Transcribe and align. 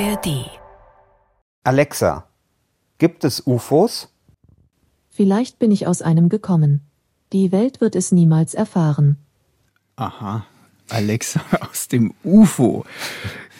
ARD. 0.00 0.50
Alexa, 1.62 2.26
gibt 2.98 3.22
es 3.22 3.46
UFOs? 3.46 4.12
Vielleicht 5.08 5.60
bin 5.60 5.70
ich 5.70 5.86
aus 5.86 6.02
einem 6.02 6.28
gekommen. 6.28 6.80
Die 7.32 7.52
Welt 7.52 7.80
wird 7.80 7.94
es 7.94 8.10
niemals 8.10 8.54
erfahren. 8.54 9.18
Aha, 9.94 10.46
Alexa 10.88 11.40
aus 11.70 11.86
dem 11.86 12.12
UFO. 12.24 12.84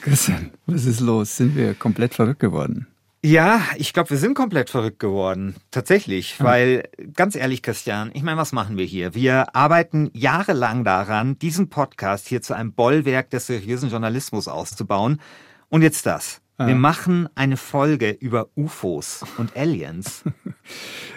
Christian, 0.00 0.50
was 0.66 0.86
ist 0.86 0.98
los? 0.98 1.36
Sind 1.36 1.54
wir 1.54 1.72
komplett 1.74 2.14
verrückt 2.14 2.40
geworden? 2.40 2.88
Ja, 3.22 3.62
ich 3.76 3.92
glaube, 3.92 4.10
wir 4.10 4.18
sind 4.18 4.34
komplett 4.34 4.70
verrückt 4.70 4.98
geworden. 4.98 5.54
Tatsächlich. 5.70 6.40
Ja. 6.40 6.46
Weil, 6.46 6.88
ganz 7.14 7.36
ehrlich, 7.36 7.62
Christian, 7.62 8.10
ich 8.12 8.24
meine, 8.24 8.38
was 8.38 8.50
machen 8.50 8.76
wir 8.76 8.84
hier? 8.84 9.14
Wir 9.14 9.54
arbeiten 9.54 10.10
jahrelang 10.14 10.82
daran, 10.82 11.38
diesen 11.38 11.68
Podcast 11.68 12.26
hier 12.26 12.42
zu 12.42 12.54
einem 12.54 12.72
Bollwerk 12.72 13.30
des 13.30 13.46
seriösen 13.46 13.88
Journalismus 13.88 14.48
auszubauen. 14.48 15.20
Und 15.68 15.82
jetzt 15.82 16.06
das. 16.06 16.40
Ah. 16.56 16.68
Wir 16.68 16.76
machen 16.76 17.28
eine 17.34 17.56
Folge 17.56 18.10
über 18.10 18.48
UFOs 18.56 19.24
und 19.38 19.56
Aliens. 19.56 20.24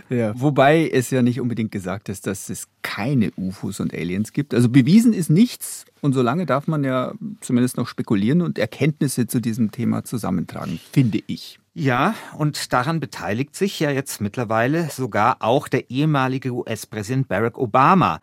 Ja. 0.09 0.33
Wobei 0.39 0.89
es 0.89 1.09
ja 1.09 1.21
nicht 1.21 1.41
unbedingt 1.41 1.71
gesagt 1.71 2.07
ist, 2.07 2.27
dass 2.27 2.49
es 2.49 2.69
keine 2.81 3.31
UFOs 3.35 3.81
und 3.81 3.93
Aliens 3.93 4.31
gibt. 4.31 4.53
Also 4.53 4.69
bewiesen 4.69 5.11
ist 5.11 5.29
nichts 5.29 5.83
und 5.99 6.13
solange 6.13 6.45
darf 6.45 6.67
man 6.67 6.85
ja 6.85 7.13
zumindest 7.41 7.75
noch 7.75 7.89
spekulieren 7.89 8.41
und 8.41 8.57
Erkenntnisse 8.57 9.27
zu 9.27 9.41
diesem 9.41 9.71
Thema 9.71 10.05
zusammentragen, 10.05 10.79
finde 10.93 11.19
ich. 11.27 11.59
Ja, 11.73 12.15
und 12.37 12.71
daran 12.71 12.99
beteiligt 12.99 13.55
sich 13.55 13.79
ja 13.79 13.91
jetzt 13.91 14.21
mittlerweile 14.21 14.89
sogar 14.89 15.37
auch 15.41 15.67
der 15.67 15.89
ehemalige 15.89 16.51
US-Präsident 16.51 17.27
Barack 17.27 17.57
Obama. 17.57 18.19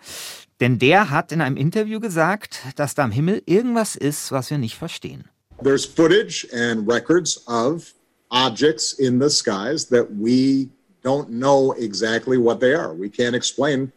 Denn 0.61 0.79
der 0.79 1.11
hat 1.11 1.33
in 1.33 1.41
einem 1.41 1.57
Interview 1.57 2.01
gesagt, 2.01 2.63
dass 2.77 2.95
da 2.95 3.05
am 3.05 3.13
Himmel 3.13 3.43
irgendwas 3.47 3.95
ist, 3.95 4.33
was 4.33 4.51
wir 4.51 4.59
nicht 4.59 4.77
verstehen. 4.77 5.25
There's 5.63 5.85
footage 5.85 6.47
and 6.53 6.87
records 6.87 7.43
of 7.49 7.93
objects 8.31 8.95
in 8.99 9.19
the 9.19 9.31
skies 9.31 9.87
that 9.87 10.15
we 10.15 10.69
don't 11.03 11.31
know 11.31 11.73
exactly 11.73 12.39
what 12.39 12.61
they 12.61 12.75
are. 12.75 12.93
We 12.93 13.09
can't 13.09 13.37
explain 13.37 13.93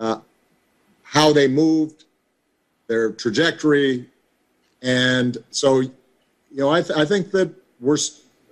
uh, 0.00 0.18
how 1.02 1.32
they 1.32 1.48
moved, 1.48 2.04
their 2.86 3.12
trajectory, 3.12 4.06
and 4.82 5.38
so 5.50 5.80
you 5.80 5.92
know 6.52 6.70
I, 6.70 6.82
th- 6.82 6.98
I 6.98 7.04
think 7.04 7.30
that 7.30 7.50
we're 7.80 7.96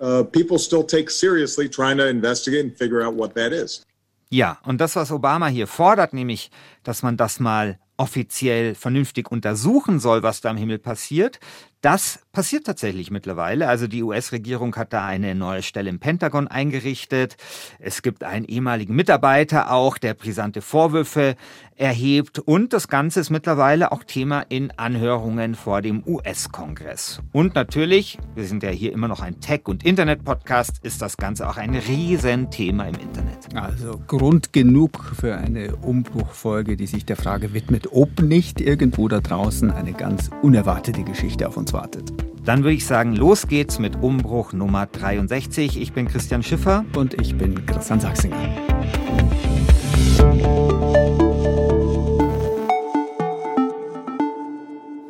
uh, 0.01 0.25
people 0.25 0.59
still 0.59 0.85
take 0.85 1.11
seriously 1.11 1.69
trying 1.69 1.97
to 1.99 2.09
investigate 2.09 2.65
and 2.65 2.77
figure 2.77 3.03
out 3.03 3.15
what 3.15 3.35
that 3.35 3.53
is. 3.53 3.85
Ja, 4.31 4.59
und 4.65 4.81
das, 4.81 4.97
was 4.97 5.11
Obama 5.11 5.49
hier 5.49 5.67
fordert, 5.67 6.15
nämlich, 6.15 6.51
dass 6.85 7.03
man 7.03 7.19
das 7.19 7.39
mal 7.39 7.79
offiziell 7.99 8.75
vernünftig 8.75 9.31
untersuchen 9.31 10.01
soll, 10.01 10.23
was 10.23 10.41
da 10.41 10.49
am 10.49 10.57
Himmel 10.57 10.79
passiert, 10.79 11.39
das 11.83 12.21
passiert 12.31 12.65
tatsächlich 12.65 13.11
mittlerweile. 13.11 13.69
Also 13.69 13.89
die 13.89 14.05
US-Regierung 14.05 14.75
hat 14.77 14.93
da 14.93 15.05
eine 15.05 15.35
neue 15.35 15.63
Stelle 15.63 15.91
im 15.91 15.99
Pentagon 15.99 16.47
eingerichtet. 16.47 17.37
Es 17.81 18.03
gibt 18.03 18.23
einen 18.23 18.45
ehemaligen 18.45 18.95
Mitarbeiter 18.95 19.73
auch, 19.73 19.99
der 19.99 20.15
brisante 20.15 20.63
Vorwürfe 20.63 21.35
erhebt. 21.83 22.39
Und 22.39 22.73
das 22.73 22.87
Ganze 22.87 23.21
ist 23.21 23.31
mittlerweile 23.31 23.91
auch 23.91 24.05
Thema 24.05 24.43
in 24.49 24.71
Anhörungen 24.79 25.57
vor 25.57 25.83
dem 25.83 26.03
US-Kongress. 26.07 27.21
Und 27.33 27.57
natürlich, 27.57 28.19
wir 28.37 28.45
sind 28.45 28.63
ja 28.63 28.71
hier 28.71 28.93
immer 28.93 29.09
noch 29.09 29.21
ein 29.21 29.41
Tech- 29.41 29.67
und 29.67 29.85
Internet-Podcast, 29.85 30.79
ist 30.85 31.03
das 31.03 31.17
Ganze 31.17 31.49
auch 31.49 31.57
ein 31.57 31.75
Riesenthema 31.75 32.85
im 32.85 32.95
Internet. 32.95 33.55
Also 33.55 34.01
Grund 34.07 34.53
genug 34.53 35.13
für 35.19 35.37
eine 35.37 35.75
Umbruchfolge, 35.77 36.77
die 36.77 36.87
sich 36.87 37.05
der 37.05 37.17
Frage 37.17 37.53
widmet, 37.53 37.89
ob 37.91 38.23
nicht 38.23 38.61
irgendwo 38.61 39.09
da 39.09 39.21
draußen 39.21 39.73
eine 39.73 39.93
ganz 39.93 40.31
unerwartete 40.41 41.03
Geschichte 41.03 41.49
auf 41.49 41.57
uns 41.57 41.73
wartet. 41.73 42.13
Dann 42.45 42.63
würde 42.63 42.75
ich 42.75 42.87
sagen, 42.87 43.17
los 43.17 43.49
geht's 43.49 43.81
mit 43.81 43.97
Umbruch 44.03 44.53
Nummer 44.53 44.87
63. 44.87 45.81
Ich 45.81 45.93
bin 45.93 46.07
Christian 46.07 46.43
Schiffer. 46.43 46.85
Und 46.97 47.21
ich 47.21 47.37
bin 47.37 47.67
Christian 47.67 48.01
Sachsinger. 48.01 48.37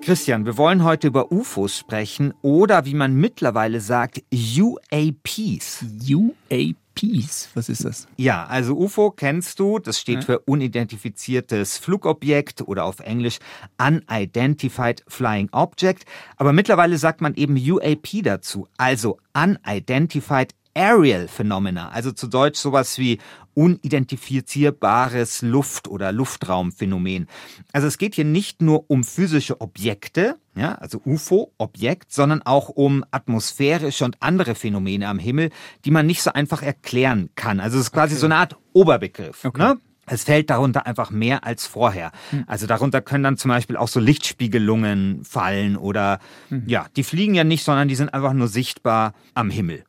Christian, 0.02 0.46
wir 0.46 0.56
wollen 0.56 0.82
heute 0.82 1.06
über 1.06 1.30
UFOs 1.30 1.78
sprechen 1.78 2.34
oder 2.42 2.84
wie 2.84 2.94
man 2.94 3.14
mittlerweile 3.14 3.80
sagt, 3.80 4.20
UAPs. 4.32 5.84
UAPs, 6.10 7.50
was 7.54 7.68
ist 7.68 7.84
das? 7.84 8.08
Ja, 8.16 8.44
also 8.46 8.76
UFO 8.76 9.12
kennst 9.12 9.60
du, 9.60 9.78
das 9.78 10.00
steht 10.00 10.24
für 10.24 10.40
unidentifiziertes 10.40 11.78
Flugobjekt 11.78 12.62
oder 12.62 12.84
auf 12.84 12.98
Englisch 12.98 13.38
Unidentified 13.78 15.04
Flying 15.06 15.48
Object. 15.52 16.04
Aber 16.36 16.52
mittlerweile 16.52 16.98
sagt 16.98 17.20
man 17.20 17.34
eben 17.34 17.56
UAP 17.56 18.24
dazu, 18.24 18.66
also 18.76 19.18
Unidentified 19.34 20.52
Aerial 20.74 21.28
Phenomena, 21.28 21.90
also 21.90 22.12
zu 22.12 22.26
Deutsch 22.26 22.58
sowas 22.58 22.98
wie 22.98 23.18
unidentifizierbares 23.54 25.42
Luft- 25.42 25.88
oder 25.88 26.12
Luftraumphänomen. 26.12 27.28
Also 27.72 27.86
es 27.86 27.98
geht 27.98 28.14
hier 28.14 28.24
nicht 28.24 28.62
nur 28.62 28.90
um 28.90 29.04
physische 29.04 29.60
Objekte, 29.60 30.36
ja, 30.54 30.74
also 30.76 31.00
UFO-Objekt, 31.04 32.12
sondern 32.12 32.42
auch 32.42 32.68
um 32.70 33.04
atmosphärische 33.10 34.04
und 34.04 34.16
andere 34.20 34.54
Phänomene 34.54 35.08
am 35.08 35.18
Himmel, 35.18 35.50
die 35.84 35.90
man 35.90 36.06
nicht 36.06 36.22
so 36.22 36.32
einfach 36.32 36.62
erklären 36.62 37.30
kann. 37.34 37.60
Also 37.60 37.78
es 37.78 37.84
ist 37.86 37.92
quasi 37.92 38.16
so 38.16 38.26
eine 38.26 38.36
Art 38.36 38.56
Oberbegriff. 38.72 39.44
Okay. 39.44 39.62
Ne? 39.62 39.78
Es 40.04 40.24
fällt 40.24 40.50
darunter 40.50 40.84
einfach 40.86 41.10
mehr 41.10 41.44
als 41.44 41.66
vorher. 41.66 42.10
Also 42.48 42.66
darunter 42.66 43.00
können 43.00 43.22
dann 43.22 43.36
zum 43.36 43.50
Beispiel 43.50 43.76
auch 43.76 43.86
so 43.86 44.00
Lichtspiegelungen 44.00 45.24
fallen 45.24 45.76
oder 45.76 46.18
ja, 46.66 46.86
die 46.96 47.04
fliegen 47.04 47.34
ja 47.34 47.44
nicht, 47.44 47.62
sondern 47.64 47.86
die 47.86 47.94
sind 47.94 48.12
einfach 48.12 48.32
nur 48.32 48.48
sichtbar 48.48 49.14
am 49.34 49.48
Himmel. 49.48 49.84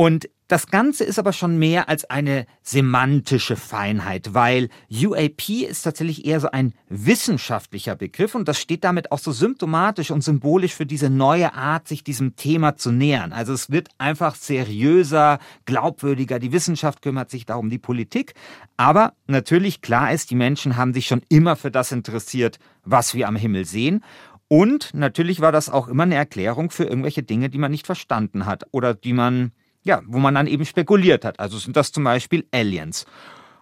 Und 0.00 0.30
das 0.48 0.68
Ganze 0.68 1.04
ist 1.04 1.18
aber 1.18 1.34
schon 1.34 1.58
mehr 1.58 1.90
als 1.90 2.08
eine 2.08 2.46
semantische 2.62 3.54
Feinheit, 3.54 4.32
weil 4.32 4.70
UAP 4.90 5.50
ist 5.68 5.82
tatsächlich 5.82 6.24
eher 6.24 6.40
so 6.40 6.50
ein 6.50 6.72
wissenschaftlicher 6.88 7.96
Begriff 7.96 8.34
und 8.34 8.48
das 8.48 8.58
steht 8.58 8.82
damit 8.82 9.12
auch 9.12 9.18
so 9.18 9.30
symptomatisch 9.30 10.10
und 10.10 10.24
symbolisch 10.24 10.72
für 10.74 10.86
diese 10.86 11.10
neue 11.10 11.52
Art, 11.52 11.86
sich 11.86 12.02
diesem 12.02 12.34
Thema 12.34 12.76
zu 12.76 12.92
nähern. 12.92 13.34
Also 13.34 13.52
es 13.52 13.68
wird 13.68 13.90
einfach 13.98 14.36
seriöser, 14.36 15.38
glaubwürdiger, 15.66 16.38
die 16.38 16.52
Wissenschaft 16.52 17.02
kümmert 17.02 17.28
sich 17.28 17.44
darum, 17.44 17.68
die 17.68 17.76
Politik. 17.76 18.32
Aber 18.78 19.12
natürlich 19.26 19.82
klar 19.82 20.14
ist, 20.14 20.30
die 20.30 20.34
Menschen 20.34 20.78
haben 20.78 20.94
sich 20.94 21.08
schon 21.08 21.20
immer 21.28 21.56
für 21.56 21.70
das 21.70 21.92
interessiert, 21.92 22.58
was 22.84 23.12
wir 23.14 23.28
am 23.28 23.36
Himmel 23.36 23.66
sehen. 23.66 24.02
Und 24.48 24.94
natürlich 24.94 25.42
war 25.42 25.52
das 25.52 25.68
auch 25.68 25.88
immer 25.88 26.04
eine 26.04 26.14
Erklärung 26.14 26.70
für 26.70 26.84
irgendwelche 26.84 27.22
Dinge, 27.22 27.50
die 27.50 27.58
man 27.58 27.70
nicht 27.70 27.84
verstanden 27.84 28.46
hat 28.46 28.64
oder 28.70 28.94
die 28.94 29.12
man 29.12 29.52
ja, 29.82 30.02
wo 30.06 30.18
man 30.18 30.34
dann 30.34 30.46
eben 30.46 30.64
spekuliert 30.64 31.24
hat. 31.24 31.40
Also 31.40 31.58
sind 31.58 31.76
das 31.76 31.92
zum 31.92 32.04
Beispiel 32.04 32.46
Aliens. 32.52 33.06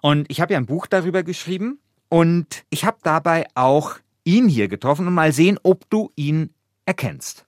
Und 0.00 0.26
ich 0.30 0.40
habe 0.40 0.52
ja 0.52 0.58
ein 0.58 0.66
Buch 0.66 0.86
darüber 0.86 1.22
geschrieben 1.22 1.80
und 2.08 2.64
ich 2.70 2.84
habe 2.84 2.98
dabei 3.02 3.46
auch 3.54 3.96
ihn 4.24 4.48
hier 4.48 4.68
getroffen 4.68 5.06
und 5.06 5.14
mal 5.14 5.32
sehen, 5.32 5.58
ob 5.62 5.88
du 5.90 6.12
ihn 6.16 6.50
erkennst. 6.86 7.46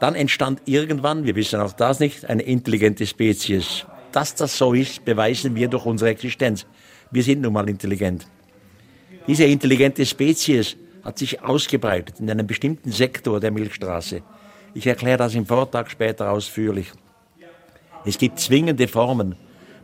Dann 0.00 0.14
entstand 0.14 0.62
irgendwann, 0.64 1.24
wir 1.24 1.36
wissen 1.36 1.60
auch 1.60 1.72
das 1.72 2.00
nicht, 2.00 2.24
eine 2.24 2.42
intelligente 2.42 3.06
Spezies. 3.06 3.84
Dass 4.12 4.34
das 4.34 4.56
so 4.56 4.72
ist, 4.72 5.04
beweisen 5.04 5.54
wir 5.54 5.68
durch 5.68 5.84
unsere 5.84 6.10
Existenz. 6.10 6.66
Wir 7.10 7.22
sind 7.22 7.42
nun 7.42 7.52
mal 7.52 7.68
intelligent. 7.68 8.26
Diese 9.26 9.44
intelligente 9.44 10.06
Spezies 10.06 10.76
hat 11.04 11.18
sich 11.18 11.42
ausgebreitet 11.42 12.18
in 12.20 12.30
einem 12.30 12.46
bestimmten 12.46 12.90
Sektor 12.90 13.40
der 13.40 13.50
Milchstraße. 13.50 14.22
Ich 14.74 14.86
erkläre 14.86 15.18
das 15.18 15.34
im 15.34 15.46
Vortrag 15.46 15.90
später 15.90 16.30
ausführlich. 16.30 16.92
Es 18.04 18.18
gibt 18.18 18.40
zwingende 18.40 18.88
Formen, 18.88 19.36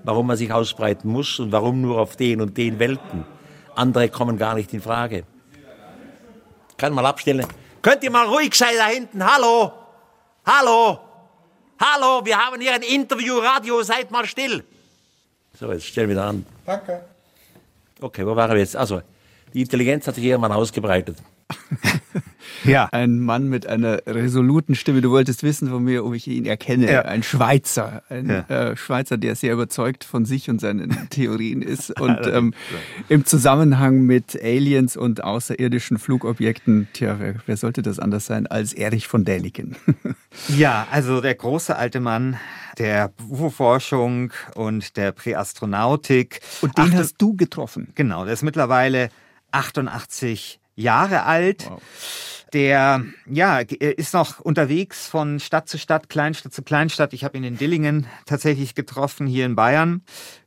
warum 0.05 0.27
man 0.29 0.37
sich 0.37 0.53
ausbreiten 0.53 1.11
muss 1.11 1.39
und 1.39 1.53
warum 1.53 1.81
nur 1.81 2.01
auf 2.01 2.17
den 2.17 2.41
und 2.41 2.57
den 2.57 2.79
Welten. 2.79 3.25
Andere 3.75 4.09
kommen 4.09 4.39
gar 4.39 4.55
nicht 4.55 4.73
in 4.73 4.81
Frage. 4.81 5.25
Kann 6.77 6.93
mal 6.93 7.07
abstellen. 7.07 7.47
Könnt 7.83 8.03
ihr 8.03 8.11
mal 8.11 8.27
ruhig 8.27 8.55
sein 8.55 8.75
da 8.77 8.87
hinten? 8.87 9.25
Hallo? 9.25 9.73
Hallo? 10.45 10.99
Hallo, 11.79 12.25
wir 12.25 12.39
haben 12.39 12.61
hier 12.61 12.75
ein 12.75 12.83
Interview, 12.83 13.39
Radio, 13.39 13.83
seid 13.83 14.11
mal 14.11 14.27
still. 14.27 14.65
So, 15.59 15.71
jetzt 15.73 15.87
stellen 15.87 16.09
wir 16.09 16.17
wieder 16.17 16.25
an. 16.27 16.47
Danke. 16.65 17.05
Okay, 18.01 18.27
wo 18.27 18.35
waren 18.35 18.51
wir 18.51 18.59
jetzt? 18.59 18.77
Also, 18.77 19.03
die 19.53 19.63
Intelligenz 19.63 20.07
hat 20.07 20.15
sich 20.15 20.25
irgendwann 20.25 20.53
ausgebreitet. 20.53 21.19
Ja. 22.65 22.89
Ein 22.91 23.21
Mann 23.21 23.49
mit 23.49 23.67
einer 23.67 24.01
resoluten 24.07 24.75
Stimme. 24.75 25.01
Du 25.01 25.11
wolltest 25.11 25.43
wissen 25.43 25.69
von 25.69 25.85
mir, 25.85 26.05
ob 26.05 26.15
ich 26.15 26.27
ihn 26.27 26.47
erkenne. 26.47 26.91
Ja. 26.91 27.03
Ein 27.03 27.23
Schweizer. 27.23 28.03
Ein 28.09 28.29
Ja. 28.29 28.71
äh, 28.71 28.77
Schweizer, 28.77 29.19
der 29.19 29.37
sehr 29.37 29.53
überzeugt 29.53 30.05
von 30.05 30.25
sich 30.25 30.49
und 30.49 30.61
seinen 30.61 31.09
Theorien 31.11 31.61
ist. 31.63 32.01
Und 32.01 32.27
ähm, 32.27 32.55
im 33.09 33.25
Zusammenhang 33.25 34.01
mit 34.03 34.41
Aliens 34.43 34.97
und 34.97 35.23
außerirdischen 35.23 35.99
Flugobjekten, 35.99 36.89
tja, 36.93 37.17
wer, 37.19 37.35
wer 37.47 37.57
sollte 37.57 37.83
das 37.83 37.99
anders 37.99 38.27
sein 38.27 38.47
als 38.47 38.73
Erich 38.73 39.07
von 39.07 39.25
Däniken? 39.25 39.77
Ja, 40.49 40.87
also 40.91 41.23
der 41.23 41.35
große 41.35 41.75
alte 41.77 41.99
Mann 41.99 42.37
der 42.79 43.11
UFO-Forschung 43.31 44.33
und 44.55 44.99
der 44.99 45.13
Präastronautik. 45.13 46.41
Und 46.61 46.77
den 46.77 46.85
Acht- 46.91 46.95
hast 46.95 47.15
du 47.19 47.35
getroffen. 47.35 47.89
Genau, 47.95 48.25
der 48.25 48.35
ist 48.35 48.43
mittlerweile 48.43 49.09
88 49.53 50.61
Jahre 50.77 51.25
alt. 51.25 51.69
Wow. 51.69 51.79
Der 52.53 53.05
ja, 53.29 53.59
ist 53.59 54.15
noch 54.15 54.39
unterwegs 54.41 55.09
von 55.09 55.41
Stadt 55.41 55.69
zu 55.69 55.79
Stadt, 55.79 56.09
Kleinstadt 56.09 56.53
zu 56.53 56.63
Kleinstadt. 56.63 57.13
Ich 57.13 57.25
habe 57.25 57.37
ihn 57.37 57.45
in 57.45 57.59
Dillingen 57.59 58.07
tatsächlich 58.25 58.75
getroffen, 58.75 59.27
hier 59.27 59.47
in 59.47 59.57
Bayern. 59.57 60.03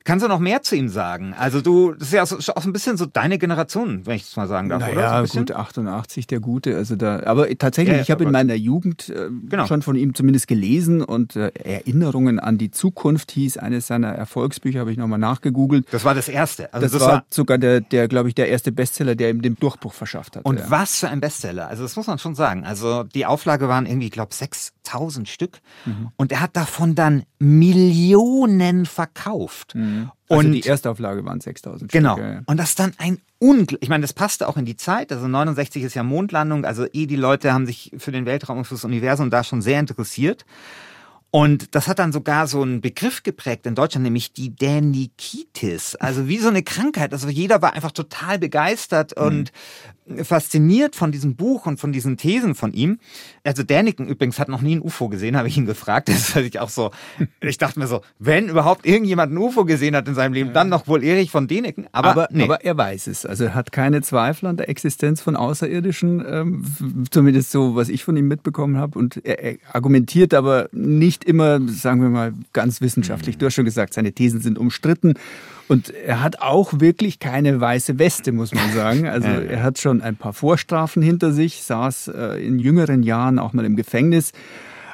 Kannst 0.06 0.26
du 0.26 0.30
noch 0.30 0.40
mehr 0.40 0.64
zu 0.64 0.76
ihm 0.76 0.90
sagen? 0.90 1.36
Also 1.38 1.62
du, 1.62 1.94
das 1.94 2.08
ist 2.08 2.14
ja 2.14 2.24
auch, 2.24 2.56
auch 2.56 2.66
ein 2.66 2.74
bisschen 2.74 2.98
so 2.98 3.06
deine 3.06 3.38
Generation, 3.38 4.08
wenn 4.08 4.16
ich 4.16 4.24
es 4.24 4.36
mal 4.36 4.48
sagen 4.48 4.70
darf, 4.70 4.80
naja, 4.80 5.20
oder? 5.20 5.28
So 5.28 5.40
gut, 5.40 5.52
88 5.52 6.26
der 6.26 6.40
Gute. 6.40 6.76
Also 6.76 6.96
da, 6.96 7.22
aber 7.26 7.48
tatsächlich, 7.58 7.98
ja, 7.98 8.02
ich 8.02 8.10
habe 8.10 8.24
in 8.24 8.32
meiner 8.32 8.56
Jugend 8.56 9.10
äh, 9.10 9.30
genau. 9.48 9.68
schon 9.68 9.82
von 9.82 9.96
ihm 9.96 10.16
zumindest 10.16 10.48
gelesen 10.48 11.04
und 11.04 11.36
äh, 11.36 11.52
Erinnerungen 11.64 12.40
an 12.40 12.58
die 12.58 12.72
Zukunft 12.72 13.32
hieß 13.32 13.58
eines 13.58 13.88
seiner 13.88 14.08
Erfolgsbücher, 14.08 14.80
habe 14.80 14.92
ich 14.92 14.98
nochmal 14.98 15.20
nachgegoogelt. 15.20 15.86
Das 15.92 16.06
war 16.06 16.16
das 16.16 16.28
erste. 16.28 16.74
Also 16.74 16.86
das, 16.86 16.94
das 16.94 17.02
war, 17.02 17.08
war, 17.10 17.24
sogar 17.30 17.58
der, 17.58 17.82
der 17.82 18.08
glaube 18.08 18.30
ich, 18.30 18.36
der 18.36 18.48
erste 18.48 18.72
Bestseller, 18.72 19.16
der 19.16 19.30
ihm 19.30 19.44
den 19.44 19.58
Durchbruch 19.58 19.94
verschafft 19.94 20.38
hat. 20.38 20.46
Und 20.46 20.60
ja. 20.60 20.66
was 20.70 20.98
für 20.98 21.10
ein 21.10 21.20
Bestseller. 21.20 21.68
Also 21.68 21.84
das 21.90 21.96
muss 21.96 22.08
man 22.08 22.20
schon 22.20 22.36
sagen. 22.36 22.66
Also 22.66 23.04
die 23.04 23.26
Auflage 23.26 23.68
waren 23.68 23.86
irgendwie, 23.86 24.08
ich 24.08 24.12
glaube, 24.12 24.34
6000 24.34 25.28
Stück. 25.28 25.60
Mhm. 25.86 26.10
Und 26.18 26.32
er 26.32 26.42
hat 26.42 26.56
davon 26.56 26.96
dann 26.96 27.24
Millionen 27.40 28.86
verkauft. 28.86 29.76
Mhm. 29.76 30.12
Also 30.30 30.48
und 30.48 30.52
die 30.52 30.66
Erstauflage 30.66 31.26
waren 31.26 31.42
6000 31.42 31.92
Genau. 31.92 32.14
Stück, 32.14 32.26
ja. 32.26 32.42
Und 32.46 32.58
das 32.58 32.70
ist 32.70 32.80
dann 32.80 32.94
ein 32.98 33.20
unglaublich, 33.40 33.82
ich 33.82 33.90
meine, 33.90 34.04
das 34.04 34.14
passte 34.14 34.48
auch 34.48 34.58
in 34.58 34.66
die 34.66 34.76
Zeit. 34.76 35.12
Also 35.12 35.28
69 35.28 35.84
ist 35.84 35.96
ja 35.96 36.04
Mondlandung. 36.04 36.66
Also 36.66 36.86
eh 36.94 37.08
die 37.08 37.16
Leute 37.16 37.54
haben 37.54 37.66
sich 37.66 37.92
für 37.98 38.12
den 38.12 38.26
Weltraum 38.26 38.60
und 38.60 38.66
fürs 38.66 38.84
Universum 38.86 39.30
da 39.30 39.44
schon 39.44 39.62
sehr 39.62 39.80
interessiert. 39.80 40.46
Und 41.32 41.76
das 41.76 41.88
hat 41.88 42.00
dann 42.00 42.12
sogar 42.12 42.48
so 42.48 42.62
einen 42.64 42.82
Begriff 42.82 43.22
geprägt 43.22 43.68
in 43.68 43.76
Deutschland, 43.76 44.04
nämlich 44.04 44.34
die 44.34 44.56
Danikitis. 44.56 45.96
Also 45.96 46.28
wie 46.28 46.40
so 46.40 46.48
eine 46.48 46.64
Krankheit. 46.64 47.14
Also 47.14 47.30
jeder 47.30 47.62
war 47.62 47.74
einfach 47.74 47.92
total 47.92 48.40
begeistert 48.40 49.14
mhm. 49.16 49.26
und 49.26 49.52
fasziniert 50.24 50.96
von 50.96 51.12
diesem 51.12 51.36
Buch 51.36 51.66
und 51.66 51.80
von 51.80 51.92
diesen 51.92 52.18
Thesen 52.18 52.56
von 52.56 52.74
ihm. 52.74 53.00
Also 53.44 53.64
Däniken 53.64 54.08
übrigens 54.08 54.40
hat 54.40 54.50
noch 54.50 54.62
nie 54.62 54.76
ein 54.76 54.82
UFO 54.82 55.10
gesehen, 55.10 55.38
habe 55.38 55.48
ich 55.48 55.58
ihn 55.58 55.66
gefragt. 55.66 56.10
Das 56.10 56.30
ist 56.30 56.36
ich 56.36 56.60
auch 56.60 56.70
so, 56.70 56.92
ich 57.42 57.58
dachte 57.58 57.80
mir 57.80 57.88
so, 57.88 58.02
wenn 58.18 58.50
überhaupt 58.50 58.86
irgendjemand 58.86 59.32
ein 59.32 59.38
UFO 59.38 59.66
gesehen 59.66 59.96
hat 59.96 60.08
in 60.08 60.16
seinem 60.16 60.34
Leben, 60.34 60.54
dann 60.54 60.70
noch 60.70 60.88
wohl 60.88 61.04
Erich 61.04 61.32
von 61.32 61.48
Däniken. 61.48 61.88
Aber, 61.92 62.10
aber, 62.10 62.28
nee. 62.32 62.44
aber 62.44 62.64
er 62.64 62.78
weiß 62.78 63.08
es. 63.08 63.26
Also 63.26 63.46
er 63.46 63.56
hat 63.56 63.72
keine 63.72 64.02
Zweifel 64.02 64.48
an 64.48 64.58
der 64.58 64.70
Existenz 64.70 65.22
von 65.22 65.36
Außerirdischen, 65.36 66.24
ähm, 66.28 66.66
zumindest 67.12 67.52
so, 67.52 67.76
was 67.76 67.90
ich 67.90 68.04
von 68.04 68.18
ihm 68.18 68.28
mitbekommen 68.28 68.78
habe. 68.78 68.98
Und 68.98 69.24
er, 69.24 69.44
er 69.44 69.58
argumentiert 69.72 70.34
aber 70.34 70.70
nicht 70.72 71.19
nicht 71.20 71.24
immer, 71.30 71.60
sagen 71.68 72.02
wir 72.02 72.10
mal, 72.10 72.34
ganz 72.54 72.82
wissenschaftlich. 72.82 73.38
Du 73.38 73.46
hast 73.46 73.54
schon 73.54 73.66
gesagt, 73.66 73.94
seine 73.94 74.12
Thesen 74.12 74.42
sind 74.42 74.58
umstritten. 74.58 75.16
Und 75.68 75.92
er 75.92 76.24
hat 76.24 76.42
auch 76.42 76.80
wirklich 76.80 77.20
keine 77.20 77.60
weiße 77.60 78.00
Weste, 78.00 78.32
muss 78.32 78.54
man 78.54 78.72
sagen. 78.74 79.08
Also 79.10 79.28
er 79.28 79.64
hat 79.64 79.80
schon 79.80 80.02
ein 80.02 80.16
paar 80.16 80.34
Vorstrafen 80.34 81.02
hinter 81.02 81.32
sich, 81.32 81.64
saß 81.64 82.10
äh, 82.10 82.46
in 82.46 82.60
jüngeren 82.60 83.04
Jahren 83.04 83.40
auch 83.40 83.54
mal 83.54 83.66
im 83.66 83.76
Gefängnis. 83.76 84.32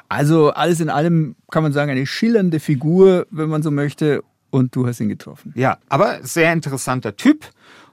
Also 0.09 0.51
alles 0.51 0.79
in 0.79 0.89
allem 0.89 1.35
kann 1.51 1.63
man 1.63 1.73
sagen, 1.73 1.91
eine 1.91 2.05
schillernde 2.05 2.59
Figur, 2.59 3.27
wenn 3.29 3.49
man 3.49 3.61
so 3.61 3.71
möchte. 3.71 4.23
Und 4.49 4.75
du 4.75 4.87
hast 4.87 4.99
ihn 4.99 5.09
getroffen. 5.09 5.53
Ja, 5.55 5.77
aber 5.89 6.19
sehr 6.23 6.53
interessanter 6.53 7.17
Typ. 7.17 7.45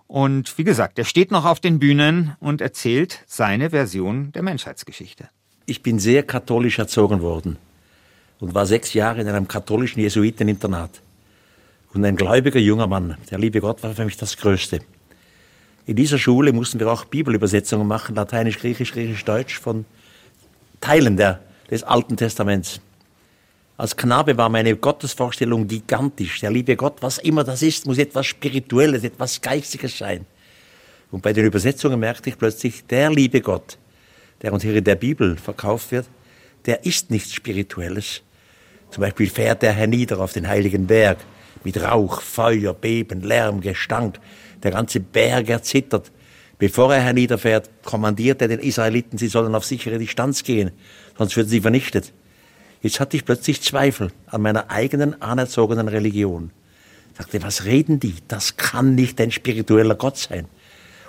Und 0.06 0.56
wie 0.58 0.64
gesagt, 0.64 0.98
er 0.98 1.04
steht 1.04 1.30
noch 1.30 1.44
auf 1.44 1.58
den 1.60 1.78
Bühnen 1.78 2.32
und 2.38 2.60
erzählt 2.60 3.24
seine 3.26 3.70
Version 3.70 4.30
der 4.32 4.42
Menschheitsgeschichte. 4.42 5.28
Ich 5.66 5.82
bin 5.82 5.98
sehr 5.98 6.22
katholisch 6.22 6.78
erzogen 6.78 7.20
worden 7.20 7.56
und 8.42 8.56
war 8.56 8.66
sechs 8.66 8.92
Jahre 8.92 9.20
in 9.20 9.28
einem 9.28 9.46
katholischen 9.46 10.00
Jesuiteninternat. 10.00 11.00
Und 11.94 12.04
ein 12.04 12.16
gläubiger 12.16 12.58
junger 12.58 12.88
Mann, 12.88 13.16
der 13.30 13.38
liebe 13.38 13.60
Gott 13.60 13.84
war 13.84 13.94
für 13.94 14.04
mich 14.04 14.16
das 14.16 14.36
Größte. 14.36 14.80
In 15.86 15.94
dieser 15.94 16.18
Schule 16.18 16.52
mussten 16.52 16.80
wir 16.80 16.90
auch 16.90 17.04
Bibelübersetzungen 17.04 17.86
machen, 17.86 18.16
Lateinisch, 18.16 18.58
Griechisch, 18.58 18.92
Griechisch, 18.92 19.24
Deutsch, 19.24 19.60
von 19.60 19.84
Teilen 20.80 21.16
der, 21.16 21.38
des 21.70 21.84
Alten 21.84 22.16
Testaments. 22.16 22.80
Als 23.76 23.96
Knabe 23.96 24.36
war 24.36 24.48
meine 24.48 24.74
Gottesvorstellung 24.74 25.68
gigantisch. 25.68 26.40
Der 26.40 26.50
liebe 26.50 26.74
Gott, 26.74 26.96
was 27.00 27.18
immer 27.18 27.44
das 27.44 27.62
ist, 27.62 27.86
muss 27.86 27.98
etwas 27.98 28.26
Spirituelles, 28.26 29.04
etwas 29.04 29.40
Geistiges 29.40 29.96
sein. 29.96 30.26
Und 31.12 31.22
bei 31.22 31.32
den 31.32 31.46
Übersetzungen 31.46 32.00
merkte 32.00 32.30
ich 32.30 32.38
plötzlich, 32.38 32.84
der 32.86 33.08
liebe 33.08 33.40
Gott, 33.40 33.78
der 34.42 34.52
uns 34.52 34.64
hier 34.64 34.74
in 34.74 34.82
der 34.82 34.96
Bibel 34.96 35.36
verkauft 35.36 35.92
wird, 35.92 36.06
der 36.66 36.84
ist 36.84 37.12
nichts 37.12 37.34
Spirituelles, 37.34 38.22
zum 38.92 39.00
Beispiel 39.00 39.28
fährt 39.28 39.62
der 39.62 39.72
hernieder 39.72 40.20
auf 40.20 40.34
den 40.34 40.46
heiligen 40.46 40.86
Berg 40.86 41.18
mit 41.64 41.80
Rauch, 41.80 42.20
Feuer, 42.20 42.74
Beben, 42.74 43.22
Lärm, 43.22 43.62
Gestank. 43.62 44.18
Der 44.62 44.70
ganze 44.70 45.00
Berg 45.00 45.48
erzittert. 45.48 46.12
Bevor 46.58 46.94
er 46.94 47.00
herniederfährt, 47.00 47.70
kommandiert 47.84 48.42
er 48.42 48.48
den 48.48 48.60
Israeliten, 48.60 49.18
sie 49.18 49.28
sollen 49.28 49.54
auf 49.54 49.64
sichere 49.64 49.98
Distanz 49.98 50.44
gehen, 50.44 50.70
sonst 51.18 51.36
würden 51.36 51.48
sie 51.48 51.60
vernichtet. 51.60 52.12
Jetzt 52.82 53.00
hatte 53.00 53.16
ich 53.16 53.24
plötzlich 53.24 53.62
Zweifel 53.62 54.12
an 54.26 54.42
meiner 54.42 54.70
eigenen 54.70 55.20
anerzogenen 55.22 55.88
Religion. 55.88 56.50
Ich 57.12 57.18
sagte, 57.18 57.42
was 57.42 57.64
reden 57.64 57.98
die? 57.98 58.14
Das 58.28 58.56
kann 58.56 58.94
nicht 58.94 59.20
ein 59.20 59.30
spiritueller 59.30 59.94
Gott 59.94 60.18
sein. 60.18 60.46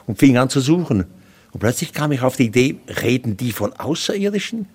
Und 0.08 0.20
fing 0.20 0.38
an 0.38 0.50
zu 0.50 0.60
suchen. 0.60 1.06
Und 1.52 1.60
plötzlich 1.60 1.94
kam 1.94 2.12
ich 2.12 2.22
auf 2.22 2.38
die 2.38 2.46
Idee, 2.46 2.78
reden 3.04 3.38
die 3.38 3.52
von 3.52 3.74
Außerirdischen? 3.74 4.68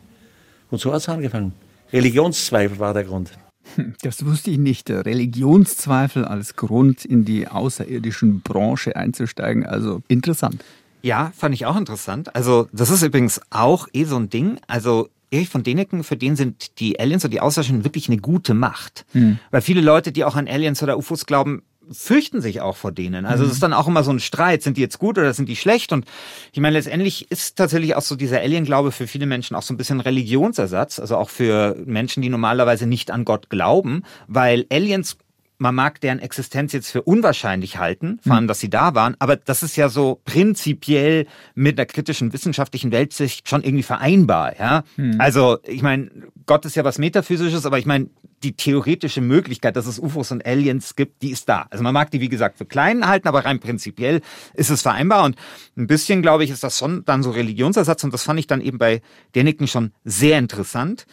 Und 0.71 0.81
so 0.81 0.93
hat 0.93 1.01
es 1.01 1.09
angefangen. 1.09 1.55
Religionszweifel 1.93 2.79
war 2.79 2.94
der 2.94 3.05
Grund. 3.05 3.32
Das 4.02 4.25
wusste 4.25 4.50
ich 4.50 4.58
nicht. 4.58 4.90
Religionszweifel 4.90 6.25
als 6.25 6.56
Grund, 6.56 7.05
in 7.05 7.25
die 7.25 7.49
außerirdischen 7.49 8.40
Branche 8.40 8.96
einzusteigen. 8.96 9.67
Also 9.67 10.02
interessant. 10.08 10.64
Ja, 11.02 11.32
fand 11.37 11.55
ich 11.55 11.67
auch 11.67 11.76
interessant. 11.76 12.35
Also, 12.35 12.67
das 12.73 12.90
ist 12.90 13.02
übrigens 13.02 13.40
auch 13.50 13.87
eh 13.93 14.05
so 14.05 14.17
ein 14.17 14.31
Ding. 14.31 14.58
Also, 14.67 15.11
Erich 15.31 15.49
von 15.49 15.62
Däniken, 15.62 16.02
für 16.02 16.17
den 16.17 16.37
sind 16.37 16.81
die 16.81 16.99
Aliens 16.99 17.25
und 17.25 17.32
die 17.32 17.40
Außerirdischen 17.40 17.85
wirklich 17.85 18.08
eine 18.08 18.17
gute 18.17 18.55
Macht. 18.55 19.05
Hm. 19.12 19.38
Weil 19.50 19.61
viele 19.61 19.82
Leute, 19.82 20.11
die 20.11 20.25
auch 20.25 20.37
an 20.37 20.49
Aliens 20.49 20.82
oder 20.82 20.96
UFOs 20.96 21.26
glauben, 21.26 21.62
fürchten 21.90 22.40
sich 22.40 22.61
auch 22.61 22.76
vor 22.76 22.93
denen. 22.93 23.26
Also 23.26 23.44
es 23.44 23.49
mhm. 23.49 23.52
ist 23.55 23.62
dann 23.62 23.73
auch 23.73 23.87
immer 23.87 24.02
so 24.02 24.11
ein 24.11 24.20
Streit, 24.20 24.62
sind 24.62 24.76
die 24.76 24.81
jetzt 24.81 24.99
gut 24.99 25.19
oder 25.19 25.32
sind 25.35 25.49
die 25.49 25.56
schlecht? 25.56 25.93
Und 25.93 26.06
ich 26.52 26.61
meine, 26.61 26.76
letztendlich 26.76 27.31
ist 27.31 27.56
tatsächlich 27.56 27.94
auch 27.96 28.02
so 28.02 28.17
dieser 28.17 28.40
Alien-Glaube 28.40 28.93
für 28.93 29.06
viele 29.06 29.26
Menschen 29.26 29.56
auch 29.56 29.62
so 29.62 29.75
ein 29.75 29.76
bisschen 29.76 30.00
Religionsersatz, 30.00 30.99
also 30.99 31.17
auch 31.17 31.31
für 31.31 31.76
Menschen, 31.85 32.23
die 32.23 32.29
normalerweise 32.29 32.87
nicht 32.87 33.11
an 33.11 33.25
Gott 33.25 33.50
glauben, 33.50 34.02
weil 34.26 34.67
Aliens 34.70 35.17
man 35.59 35.75
mag 35.75 36.01
deren 36.01 36.21
Existenz 36.21 36.73
jetzt 36.73 36.91
für 36.91 37.03
unwahrscheinlich 37.03 37.79
halten, 37.79 38.21
vor 38.23 38.35
allem, 38.35 38.45
mhm. 38.45 38.49
dass 38.49 38.61
sie 38.61 38.71
da 38.71 38.95
waren, 38.95 39.17
aber 39.19 39.37
das 39.37 39.63
ist 39.63 39.77
ja 39.77 39.89
so 39.89 40.21
prinzipiell 40.25 41.27
mit 41.55 41.79
der 41.79 41.87
kritischen 41.87 42.33
wissenschaftlichen 42.33 42.93
Weltsicht 42.93 43.49
schon 43.49 43.63
irgendwie 43.63 43.83
vereinbar, 43.83 44.59
ja. 44.59 44.85
Mhm. 44.97 45.17
Also, 45.19 45.59
ich 45.65 45.83
meine, 45.83 46.11
Gott 46.47 46.65
ist 46.65 46.77
ja 46.77 46.85
was 46.85 46.99
Metaphysisches, 46.99 47.67
aber 47.67 47.79
ich 47.79 47.87
meine, 47.87 48.09
die 48.43 48.53
theoretische 48.53 49.21
Möglichkeit, 49.21 49.77
dass 49.77 49.87
es 49.87 49.99
UFOs 49.99 50.31
und 50.31 50.47
Aliens 50.47 50.97
gibt, 50.97 51.23
die 51.23 51.31
ist 51.31 51.49
da. 51.49 51.67
Also 51.71 51.83
man 51.83 51.93
mag 51.93 52.11
die, 52.11 52.21
wie 52.21 52.29
gesagt, 52.29 52.59
für 52.59 52.67
klein 52.67 53.07
halten, 53.07 53.29
aber 53.29 53.45
rein 53.45 53.61
prinzipiell 53.61 54.21
ist 54.55 54.71
es 54.71 54.83
vereinbar. 54.83 55.25
Und 55.25 55.37
ein 55.77 55.87
bisschen, 55.87 56.23
glaube 56.23 56.45
ich, 56.45 56.50
ist 56.50 56.62
das 56.62 56.79
schon 56.79 57.05
dann 57.05 57.23
so 57.23 57.31
Religionsersatz. 57.31 58.05
Und 58.05 58.15
das 58.15 58.23
fand 58.23 58.38
ich 58.38 58.47
dann 58.47 58.61
eben 58.61 58.79
bei 58.79 59.03
Däniken 59.35 59.67
schon 59.67 59.93
sehr 60.05 60.38
interessant. 60.38 61.07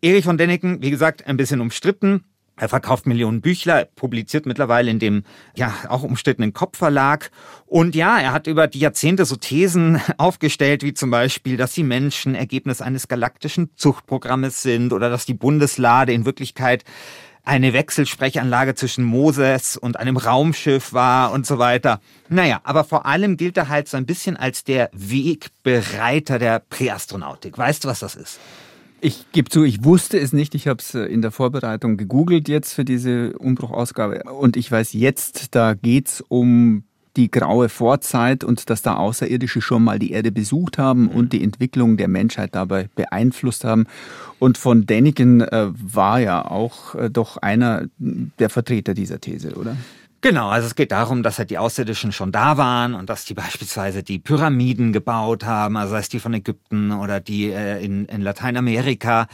Erich 0.00 0.24
von 0.24 0.38
Däniken, 0.38 0.82
wie 0.82 0.90
gesagt, 0.90 1.26
ein 1.26 1.36
bisschen 1.36 1.60
umstritten. 1.60 2.24
Er 2.60 2.68
verkauft 2.68 3.06
Millionen 3.06 3.40
Büchler, 3.40 3.86
publiziert 3.96 4.44
mittlerweile 4.44 4.90
in 4.90 4.98
dem 4.98 5.22
ja 5.56 5.72
auch 5.88 6.02
umstrittenen 6.02 6.52
Kopfverlag. 6.52 7.30
Und 7.64 7.94
ja, 7.94 8.20
er 8.20 8.34
hat 8.34 8.46
über 8.46 8.66
die 8.66 8.80
Jahrzehnte 8.80 9.24
so 9.24 9.36
Thesen 9.36 9.98
aufgestellt, 10.18 10.82
wie 10.82 10.92
zum 10.92 11.10
Beispiel, 11.10 11.56
dass 11.56 11.72
die 11.72 11.84
Menschen 11.84 12.34
Ergebnis 12.34 12.82
eines 12.82 13.08
galaktischen 13.08 13.70
Zuchtprogrammes 13.76 14.60
sind 14.60 14.92
oder 14.92 15.08
dass 15.08 15.24
die 15.24 15.32
Bundeslade 15.32 16.12
in 16.12 16.26
Wirklichkeit 16.26 16.84
eine 17.44 17.72
Wechselsprechanlage 17.72 18.74
zwischen 18.74 19.04
Moses 19.04 19.78
und 19.78 19.98
einem 19.98 20.18
Raumschiff 20.18 20.92
war 20.92 21.32
und 21.32 21.46
so 21.46 21.58
weiter. 21.58 22.02
Naja, 22.28 22.60
aber 22.64 22.84
vor 22.84 23.06
allem 23.06 23.38
gilt 23.38 23.56
er 23.56 23.70
halt 23.70 23.88
so 23.88 23.96
ein 23.96 24.04
bisschen 24.04 24.36
als 24.36 24.64
der 24.64 24.90
Wegbereiter 24.92 26.38
der 26.38 26.58
Präastronautik. 26.58 27.56
Weißt 27.56 27.84
du, 27.84 27.88
was 27.88 28.00
das 28.00 28.16
ist? 28.16 28.38
Ich 29.02 29.32
gebe 29.32 29.48
zu, 29.48 29.64
ich 29.64 29.82
wusste 29.82 30.18
es 30.18 30.32
nicht. 30.32 30.54
Ich 30.54 30.68
habe 30.68 30.80
es 30.80 30.94
äh, 30.94 31.04
in 31.04 31.22
der 31.22 31.30
Vorbereitung 31.30 31.96
gegoogelt 31.96 32.48
jetzt 32.48 32.74
für 32.74 32.84
diese 32.84 33.32
Umbruchausgabe. 33.38 34.24
Und 34.24 34.56
ich 34.56 34.70
weiß 34.70 34.92
jetzt, 34.92 35.54
da 35.54 35.74
geht's 35.74 36.22
um 36.28 36.84
die 37.16 37.30
graue 37.30 37.68
Vorzeit 37.68 38.44
und 38.44 38.70
dass 38.70 38.82
da 38.82 38.96
Außerirdische 38.96 39.60
schon 39.62 39.82
mal 39.82 39.98
die 39.98 40.12
Erde 40.12 40.30
besucht 40.30 40.78
haben 40.78 41.08
und 41.08 41.24
mhm. 41.24 41.28
die 41.30 41.42
Entwicklung 41.42 41.96
der 41.96 42.08
Menschheit 42.08 42.54
dabei 42.54 42.88
beeinflusst 42.94 43.64
haben. 43.64 43.86
Und 44.38 44.58
von 44.58 44.86
Däniken 44.86 45.40
äh, 45.40 45.68
war 45.72 46.20
ja 46.20 46.44
auch 46.44 46.94
äh, 46.94 47.10
doch 47.10 47.36
einer 47.38 47.86
der 47.98 48.50
Vertreter 48.50 48.94
dieser 48.94 49.20
These, 49.20 49.54
oder? 49.54 49.76
Genau, 50.22 50.50
also 50.50 50.66
es 50.66 50.74
geht 50.74 50.92
darum, 50.92 51.22
dass 51.22 51.38
halt 51.38 51.50
die 51.50 51.56
Außerirdischen 51.56 52.12
schon 52.12 52.30
da 52.30 52.56
waren 52.58 52.94
und 52.94 53.08
dass 53.08 53.24
die 53.24 53.34
beispielsweise 53.42 54.02
die 54.02 54.18
Pyramiden 54.18 54.92
gebaut 54.92 55.44
haben, 55.44 55.76
also 55.76 55.92
sei 55.92 56.00
es 56.00 56.08
die 56.08 56.20
von 56.20 56.34
Ägypten 56.34 56.92
oder 56.92 57.20
die 57.20 57.50
äh, 57.50 57.82
in, 57.82 58.06
in 58.06 58.20
Lateinamerika. 58.20 59.26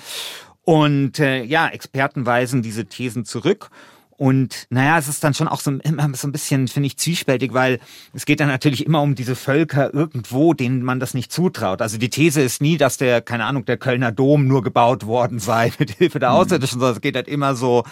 Und 0.63 1.19
äh, 1.21 1.43
ja, 1.45 1.69
Experten 1.69 2.27
weisen 2.27 2.63
diese 2.63 2.87
Thesen 2.87 3.25
zurück. 3.25 3.71
Und 4.19 4.67
naja, 4.71 4.99
es 4.99 5.09
ist 5.09 5.23
dann 5.23 5.35
schon 5.35 5.47
auch 5.47 5.61
so, 5.61 5.71
immer 5.71 6.11
so 6.15 6.27
ein 6.27 6.33
bisschen, 6.33 6.69
finde 6.69 6.87
ich, 6.87 6.97
zwiespältig, 6.97 7.53
weil 7.53 7.81
es 8.15 8.25
geht 8.25 8.41
dann 8.41 8.49
natürlich 8.49 8.87
immer 8.87 9.03
um 9.03 9.15
diese 9.15 9.37
Völker 9.37 9.93
irgendwo, 9.93 10.55
denen 10.55 10.83
man 10.83 11.01
das 11.01 11.13
nicht 11.13 11.31
zutraut. 11.31 11.83
Also 11.83 11.99
die 11.99 12.09
These 12.09 12.41
ist 12.41 12.63
nie, 12.63 12.79
dass 12.79 12.97
der, 12.97 13.21
keine 13.21 13.45
Ahnung, 13.45 13.67
der 13.67 13.77
Kölner 13.77 14.13
Dom 14.13 14.47
nur 14.47 14.63
gebaut 14.63 15.05
worden 15.05 15.39
sei 15.39 15.71
mit 15.79 15.91
Hilfe 15.91 16.19
der 16.19 16.31
mhm. 16.31 16.37
Außerirdischen, 16.37 16.81
sondern 16.81 16.97
es 16.97 17.03
geht 17.03 17.15
halt 17.15 17.29
immer 17.29 17.55
so 17.55 17.85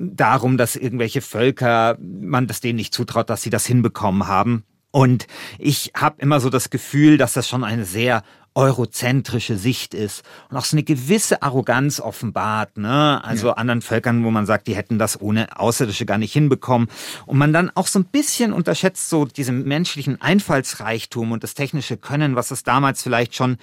darum, 0.00 0.56
dass 0.56 0.76
irgendwelche 0.76 1.20
Völker, 1.20 1.98
man 2.00 2.46
das 2.46 2.60
denen 2.60 2.76
nicht 2.76 2.94
zutraut, 2.94 3.28
dass 3.28 3.42
sie 3.42 3.50
das 3.50 3.66
hinbekommen 3.66 4.26
haben. 4.26 4.64
Und 4.90 5.26
ich 5.58 5.92
habe 5.94 6.20
immer 6.20 6.40
so 6.40 6.50
das 6.50 6.70
Gefühl, 6.70 7.16
dass 7.16 7.34
das 7.34 7.48
schon 7.48 7.62
eine 7.62 7.84
sehr 7.84 8.22
eurozentrische 8.54 9.56
Sicht 9.56 9.94
ist 9.94 10.24
und 10.48 10.56
auch 10.56 10.64
so 10.64 10.74
eine 10.74 10.82
gewisse 10.82 11.42
Arroganz 11.42 12.00
offenbart, 12.00 12.78
ne? 12.78 13.22
Also 13.22 13.48
ja. 13.48 13.52
anderen 13.52 13.80
Völkern, 13.80 14.24
wo 14.24 14.30
man 14.32 14.46
sagt, 14.46 14.66
die 14.66 14.74
hätten 14.74 14.98
das 14.98 15.20
ohne 15.20 15.56
Außerirdische 15.56 16.06
gar 16.06 16.18
nicht 16.18 16.32
hinbekommen. 16.32 16.88
Und 17.26 17.38
man 17.38 17.52
dann 17.52 17.70
auch 17.74 17.86
so 17.86 18.00
ein 18.00 18.06
bisschen 18.06 18.52
unterschätzt 18.52 19.08
so 19.08 19.24
diesen 19.24 19.64
menschlichen 19.68 20.20
Einfallsreichtum 20.20 21.30
und 21.30 21.44
das 21.44 21.54
technische 21.54 21.96
Können, 21.96 22.34
was 22.34 22.50
es 22.50 22.64
damals 22.64 23.02
vielleicht 23.02 23.36
schon 23.36 23.58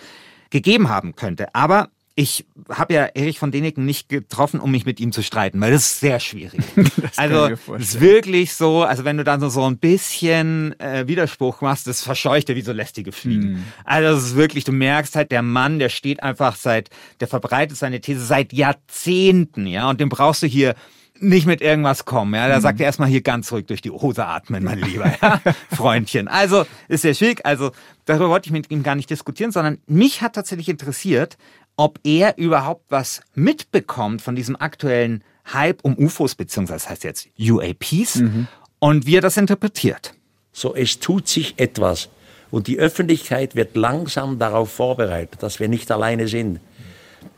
gegeben 0.49 0.87
haben 0.87 1.15
könnte. 1.15 1.53
Aber 1.53 1.89
ich 2.19 2.47
habe 2.67 2.95
ja 2.95 3.05
Erich 3.13 3.37
von 3.37 3.51
Deniken 3.51 3.85
nicht 3.85 4.09
getroffen, 4.09 4.59
um 4.59 4.71
mich 4.71 4.87
mit 4.87 4.99
ihm 4.99 5.11
zu 5.11 5.21
streiten, 5.21 5.61
weil 5.61 5.71
das 5.71 5.83
ist 5.83 5.99
sehr 5.99 6.19
schwierig. 6.19 6.59
also 7.15 7.49
es 7.75 7.93
ist 7.93 8.01
wirklich 8.01 8.55
so, 8.55 8.81
also 8.81 9.05
wenn 9.05 9.17
du 9.17 9.23
dann 9.23 9.39
so, 9.39 9.49
so 9.49 9.63
ein 9.63 9.77
bisschen 9.77 10.77
äh, 10.79 11.07
Widerspruch 11.07 11.61
machst, 11.61 11.85
das 11.85 12.01
verscheucht 12.01 12.49
dir 12.49 12.55
wie 12.55 12.63
so 12.63 12.71
lästige 12.71 13.11
Fliegen. 13.11 13.51
Mm. 13.51 13.63
Also 13.83 14.17
es 14.17 14.25
ist 14.31 14.35
wirklich, 14.35 14.63
du 14.63 14.71
merkst 14.71 15.15
halt, 15.15 15.31
der 15.31 15.43
Mann, 15.43 15.77
der 15.77 15.89
steht 15.89 16.23
einfach 16.23 16.55
seit, 16.55 16.89
der 17.19 17.27
verbreitet 17.27 17.77
seine 17.77 18.01
These 18.01 18.25
seit 18.25 18.51
Jahrzehnten, 18.51 19.67
ja, 19.67 19.87
und 19.87 20.01
den 20.01 20.09
brauchst 20.09 20.41
du 20.41 20.47
hier 20.47 20.73
nicht 21.21 21.47
mit 21.47 21.61
irgendwas 21.61 22.05
kommen. 22.05 22.33
Ja, 22.33 22.47
da 22.47 22.57
mhm. 22.57 22.61
sagt 22.61 22.79
er 22.79 22.85
erstmal 22.85 23.09
hier 23.09 23.21
ganz 23.21 23.51
ruhig 23.51 23.65
durch 23.65 23.81
die 23.81 23.91
Hose 23.91 24.25
atmen, 24.25 24.63
mein 24.63 24.79
Lieber, 24.79 25.13
ja? 25.21 25.41
Freundchen. 25.75 26.27
Also 26.27 26.65
ist 26.87 27.01
sehr 27.01 27.13
schwierig. 27.13 27.45
Also 27.45 27.71
darüber 28.05 28.29
wollte 28.29 28.47
ich 28.47 28.51
mit 28.51 28.71
ihm 28.71 28.83
gar 28.83 28.95
nicht 28.95 29.09
diskutieren, 29.09 29.51
sondern 29.51 29.79
mich 29.87 30.21
hat 30.21 30.33
tatsächlich 30.33 30.69
interessiert, 30.69 31.37
ob 31.77 31.99
er 32.03 32.37
überhaupt 32.37 32.85
was 32.89 33.21
mitbekommt 33.35 34.21
von 34.21 34.35
diesem 34.35 34.59
aktuellen 34.59 35.23
Hype 35.53 35.83
um 35.83 35.97
UFOs, 35.97 36.35
beziehungsweise 36.35 36.83
das 36.83 36.89
heißt 36.89 37.03
jetzt 37.05 37.29
UAPs, 37.39 38.15
mhm. 38.15 38.47
und 38.79 39.05
wie 39.05 39.15
er 39.15 39.21
das 39.21 39.37
interpretiert. 39.37 40.13
So, 40.51 40.75
es 40.75 40.99
tut 40.99 41.27
sich 41.27 41.57
etwas. 41.57 42.09
Und 42.49 42.67
die 42.67 42.79
Öffentlichkeit 42.79 43.55
wird 43.55 43.75
langsam 43.75 44.39
darauf 44.39 44.71
vorbereitet, 44.71 45.43
dass 45.43 45.59
wir 45.59 45.67
nicht 45.67 45.91
alleine 45.91 46.27
sind. 46.27 46.59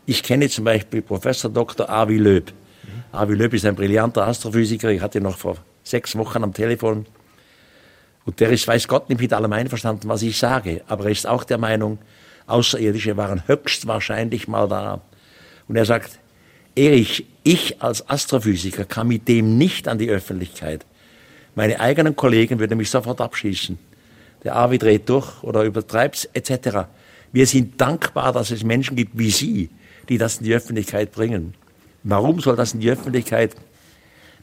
Ich 0.05 0.23
kenne 0.23 0.49
zum 0.49 0.65
Beispiel 0.65 1.01
Professor 1.01 1.51
Dr. 1.51 1.89
Avi 1.89 2.17
Löb. 2.17 2.53
Avi 3.11 3.33
Löb 3.33 3.53
ist 3.53 3.65
ein 3.65 3.75
brillanter 3.75 4.27
Astrophysiker. 4.27 4.89
Ich 4.89 5.01
hatte 5.01 5.17
ihn 5.17 5.23
noch 5.23 5.37
vor 5.37 5.57
sechs 5.83 6.15
Wochen 6.15 6.43
am 6.43 6.53
Telefon. 6.53 7.05
Und 8.25 8.39
der 8.39 8.51
ist, 8.51 8.67
weiß 8.67 8.87
Gott, 8.87 9.09
nicht 9.09 9.19
mit 9.19 9.33
allem 9.33 9.51
einverstanden, 9.51 10.07
was 10.07 10.21
ich 10.21 10.37
sage. 10.37 10.83
Aber 10.87 11.05
er 11.05 11.11
ist 11.11 11.27
auch 11.27 11.43
der 11.43 11.57
Meinung, 11.57 11.97
Außerirdische 12.49 13.17
waren 13.17 13.47
höchstwahrscheinlich 13.47 14.47
mal 14.47 14.67
da. 14.67 15.01
Und 15.67 15.75
er 15.75 15.85
sagt, 15.85 16.19
Erich, 16.75 17.25
ich 17.43 17.81
als 17.81 18.07
Astrophysiker 18.09 18.85
kann 18.85 19.07
mit 19.07 19.27
dem 19.27 19.57
nicht 19.57 19.87
an 19.87 19.97
die 19.97 20.09
Öffentlichkeit. 20.09 20.85
Meine 21.55 21.79
eigenen 21.79 22.15
Kollegen 22.15 22.59
würden 22.59 22.77
mich 22.77 22.89
sofort 22.89 23.21
abschießen. 23.21 23.77
Der 24.43 24.55
Avi 24.55 24.77
dreht 24.77 25.09
durch 25.09 25.43
oder 25.43 25.63
übertreibt 25.63 26.29
etc. 26.33 26.87
Wir 27.31 27.45
sind 27.45 27.79
dankbar, 27.79 28.31
dass 28.31 28.51
es 28.51 28.63
Menschen 28.63 28.95
gibt 28.95 29.17
wie 29.17 29.31
Sie, 29.31 29.69
die 30.07 30.17
das 30.17 30.37
in 30.37 30.45
die 30.45 30.53
Öffentlichkeit 30.53 31.11
bringen. 31.11 31.53
Warum 32.03 32.39
soll 32.39 32.55
das 32.55 32.73
in 32.73 32.79
die 32.79 32.89
Öffentlichkeit? 32.89 33.55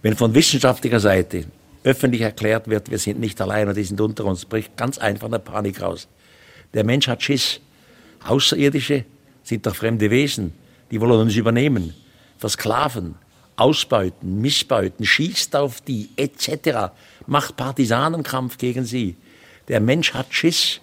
Wenn 0.02 0.14
von 0.14 0.34
wissenschaftlicher 0.34 1.00
Seite 1.00 1.46
öffentlich 1.84 2.20
erklärt 2.20 2.68
wird, 2.68 2.90
wir 2.90 2.98
sind 2.98 3.18
nicht 3.18 3.40
allein 3.40 3.68
und 3.68 3.76
die 3.76 3.84
sind 3.84 4.00
unter 4.00 4.24
uns, 4.24 4.44
bricht 4.44 4.76
ganz 4.76 4.98
einfach 4.98 5.28
eine 5.28 5.38
Panik 5.38 5.80
raus. 5.80 6.08
Der 6.74 6.84
Mensch 6.84 7.08
hat 7.08 7.22
Schiss. 7.22 7.60
Außerirdische 8.28 9.04
sind 9.42 9.66
doch 9.66 9.76
fremde 9.76 10.10
Wesen, 10.10 10.52
die 10.90 11.00
wollen 11.00 11.20
uns 11.20 11.36
übernehmen, 11.36 11.94
versklaven, 12.38 13.14
ausbeuten, 13.56 14.40
missbeuten, 14.40 15.04
schießt 15.04 15.56
auf 15.56 15.80
die 15.80 16.10
etc., 16.16 16.92
macht 17.26 17.56
Partisanenkampf 17.56 18.58
gegen 18.58 18.84
sie. 18.84 19.16
Der 19.68 19.80
Mensch 19.80 20.14
hat 20.14 20.32
Schiss. 20.32 20.80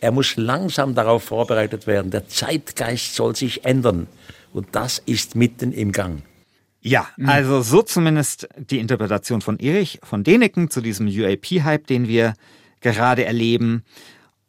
Er 0.00 0.12
muss 0.12 0.36
langsam 0.36 0.94
darauf 0.94 1.24
vorbereitet 1.24 1.86
werden. 1.86 2.10
Der 2.10 2.28
Zeitgeist 2.28 3.14
soll 3.14 3.34
sich 3.34 3.64
ändern. 3.64 4.06
Und 4.52 4.68
das 4.72 5.02
ist 5.04 5.34
mitten 5.34 5.72
im 5.72 5.92
Gang. 5.92 6.22
Ja, 6.80 7.08
mhm. 7.16 7.28
also 7.28 7.62
so 7.62 7.82
zumindest 7.82 8.46
die 8.56 8.78
Interpretation 8.78 9.40
von 9.40 9.58
Erich 9.58 9.98
von 10.02 10.22
Deneken 10.22 10.68
zu 10.68 10.82
diesem 10.82 11.08
UAP-Hype, 11.08 11.86
den 11.86 12.06
wir 12.06 12.34
gerade 12.82 13.24
erleben. 13.24 13.82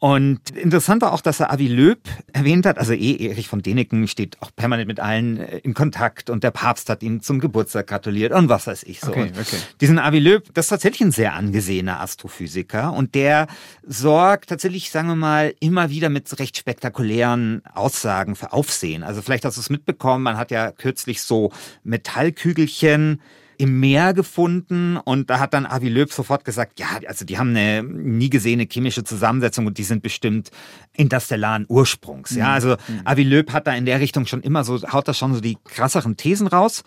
Und 0.06 0.52
interessant 0.52 1.02
war 1.02 1.14
auch, 1.14 1.22
dass 1.22 1.40
er 1.40 1.52
Avi 1.52 1.68
Löb 1.68 1.98
erwähnt 2.32 2.68
hat. 2.68 2.78
Also 2.78 2.94
eh, 2.94 3.16
Erich 3.16 3.48
von 3.48 3.64
Däniken 3.64 4.08
steht 4.08 4.40
auch 4.40 4.52
permanent 4.56 4.88
mit 4.88 5.00
allen 5.00 5.40
äh, 5.40 5.58
in 5.64 5.74
Kontakt 5.74 6.30
und 6.30 6.44
der 6.44 6.52
Papst 6.52 6.92
hat 6.92 7.02
ihn 7.02 7.24
zum 7.24 7.40
Geburtstag 7.40 7.88
gratuliert 7.88 8.32
und 8.32 8.48
was 8.48 8.68
weiß 8.68 8.84
ich 8.84 9.00
so. 9.00 9.08
Okay, 9.08 9.32
okay. 9.32 9.58
Diesen 9.82 9.98
Avi 9.98 10.20
Löb, 10.20 10.54
das 10.54 10.66
ist 10.66 10.70
tatsächlich 10.70 11.02
ein 11.02 11.12
sehr 11.12 11.34
angesehener 11.34 12.02
Astrophysiker 12.02 12.94
und 12.94 13.16
der 13.16 13.48
sorgt 13.82 14.50
tatsächlich, 14.50 14.92
sagen 14.92 15.08
wir 15.08 15.16
mal, 15.16 15.56
immer 15.60 15.90
wieder 15.90 16.10
mit 16.10 16.38
recht 16.38 16.56
spektakulären 16.56 17.64
Aussagen 17.74 18.36
für 18.36 18.54
Aufsehen. 18.54 19.02
Also 19.02 19.24
vielleicht 19.24 19.44
hast 19.44 19.58
du 19.58 19.62
es 19.62 19.72
mitbekommen, 19.72 20.24
man 20.24 20.38
hat 20.38 20.52
ja 20.52 20.72
kürzlich 20.72 21.24
so 21.24 21.52
Metallkügelchen 21.84 23.22
im 23.58 23.80
Meer 23.80 24.14
gefunden 24.14 24.98
und 24.98 25.30
da 25.30 25.40
hat 25.40 25.54
dann 25.54 25.66
Avi 25.66 25.90
Löb 25.90 26.12
sofort 26.12 26.46
gesagt, 26.46 26.80
ja, 26.80 26.88
also 27.08 27.26
die 27.26 27.38
haben 27.38 27.50
eine 27.50 27.84
nie 27.84 28.30
gesehene 28.30 28.68
chemische 28.70 29.04
Zusammensetzung 29.04 29.66
und 29.66 29.78
die 29.78 29.84
sind 29.84 30.02
bestimmt 30.04 30.52
interstellaren 30.94 31.66
Ursprungs. 31.68 32.36
Ja, 32.36 32.48
mhm. 32.48 32.54
also 32.54 32.70
mhm. 32.70 33.02
Avi 33.06 33.24
Löb 33.24 33.54
hat 33.54 33.68
da 33.68 33.74
in 33.74 33.86
der 33.86 34.00
Richtung 34.00 34.26
schon 34.26 34.42
immer 34.42 34.64
so, 34.64 34.82
haut 34.92 35.08
da 35.08 35.14
schon 35.14 35.34
so 35.34 35.42
die 35.42 35.58
krasseren 35.64 36.18
Thesen 36.18 36.48
raus. 36.48 36.84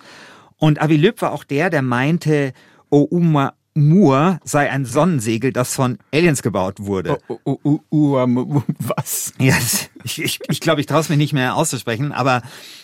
Und 0.56 0.80
Avi 0.80 0.96
Löb 0.96 1.22
war 1.22 1.32
auch 1.32 1.44
der, 1.44 1.70
der 1.70 1.82
meinte, 1.82 2.52
Ouma 2.90 3.54
Moore 3.78 4.40
sei 4.44 4.70
ein 4.70 4.84
Sonnensegel, 4.84 5.52
das 5.52 5.74
von 5.74 5.98
Aliens 6.12 6.42
gebaut 6.42 6.80
wurde. 6.80 7.18
Oh, 7.28 7.38
oh, 7.44 7.58
oh, 7.62 7.80
oh, 7.90 8.62
was? 8.78 9.32
Ja, 9.38 9.56
ich, 10.04 10.22
ich, 10.22 10.40
ich 10.48 10.60
glaube, 10.60 10.80
ich 10.80 10.86
traue 10.86 11.00
es 11.00 11.08
mir 11.08 11.16
nicht 11.16 11.32
mehr 11.32 11.56
auszusprechen, 11.56 12.12
aber 12.12 12.42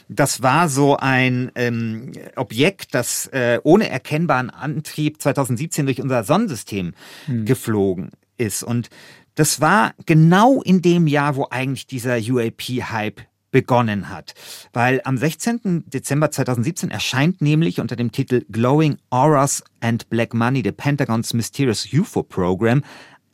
das 0.08 0.42
war 0.42 0.68
so 0.68 0.96
ein 0.96 1.50
ähm, 1.54 2.12
Objekt, 2.36 2.94
das 2.94 3.26
äh, 3.28 3.58
ohne 3.62 3.88
erkennbaren 3.88 4.50
Antrieb 4.50 5.20
2017 5.20 5.86
durch 5.86 6.00
unser 6.00 6.24
Sonnensystem 6.24 6.94
hm. 7.26 7.44
geflogen 7.44 8.10
ist. 8.36 8.62
Und 8.62 8.90
das 9.34 9.60
war 9.60 9.94
genau 10.06 10.62
in 10.62 10.82
dem 10.82 11.06
Jahr, 11.06 11.36
wo 11.36 11.48
eigentlich 11.50 11.86
dieser 11.86 12.16
UAP-Hype 12.16 13.22
begonnen 13.54 14.08
hat. 14.08 14.34
Weil 14.72 15.00
am 15.04 15.16
16. 15.16 15.84
Dezember 15.86 16.32
2017 16.32 16.90
erscheint 16.90 17.40
nämlich 17.40 17.78
unter 17.78 17.94
dem 17.94 18.10
Titel 18.10 18.44
Glowing 18.50 18.96
Auras 19.10 19.62
and 19.78 20.10
Black 20.10 20.34
Money, 20.34 20.62
the 20.64 20.72
Pentagon's 20.72 21.32
Mysterious 21.34 21.86
UFO 21.92 22.24
Program, 22.24 22.82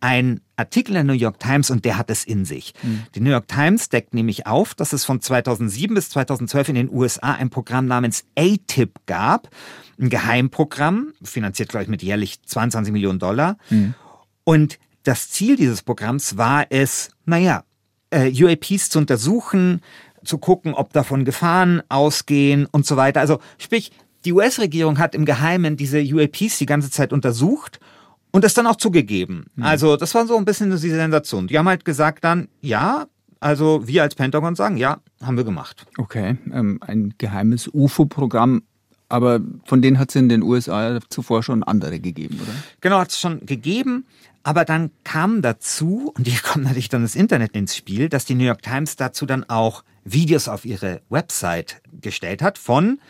ein 0.01 0.43
Artikel 0.57 0.91
in 0.91 0.95
der 0.95 1.05
New 1.05 1.19
York 1.19 1.41
Times 1.41 1.71
und 1.71 1.87
der 1.87 1.97
hat 1.97 2.11
es 2.11 2.25
in 2.25 2.45
sich. 2.45 2.75
Mhm. 2.83 3.05
Die 3.15 3.21
New 3.21 3.31
York 3.31 3.49
Times 3.49 3.89
deckt 3.89 4.13
nämlich 4.13 4.47
auf, 4.47 4.75
dass 4.75 4.93
es 4.93 5.07
von 5.07 5.23
2007 5.23 5.95
bis 5.95 6.11
2012 6.11 6.69
in 6.69 6.75
den 6.75 6.93
USA 6.93 7.33
ein 7.33 7.49
Programm 7.49 7.87
namens 7.87 8.25
ATIP 8.37 9.01
gab, 9.07 9.49
ein 9.99 10.11
Geheimprogramm, 10.11 11.15
finanziert 11.23 11.71
glaube 11.71 11.85
ich 11.85 11.89
mit 11.89 12.03
jährlich 12.03 12.43
22 12.43 12.93
Millionen 12.93 13.19
Dollar. 13.19 13.57
Mhm. 13.71 13.95
Und 14.45 14.79
das 15.03 15.31
Ziel 15.31 15.57
dieses 15.57 15.81
Programms 15.81 16.37
war 16.37 16.67
es, 16.69 17.09
naja, 17.25 17.65
äh, 18.11 18.31
UAPs 18.31 18.91
zu 18.91 18.99
untersuchen, 18.99 19.81
zu 20.25 20.39
gucken, 20.39 20.75
ob 20.75 20.93
davon 20.93 21.25
Gefahren 21.25 21.83
ausgehen 21.89 22.67
und 22.67 22.87
so 22.87 22.97
weiter. 22.97 23.21
Also 23.21 23.39
sprich, 23.59 23.93
die 24.25 24.33
US-Regierung 24.33 24.99
hat 24.99 25.15
im 25.15 25.25
Geheimen 25.25 25.77
diese 25.77 26.01
UAPs 26.01 26.59
die 26.59 26.67
ganze 26.67 26.91
Zeit 26.91 27.13
untersucht 27.13 27.81
und 28.33 28.45
das 28.45 28.55
dann 28.55 28.67
auch 28.67 28.77
zugegeben. 28.77 29.47
Mhm. 29.55 29.65
Also 29.65 29.97
das 29.97 30.15
war 30.15 30.27
so 30.27 30.37
ein 30.37 30.45
bisschen 30.45 30.71
diese 30.71 30.97
Sensation. 30.97 31.47
Die 31.47 31.59
haben 31.59 31.69
halt 31.69 31.85
gesagt 31.85 32.25
dann, 32.25 32.49
ja, 32.61 33.07
also 33.41 33.87
wir 33.87 34.03
als 34.03 34.15
Pentagon 34.15 34.55
sagen, 34.55 34.77
ja, 34.77 34.99
haben 35.23 35.37
wir 35.37 35.45
gemacht. 35.45 35.87
Okay, 35.97 36.37
ähm, 36.53 36.79
ein 36.83 37.15
geheimes 37.17 37.69
UFO-Programm, 37.73 38.63
aber 39.09 39.41
von 39.65 39.83
denen 39.83 39.99
hat 39.99 40.11
es 40.11 40.17
in 40.17 40.29
den 40.29 40.43
USA 40.43 41.01
zuvor 41.09 41.43
schon 41.43 41.63
andere 41.63 41.99
gegeben, 41.99 42.39
oder? 42.41 42.53
Genau, 42.81 42.99
hat 42.99 43.11
es 43.11 43.19
schon 43.19 43.45
gegeben. 43.45 44.05
Aber 44.43 44.65
dann 44.65 44.91
kam 45.05 45.43
dazu, 45.43 46.13
und 46.17 46.27
hier 46.27 46.41
kommt 46.43 46.65
natürlich 46.65 46.89
dann 46.89 47.03
das 47.03 47.15
Internet 47.15 47.57
ins 47.57 47.75
Spiel, 47.75 48.09
dass 48.09 48.25
die 48.25 48.35
New 48.35 48.45
York 48.45 48.63
Times 48.63 48.97
dazu 48.97 49.27
dann 49.27 49.45
auch 49.49 49.83
Videos 50.05 50.49
auf 50.49 50.65
ihre 50.65 51.03
Website 51.09 51.83
gestellt 52.01 52.43
hat 52.43 52.59
von, 52.59 53.01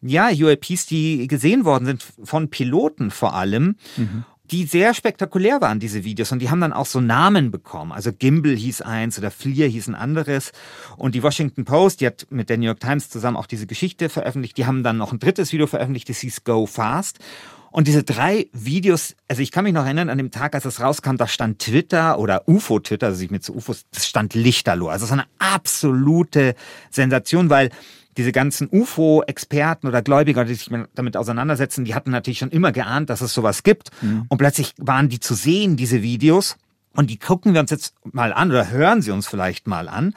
ja, 0.00 0.30
UAPs, 0.30 0.86
die 0.86 1.26
gesehen 1.26 1.64
worden 1.64 1.86
sind, 1.86 2.06
von 2.22 2.50
Piloten 2.50 3.10
vor 3.10 3.34
allem. 3.34 3.76
Mhm. 3.96 4.24
die 4.50 4.64
sehr 4.64 4.94
spektakulär 4.94 5.60
waren, 5.60 5.78
diese 5.78 6.04
Videos. 6.04 6.32
Und 6.32 6.38
die 6.38 6.48
haben 6.48 6.62
dann 6.62 6.72
auch 6.72 6.86
so 6.86 7.02
Namen 7.02 7.50
bekommen. 7.50 7.92
Also 7.92 8.12
Gimbal 8.12 8.56
hieß 8.56 8.80
eins 8.80 9.18
oder 9.18 9.30
Fleer 9.30 9.68
hieß 9.68 9.88
ein 9.88 9.94
anderes. 9.94 10.52
Und 10.96 11.14
die 11.14 11.22
Washington 11.22 11.66
Post, 11.66 12.00
die 12.00 12.06
hat 12.06 12.26
mit 12.30 12.48
der 12.48 12.56
New 12.56 12.64
York 12.64 12.80
Times 12.80 13.10
zusammen 13.10 13.36
auch 13.36 13.44
diese 13.44 13.66
Geschichte 13.66 14.08
veröffentlicht. 14.08 14.56
Die 14.56 14.64
haben 14.64 14.82
dann 14.82 14.96
noch 14.96 15.12
ein 15.12 15.18
drittes 15.18 15.52
Video 15.52 15.66
veröffentlicht, 15.66 16.08
das 16.08 16.20
hieß 16.20 16.44
Go 16.44 16.64
Fast. 16.64 17.18
Und 17.70 17.86
diese 17.86 18.02
drei 18.02 18.48
Videos, 18.52 19.14
also 19.28 19.42
ich 19.42 19.52
kann 19.52 19.64
mich 19.64 19.72
noch 19.72 19.84
erinnern, 19.84 20.08
an 20.08 20.18
dem 20.18 20.30
Tag, 20.30 20.54
als 20.54 20.64
es 20.64 20.80
rauskam, 20.80 21.16
da 21.16 21.26
stand 21.26 21.58
Twitter 21.58 22.18
oder 22.18 22.48
UFO-Twitter, 22.48 23.08
also 23.08 23.22
ich 23.22 23.30
mit 23.30 23.44
so 23.44 23.52
UFOs, 23.52 23.84
das 23.92 24.06
stand 24.06 24.34
Lichterloh. 24.34 24.88
Also 24.88 25.04
es 25.04 25.10
ist 25.10 25.12
eine 25.12 25.26
absolute 25.38 26.54
Sensation, 26.90 27.50
weil 27.50 27.70
diese 28.16 28.32
ganzen 28.32 28.68
UFO-Experten 28.70 29.86
oder 29.86 30.02
Gläubiger, 30.02 30.44
die 30.44 30.54
sich 30.54 30.70
damit 30.94 31.16
auseinandersetzen, 31.16 31.84
die 31.84 31.94
hatten 31.94 32.10
natürlich 32.10 32.38
schon 32.38 32.50
immer 32.50 32.72
geahnt, 32.72 33.10
dass 33.10 33.20
es 33.20 33.32
sowas 33.32 33.62
gibt. 33.62 33.90
Mhm. 34.02 34.26
Und 34.28 34.38
plötzlich 34.38 34.74
waren 34.76 35.08
die 35.08 35.20
zu 35.20 35.34
sehen, 35.34 35.76
diese 35.76 36.02
Videos. 36.02 36.56
Und 36.96 37.10
die 37.10 37.18
gucken 37.18 37.54
wir 37.54 37.60
uns 37.60 37.70
jetzt 37.70 37.94
mal 38.02 38.32
an 38.32 38.50
oder 38.50 38.70
hören 38.70 39.02
sie 39.02 39.12
uns 39.12 39.28
vielleicht 39.28 39.68
mal 39.68 39.88
an. 39.88 40.14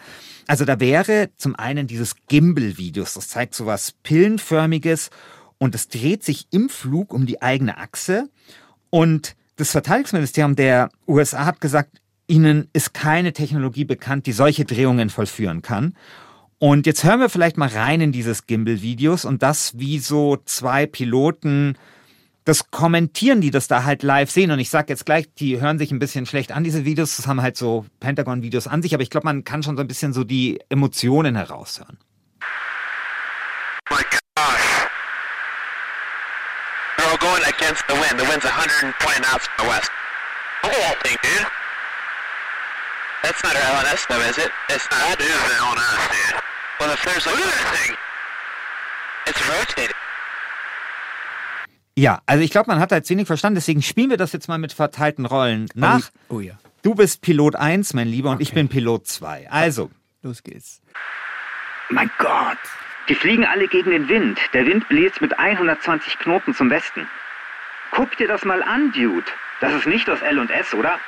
Also 0.48 0.66
da 0.66 0.80
wäre 0.80 1.30
zum 1.38 1.56
einen 1.56 1.86
dieses 1.86 2.16
Gimbal-Videos. 2.28 3.14
Das 3.14 3.30
zeigt 3.30 3.54
so 3.54 3.68
was 3.68 3.92
Pillenförmiges 4.04 5.12
und 5.62 5.76
es 5.76 5.90
dreht 5.90 6.24
sich 6.24 6.48
im 6.50 6.70
Flug 6.70 7.14
um 7.14 7.28
die 7.28 7.44
eigene 7.44 7.78
Achse. 7.78 8.28
Und 8.90 9.36
das 9.58 9.70
Verteidigungsministerium 9.70 10.56
der 10.56 10.90
USA 11.08 11.46
hat 11.46 11.62
gesagt, 11.62 12.02
ihnen 12.26 12.68
ist 12.74 12.96
keine 12.96 13.32
Technologie 13.32 13.86
bekannt, 13.86 14.26
die 14.26 14.32
solche 14.32 14.66
Drehungen 14.66 15.12
vollführen 15.12 15.62
kann. 15.62 15.96
Und 16.58 16.88
jetzt 16.88 17.04
hören 17.04 17.20
wir 17.20 17.30
vielleicht 17.30 17.58
mal 17.58 17.70
rein 17.70 18.02
in 18.02 18.12
dieses 18.12 18.48
Gimbal-Videos 18.48 19.24
und 19.24 19.44
das, 19.44 19.78
wie 19.78 20.00
so 20.00 20.38
zwei 20.46 20.88
Piloten 20.88 21.78
das 22.44 22.72
kommentieren, 22.72 23.40
die 23.40 23.52
das 23.52 23.68
da 23.68 23.84
halt 23.84 24.02
live 24.02 24.32
sehen. 24.32 24.50
Und 24.50 24.58
ich 24.58 24.72
sag 24.72 24.90
jetzt 24.90 25.06
gleich, 25.06 25.32
die 25.36 25.62
hören 25.62 25.78
sich 25.78 25.92
ein 25.92 26.00
bisschen 26.00 26.26
schlecht 26.26 26.52
an, 26.54 26.64
diese 26.64 26.86
Videos. 26.86 27.18
Das 27.18 27.28
haben 27.28 27.44
halt 27.44 27.56
so 27.56 27.86
Pentagon-Videos 28.00 28.66
an 28.66 28.82
sich, 28.82 28.96
aber 28.96 29.04
ich 29.04 29.12
glaube, 29.12 29.26
man 29.26 29.44
kann 29.44 29.62
schon 29.62 29.76
so 29.76 29.82
ein 29.82 29.88
bisschen 29.88 30.12
so 30.12 30.24
die 30.24 30.60
Emotionen 30.70 31.36
heraushören. 31.36 32.00
Oh 33.92 33.96
my 33.96 34.02
gosh. 34.02 34.22
We're 37.22 37.38
going 37.38 37.44
against 37.54 37.88
the 37.88 37.94
wind. 37.94 38.20
The 38.20 38.26
wind's 38.26 38.46
120 38.46 38.98
knots 39.22 39.46
from 39.46 39.66
the 39.66 39.70
west. 39.70 39.92
Look 40.64 40.74
at 40.74 40.82
that 40.82 40.98
thing, 41.06 41.18
dude. 41.22 41.46
That's 43.22 43.44
not 43.44 43.56
our 43.56 43.62
LNS 43.62 44.08
though, 44.10 44.22
is 44.22 44.38
it? 44.40 44.50
It's 44.70 44.90
not. 44.90 45.20
That 45.20 45.22
is 45.22 45.30
the 45.30 45.58
LNS, 45.62 46.02
dude. 46.10 46.42
Well, 46.80 46.92
if 46.92 47.04
there's 47.06 47.26
like... 47.28 47.36
Look 47.36 47.46
at 47.46 47.54
that 47.54 47.78
thing! 47.78 47.96
It's 49.28 49.42
rotating. 49.48 49.96
Ja, 51.96 52.22
also 52.26 52.44
ich 52.44 52.50
glaube, 52.50 52.68
man 52.68 52.80
hat 52.80 52.92
da 52.92 52.96
jetzt 52.96 53.10
wenig 53.12 53.28
verstanden, 53.28 53.56
deswegen 53.56 53.84
spielen 53.84 54.10
wir 54.10 54.18
das 54.18 54.32
jetzt 54.32 54.48
mal 54.48 54.58
mit 54.58 54.74
verteilten 54.74 55.28
Rollen 55.28 55.70
nach. 55.76 56.10
Oh, 56.30 56.38
oh 56.38 56.40
ja. 56.40 56.54
Du 56.82 56.96
bist 56.96 57.22
Pilot 57.22 57.56
1, 57.56 57.94
mein 57.94 58.08
Lieber, 58.08 58.30
und 58.30 58.36
okay. 58.36 58.44
ich 58.44 58.54
bin 58.54 58.68
Pilot 58.68 59.06
2. 59.06 59.52
Also. 59.52 59.92
Los 60.24 60.42
geht's. 60.42 60.82
Mein 61.90 62.10
Gott. 62.18 62.58
Die 63.10 63.16
fliegen 63.16 63.46
alle 63.46 63.68
gegen 63.68 63.92
den 63.92 64.08
Wind. 64.10 64.40
Der 64.54 64.66
Wind 64.66 64.88
bläst 64.88 65.22
mit 65.22 65.38
120 65.38 66.20
Knoten 66.20 66.54
zum 66.54 66.70
Westen. 66.70 67.08
Guck 67.92 68.16
dir 68.18 68.28
das 68.28 68.46
mal 68.46 68.64
an, 68.64 68.92
Dude. 68.92 69.26
Das 69.60 69.74
ist 69.74 69.88
nicht 69.88 70.08
das 70.08 70.22
L 70.22 70.40
und 70.40 70.50
S, 70.50 70.74
oder? 70.74 71.00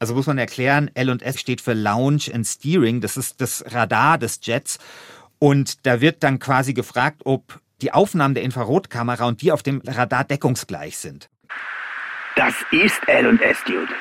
Also 0.00 0.14
muss 0.14 0.26
man 0.26 0.38
erklären, 0.38 0.90
L 0.94 1.10
und 1.10 1.22
S 1.22 1.40
steht 1.40 1.60
für 1.60 1.72
Launch 1.72 2.34
and 2.34 2.46
Steering. 2.46 3.00
Das 3.00 3.16
ist 3.16 3.40
das 3.40 3.64
Radar 3.72 4.18
des 4.18 4.40
Jets. 4.42 4.78
Und 5.38 5.86
da 5.86 6.00
wird 6.00 6.22
dann 6.22 6.38
quasi 6.38 6.74
gefragt, 6.74 7.22
ob 7.24 7.60
die 7.82 7.92
Aufnahmen 7.92 8.34
der 8.34 8.42
Infrarotkamera 8.42 9.26
und 9.26 9.42
die 9.42 9.52
auf 9.52 9.62
dem 9.62 9.82
Radar 9.86 10.24
deckungsgleich 10.24 10.96
sind. 10.98 11.28
Das 12.36 12.54
ist 12.70 13.00
L&S, 13.06 13.62
Dude. 13.64 13.94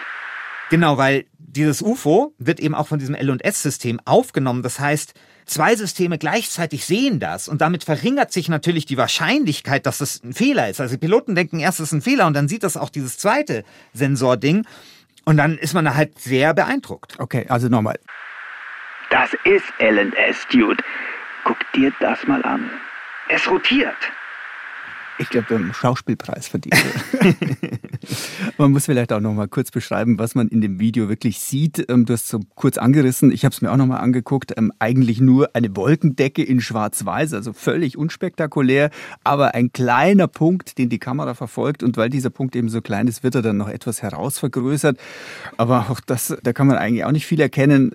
Genau, 0.69 0.97
weil 0.97 1.25
dieses 1.37 1.81
UFO 1.81 2.33
wird 2.39 2.59
eben 2.59 2.73
auch 2.73 2.87
von 2.87 2.97
diesem 2.97 3.13
L&S-System 3.13 3.99
aufgenommen. 4.05 4.63
Das 4.63 4.79
heißt, 4.79 5.13
zwei 5.45 5.75
Systeme 5.75 6.17
gleichzeitig 6.17 6.85
sehen 6.85 7.19
das 7.19 7.47
und 7.47 7.61
damit 7.61 7.83
verringert 7.83 8.31
sich 8.31 8.49
natürlich 8.49 8.85
die 8.85 8.97
Wahrscheinlichkeit, 8.97 9.85
dass 9.85 9.99
das 9.99 10.23
ein 10.23 10.33
Fehler 10.33 10.69
ist. 10.69 10.81
Also 10.81 10.95
die 10.95 10.99
Piloten 10.99 11.35
denken 11.35 11.59
erst, 11.59 11.79
es 11.79 11.87
ist 11.87 11.93
ein 11.93 12.01
Fehler 12.01 12.27
und 12.27 12.33
dann 12.33 12.47
sieht 12.47 12.63
das 12.63 12.77
auch 12.77 12.89
dieses 12.89 13.17
zweite 13.17 13.63
Sensording 13.93 14.65
und 15.25 15.37
dann 15.37 15.57
ist 15.57 15.73
man 15.73 15.85
da 15.85 15.95
halt 15.95 16.19
sehr 16.19 16.53
beeindruckt. 16.53 17.19
Okay, 17.19 17.45
also 17.49 17.67
nochmal. 17.69 17.99
Das 19.09 19.29
ist 19.43 19.65
L&S, 19.77 20.47
Dude. 20.51 20.83
Guck 21.43 21.59
dir 21.73 21.93
das 21.99 22.25
mal 22.25 22.43
an. 22.43 22.69
Es 23.29 23.49
rotiert. 23.49 23.95
Ich 25.19 25.29
glaube, 25.29 25.49
wir 25.49 25.57
haben 25.57 25.65
einen 25.65 25.73
Schauspielpreis 25.73 26.47
verdient. 26.47 26.75
man 28.57 28.71
muss 28.71 28.85
vielleicht 28.85 29.13
auch 29.13 29.19
noch 29.19 29.33
mal 29.33 29.47
kurz 29.47 29.69
beschreiben, 29.69 30.17
was 30.17 30.33
man 30.33 30.47
in 30.47 30.61
dem 30.61 30.79
Video 30.79 31.07
wirklich 31.07 31.39
sieht. 31.39 31.85
Ähm, 31.89 32.05
du 32.05 32.13
hast 32.13 32.27
so 32.27 32.39
kurz 32.55 32.77
angerissen. 32.77 33.31
Ich 33.31 33.45
habe 33.45 33.53
es 33.53 33.61
mir 33.61 33.71
auch 33.71 33.77
noch 33.77 33.85
mal 33.85 33.97
angeguckt. 33.97 34.53
Ähm, 34.57 34.71
eigentlich 34.79 35.21
nur 35.21 35.55
eine 35.55 35.75
Wolkendecke 35.75 36.43
in 36.43 36.61
Schwarz-Weiß, 36.61 37.33
also 37.33 37.53
völlig 37.53 37.97
unspektakulär, 37.97 38.89
aber 39.23 39.53
ein 39.53 39.71
kleiner 39.71 40.27
Punkt, 40.27 40.77
den 40.77 40.89
die 40.89 40.99
Kamera 40.99 41.35
verfolgt. 41.35 41.83
Und 41.83 41.95
weil 41.97 42.09
dieser 42.09 42.31
Punkt 42.31 42.55
eben 42.55 42.69
so 42.69 42.81
klein 42.81 43.07
ist, 43.07 43.23
wird 43.23 43.35
er 43.35 43.41
dann 43.41 43.57
noch 43.57 43.69
etwas 43.69 44.01
herausvergrößert. 44.01 44.97
Aber 45.57 45.89
auch 45.89 45.99
das, 45.99 46.35
da 46.41 46.53
kann 46.53 46.67
man 46.67 46.77
eigentlich 46.77 47.05
auch 47.05 47.11
nicht 47.11 47.27
viel 47.27 47.39
erkennen. 47.39 47.91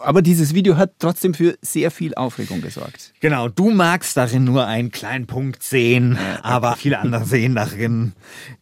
Aber 0.00 0.22
dieses 0.22 0.54
Video 0.54 0.76
hat 0.76 0.92
trotzdem 0.98 1.34
für 1.34 1.58
sehr 1.60 1.90
viel 1.90 2.14
Aufregung 2.14 2.62
gesorgt. 2.62 3.12
Genau. 3.20 3.48
Du 3.48 3.70
magst 3.70 4.16
darin 4.16 4.44
nur 4.44 4.66
einen 4.66 4.90
kleinen 4.90 5.26
Punkt 5.26 5.62
sehen 5.62 6.18
aber 6.42 6.76
viele 6.76 6.98
andere 6.98 7.24
sehen 7.24 7.54
darin 7.54 8.14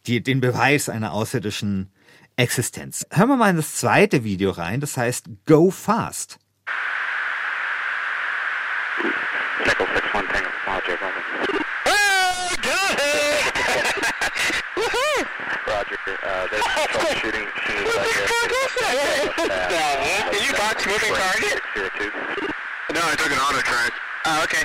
die, 0.05 0.21
den 0.21 0.41
Beweis 0.41 0.89
einer 0.89 1.13
außerirdischen 1.13 1.91
Existenz. 2.35 3.05
Hören 3.11 3.29
wir 3.29 3.37
mal 3.37 3.49
in 3.49 3.57
das 3.57 3.75
zweite 3.75 4.23
Video 4.23 4.51
rein, 4.51 4.79
das 4.79 4.97
heißt 4.97 5.25
Go 5.45 5.71
Fast. 5.71 6.39
Roger, 15.67 15.99
uh, 16.23 16.47
there's 16.47 16.63
troubleshooting 16.63 17.43
as 17.43 17.51
soon 17.67 17.77
as 17.77 17.85
I 17.85 18.07
get 18.07 18.23
Did 20.31 20.47
you 20.47 20.53
box 20.53 20.85
moving 20.87 21.13
target? 21.13 21.59
No, 22.93 23.01
I 23.03 23.15
took 23.15 23.31
an 23.31 23.37
auto 23.37 23.59
track. 23.61 23.93
Oh, 24.25 24.43
okay. 24.43 24.63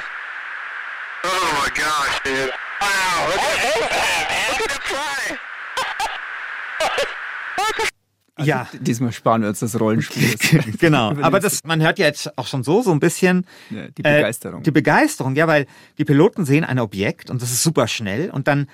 Oh 1.25 1.53
my 1.61 1.69
gosh, 1.75 2.21
dude. 2.25 2.53
Wow, 2.83 3.29
look 3.29 3.39
at, 3.39 3.91
that, 3.91 4.27
look 4.51 4.61
at 4.61 4.77
it 4.77 4.83
fly. 4.83 5.39
Also 8.35 8.51
ja. 8.51 8.67
Diesmal 8.81 9.13
sparen 9.13 9.43
wir 9.43 9.49
uns 9.49 9.61
das 9.61 9.79
Rollenspiel. 9.79 10.35
genau. 10.79 11.13
Aber 11.23 11.39
das, 11.39 11.61
man 11.65 11.81
hört 11.81 11.99
ja 11.99 12.07
jetzt 12.07 12.37
auch 12.37 12.47
schon 12.47 12.65
so, 12.65 12.83
so 12.83 12.91
ein 12.91 12.99
bisschen. 12.99 13.47
Ja, 13.71 13.87
die 13.89 14.03
Begeisterung. 14.03 14.61
Äh, 14.61 14.65
die 14.65 14.71
Begeisterung, 14.73 15.37
ja, 15.37 15.47
weil 15.47 15.67
die 15.99 16.05
Piloten 16.05 16.45
sehen 16.45 16.65
ein 16.65 16.79
Objekt 16.81 17.31
und 17.31 17.41
das 17.41 17.53
ist 17.53 17.63
super 17.63 17.87
schnell 17.87 18.31
und 18.31 18.49
dann 18.49 18.67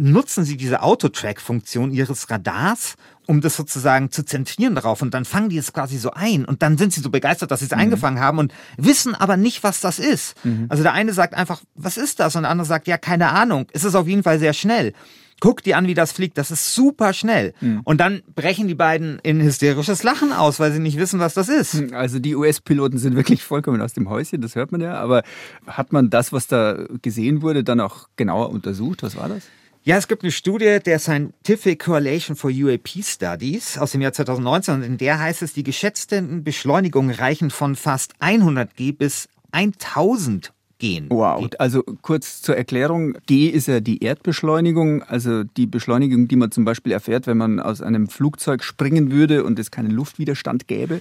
nutzen 0.00 0.44
sie 0.44 0.56
diese 0.56 0.82
Autotrack-Funktion 0.82 1.92
ihres 1.92 2.30
Radars, 2.30 2.94
um 3.26 3.42
das 3.42 3.54
sozusagen 3.54 4.10
zu 4.10 4.24
zentrieren 4.24 4.74
darauf. 4.74 5.02
Und 5.02 5.12
dann 5.12 5.26
fangen 5.26 5.50
die 5.50 5.58
es 5.58 5.74
quasi 5.74 5.98
so 5.98 6.12
ein. 6.12 6.46
Und 6.46 6.62
dann 6.62 6.78
sind 6.78 6.94
sie 6.94 7.02
so 7.02 7.10
begeistert, 7.10 7.50
dass 7.50 7.60
sie 7.60 7.66
es 7.66 7.72
mhm. 7.72 7.80
eingefangen 7.80 8.18
haben 8.18 8.38
und 8.38 8.54
wissen 8.78 9.14
aber 9.14 9.36
nicht, 9.36 9.62
was 9.62 9.80
das 9.80 9.98
ist. 9.98 10.42
Mhm. 10.42 10.66
Also 10.70 10.82
der 10.82 10.94
eine 10.94 11.12
sagt 11.12 11.34
einfach, 11.34 11.60
was 11.74 11.98
ist 11.98 12.18
das? 12.18 12.34
Und 12.34 12.42
der 12.42 12.50
andere 12.50 12.66
sagt, 12.66 12.86
ja, 12.86 12.96
keine 12.96 13.28
Ahnung. 13.28 13.66
Es 13.74 13.84
ist 13.84 13.94
auf 13.94 14.08
jeden 14.08 14.22
Fall 14.22 14.38
sehr 14.38 14.54
schnell. 14.54 14.94
Guck 15.38 15.62
dir 15.62 15.76
an, 15.76 15.86
wie 15.86 15.94
das 15.94 16.12
fliegt. 16.12 16.38
Das 16.38 16.50
ist 16.50 16.74
super 16.74 17.12
schnell. 17.12 17.52
Mhm. 17.60 17.82
Und 17.84 18.00
dann 18.00 18.22
brechen 18.34 18.68
die 18.68 18.74
beiden 18.74 19.18
in 19.22 19.42
hysterisches 19.42 20.02
Lachen 20.02 20.32
aus, 20.32 20.60
weil 20.60 20.72
sie 20.72 20.80
nicht 20.80 20.96
wissen, 20.96 21.20
was 21.20 21.34
das 21.34 21.50
ist. 21.50 21.74
Hm, 21.74 21.94
also 21.94 22.18
die 22.18 22.34
US-Piloten 22.34 22.96
sind 22.96 23.16
wirklich 23.16 23.42
vollkommen 23.42 23.82
aus 23.82 23.92
dem 23.92 24.08
Häuschen, 24.08 24.40
das 24.40 24.54
hört 24.54 24.72
man 24.72 24.80
ja. 24.80 24.94
Aber 24.94 25.22
hat 25.66 25.92
man 25.92 26.08
das, 26.08 26.32
was 26.32 26.46
da 26.46 26.86
gesehen 27.02 27.42
wurde, 27.42 27.64
dann 27.64 27.80
auch 27.80 28.08
genauer 28.16 28.48
untersucht? 28.48 29.02
Was 29.02 29.16
war 29.16 29.28
das? 29.28 29.42
Ja, 29.82 29.96
es 29.96 30.08
gibt 30.08 30.22
eine 30.22 30.30
Studie 30.30 30.78
der 30.84 30.98
Scientific 30.98 31.82
Correlation 31.82 32.36
for 32.36 32.50
UAP 32.50 33.02
Studies 33.02 33.78
aus 33.78 33.92
dem 33.92 34.02
Jahr 34.02 34.12
2019 34.12 34.74
und 34.74 34.82
in 34.82 34.98
der 34.98 35.18
heißt 35.18 35.40
es, 35.40 35.54
die 35.54 35.62
geschätzten 35.62 36.44
Beschleunigungen 36.44 37.14
reichen 37.14 37.48
von 37.48 37.76
fast 37.76 38.12
100 38.18 38.76
G 38.76 38.92
bis 38.92 39.30
1000 39.52 40.52
gehen. 40.80 41.06
Wow. 41.10 41.48
Also 41.58 41.84
kurz 42.02 42.42
zur 42.42 42.56
Erklärung. 42.56 43.16
G 43.26 43.46
ist 43.46 43.68
ja 43.68 43.78
die 43.78 44.02
Erdbeschleunigung, 44.02 45.04
also 45.04 45.44
die 45.44 45.66
Beschleunigung, 45.66 46.26
die 46.26 46.36
man 46.36 46.50
zum 46.50 46.64
Beispiel 46.64 46.92
erfährt, 46.92 47.28
wenn 47.28 47.36
man 47.36 47.60
aus 47.60 47.80
einem 47.80 48.08
Flugzeug 48.08 48.64
springen 48.64 49.12
würde 49.12 49.44
und 49.44 49.58
es 49.58 49.70
keinen 49.70 49.92
Luftwiderstand 49.92 50.66
gäbe. 50.66 51.00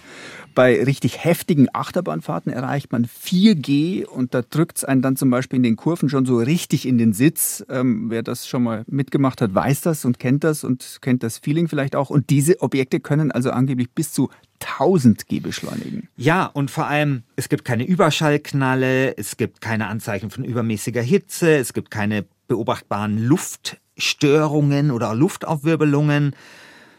Bei 0.54 0.84
richtig 0.84 1.24
heftigen 1.24 1.68
Achterbahnfahrten 1.74 2.52
erreicht 2.52 2.92
man 2.92 3.06
4G 3.08 4.06
und 4.06 4.34
da 4.34 4.42
drückt 4.42 4.78
es 4.78 4.84
einen 4.84 5.02
dann 5.02 5.16
zum 5.16 5.30
Beispiel 5.30 5.58
in 5.58 5.64
den 5.64 5.76
Kurven 5.76 6.10
schon 6.10 6.26
so 6.26 6.38
richtig 6.38 6.86
in 6.86 6.98
den 6.98 7.14
Sitz. 7.14 7.66
Ähm, 7.70 8.10
wer 8.10 8.22
das 8.22 8.48
schon 8.48 8.64
mal 8.64 8.84
mitgemacht 8.88 9.42
hat, 9.42 9.56
weiß 9.56 9.82
das 9.82 10.06
und 10.06 10.20
kennt 10.20 10.44
das 10.44 10.64
und 10.64 11.00
kennt 11.02 11.24
das 11.24 11.38
Feeling 11.38 11.68
vielleicht 11.68 11.96
auch. 11.96 12.10
Und 12.10 12.30
diese 12.30 12.62
Objekte 12.62 13.00
können 13.00 13.32
also 13.32 13.52
angeblich 13.52 13.90
bis 13.92 14.12
zu 14.12 14.30
1000 14.62 15.28
G 15.28 15.40
beschleunigen. 15.40 16.10
Ja, 16.18 16.46
und 16.46 16.72
vor 16.72 16.88
allem, 16.88 17.24
es 17.36 17.50
gibt 17.50 17.66
keine 17.66 17.86
Überschallknalle, 17.86 19.18
es 19.18 19.38
gibt 19.38 19.62
keine 19.62 19.88
Anzeichen 19.88 20.30
von 20.30 20.44
übermäßiger 20.44 21.02
Hitze, 21.02 21.58
es 21.58 21.74
gibt 21.74 21.92
keine 21.92 22.26
beobachtbaren 22.48 23.18
Luft 23.18 23.80
Störungen 23.98 24.92
oder 24.92 25.14
Luftaufwirbelungen. 25.14 26.36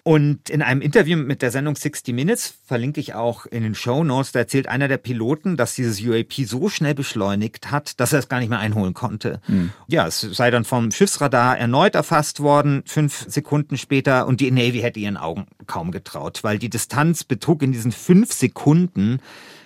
Und 0.02 0.48
in 0.48 0.62
einem 0.62 0.80
Interview 0.80 1.18
mit 1.18 1.42
der 1.42 1.50
Sendung 1.50 1.76
60 1.76 2.14
Minutes, 2.14 2.54
verlinke 2.66 3.00
ich 3.00 3.14
auch 3.14 3.46
in 3.46 3.62
den 3.62 3.74
Show 3.74 4.02
Notes, 4.02 4.32
da 4.32 4.40
erzählt 4.40 4.66
einer 4.66 4.88
der 4.88 4.96
Piloten, 4.96 5.56
dass 5.56 5.74
dieses 5.74 6.00
UAP 6.00 6.32
so 6.46 6.68
schnell 6.68 6.94
beschleunigt 6.94 7.70
hat, 7.70 8.00
dass 8.00 8.12
er 8.12 8.20
es 8.20 8.28
gar 8.28 8.40
nicht 8.40 8.48
mehr 8.48 8.60
einholen 8.60 8.94
konnte. 8.94 9.40
Mhm. 9.46 9.70
Ja, 9.88 10.06
es 10.06 10.20
sei 10.20 10.50
dann 10.50 10.64
vom 10.64 10.90
Schiffsradar 10.90 11.58
erneut 11.58 11.94
erfasst 11.94 12.40
worden, 12.40 12.82
fünf 12.86 13.26
Sekunden 13.28 13.76
später, 13.76 14.26
und 14.26 14.40
die 14.40 14.50
Navy 14.50 14.80
hätte 14.80 15.00
ihren 15.00 15.16
Augen 15.18 15.46
kaum 15.66 15.90
getraut, 15.90 16.40
weil 16.42 16.58
die 16.58 16.70
Distanz 16.70 17.24
betrug 17.24 17.62
in 17.62 17.72
diesen 17.72 17.92
fünf 17.92 18.32
Sekunden 18.32 19.20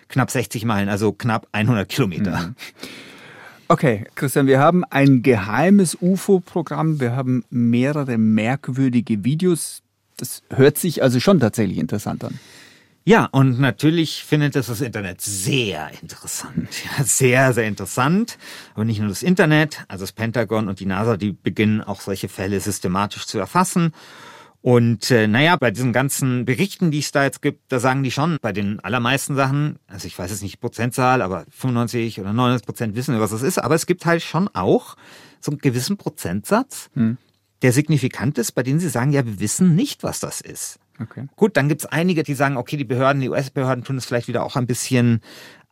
knapp 0.09 0.31
60 0.31 0.64
Meilen, 0.64 0.88
also 0.88 1.12
knapp 1.12 1.47
100 1.53 1.88
Kilometer. 1.88 2.38
Mhm. 2.38 2.55
Okay, 3.66 4.05
Christian, 4.14 4.47
wir 4.47 4.59
haben 4.59 4.85
ein 4.85 5.23
geheimes 5.23 5.97
UFO-Programm, 6.01 7.01
wir 7.01 7.16
haben 7.16 7.44
mehrere 7.49 8.18
merkwürdige 8.18 9.25
Videos. 9.25 9.84
Das 10.16 10.42
hört 10.50 10.79
sich 10.79 11.03
also 11.03 11.20
schon 11.20 11.40
tatsächlich 11.40 11.79
interessant 11.79 12.24
an. 12.24 12.38
Ja, 13.07 13.27
und 13.27 13.61
natürlich 13.61 14.24
findet 14.24 14.57
es 14.57 14.68
das 14.68 14.81
Internet 14.81 15.20
sehr 15.20 15.90
interessant. 16.00 16.68
Ja, 16.98 17.05
sehr, 17.05 17.53
sehr 17.53 17.66
interessant. 17.66 18.38
Aber 18.74 18.87
nicht 18.87 19.00
nur 19.00 19.11
das 19.11 19.22
Internet, 19.22 19.85
also 19.88 20.05
das 20.05 20.12
Pentagon 20.12 20.68
und 20.68 20.81
die 20.81 20.87
NASA, 20.87 21.18
die 21.18 21.33
beginnen 21.33 21.83
auch 21.83 22.00
solche 22.00 22.29
Fälle 22.29 22.59
systematisch 22.61 23.27
zu 23.27 23.38
erfassen. 23.38 23.92
Und 24.62 25.11
äh, 25.11 25.27
naja, 25.27 25.57
bei 25.57 25.70
diesen 25.70 25.92
ganzen 25.92 26.46
Berichten, 26.46 26.90
die 26.90 27.00
es 27.00 27.12
da 27.12 27.24
jetzt 27.24 27.42
gibt, 27.42 27.70
da 27.70 27.79
sagen 27.79 28.03
die 28.03 28.11
schon, 28.11 28.38
bei 28.40 28.53
den 28.53 28.81
allermeisten 28.81 29.37
Sachen, 29.37 29.79
also 29.87 30.07
ich 30.07 30.18
weiß 30.18 30.31
jetzt 30.31 30.40
nicht 30.40 30.55
die 30.55 30.59
Prozentzahl, 30.61 31.20
aber 31.20 31.44
95 31.50 32.18
oder 32.20 32.33
99 32.33 32.64
Prozent 32.64 32.96
wissen, 32.96 33.20
was 33.20 33.33
das 33.33 33.42
ist, 33.42 33.59
aber 33.59 33.74
es 33.74 33.85
gibt 33.85 34.07
halt 34.07 34.22
schon 34.22 34.48
auch 34.55 34.96
so 35.38 35.50
einen 35.50 35.59
gewissen 35.59 35.98
Prozentsatz, 35.98 36.88
hm. 36.94 37.18
Der 37.64 37.72
signifikant 37.72 38.37
ist, 38.37 38.53
bei 38.53 38.62
denen 38.62 38.79
sie 38.79 38.90
sagen, 38.90 39.11
ja, 39.11 39.24
wir 39.24 39.40
wissen 39.40 39.74
nicht, 39.74 40.03
was 40.03 40.20
das 40.20 40.42
ist. 40.42 40.79
Okay. 41.00 41.29
Gut, 41.35 41.57
dann 41.57 41.70
gibt's 41.70 41.87
einige, 41.87 42.22
die 42.22 42.35
sagen, 42.35 42.59
okay, 42.59 42.77
die 42.77 42.85
Behörden, 42.85 43.22
die 43.22 43.31
US-Behörden 43.31 43.85
tun 43.85 43.96
es 43.96 44.05
vielleicht 44.05 44.29
wieder 44.29 44.44
auch 44.44 44.55
ein 44.57 44.66
bisschen 44.66 45.22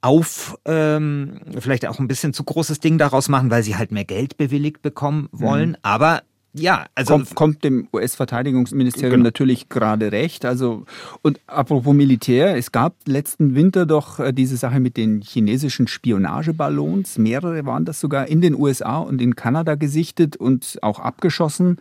auf, 0.00 0.58
ähm, 0.64 1.40
vielleicht 1.58 1.86
auch 1.86 1.98
ein 1.98 2.08
bisschen 2.08 2.32
zu 2.32 2.44
großes 2.44 2.80
Ding 2.80 2.96
daraus 2.96 3.28
machen, 3.28 3.50
weil 3.50 3.62
sie 3.62 3.76
halt 3.76 3.92
mehr 3.92 4.06
Geld 4.06 4.38
bewilligt 4.38 4.80
bekommen 4.80 5.28
wollen. 5.32 5.70
Mhm. 5.70 5.76
Aber 5.82 6.22
ja, 6.54 6.86
also 6.94 7.14
kommt, 7.14 7.34
kommt 7.34 7.64
dem 7.64 7.88
US-Verteidigungsministerium 7.94 9.12
genau. 9.12 9.24
natürlich 9.24 9.70
gerade 9.70 10.12
recht. 10.12 10.44
Also 10.44 10.84
und 11.22 11.40
apropos 11.46 11.94
Militär, 11.94 12.56
es 12.56 12.72
gab 12.72 12.94
letzten 13.06 13.54
Winter 13.54 13.86
doch 13.86 14.20
äh, 14.20 14.32
diese 14.32 14.58
Sache 14.58 14.78
mit 14.78 14.98
den 14.98 15.22
chinesischen 15.22 15.88
Spionageballons. 15.88 17.16
Mehrere 17.16 17.64
waren 17.64 17.86
das 17.86 18.00
sogar 18.00 18.28
in 18.28 18.42
den 18.42 18.54
USA 18.54 18.98
und 18.98 19.22
in 19.22 19.34
Kanada 19.34 19.76
gesichtet 19.76 20.36
und 20.36 20.78
auch 20.82 20.98
abgeschossen 21.00 21.78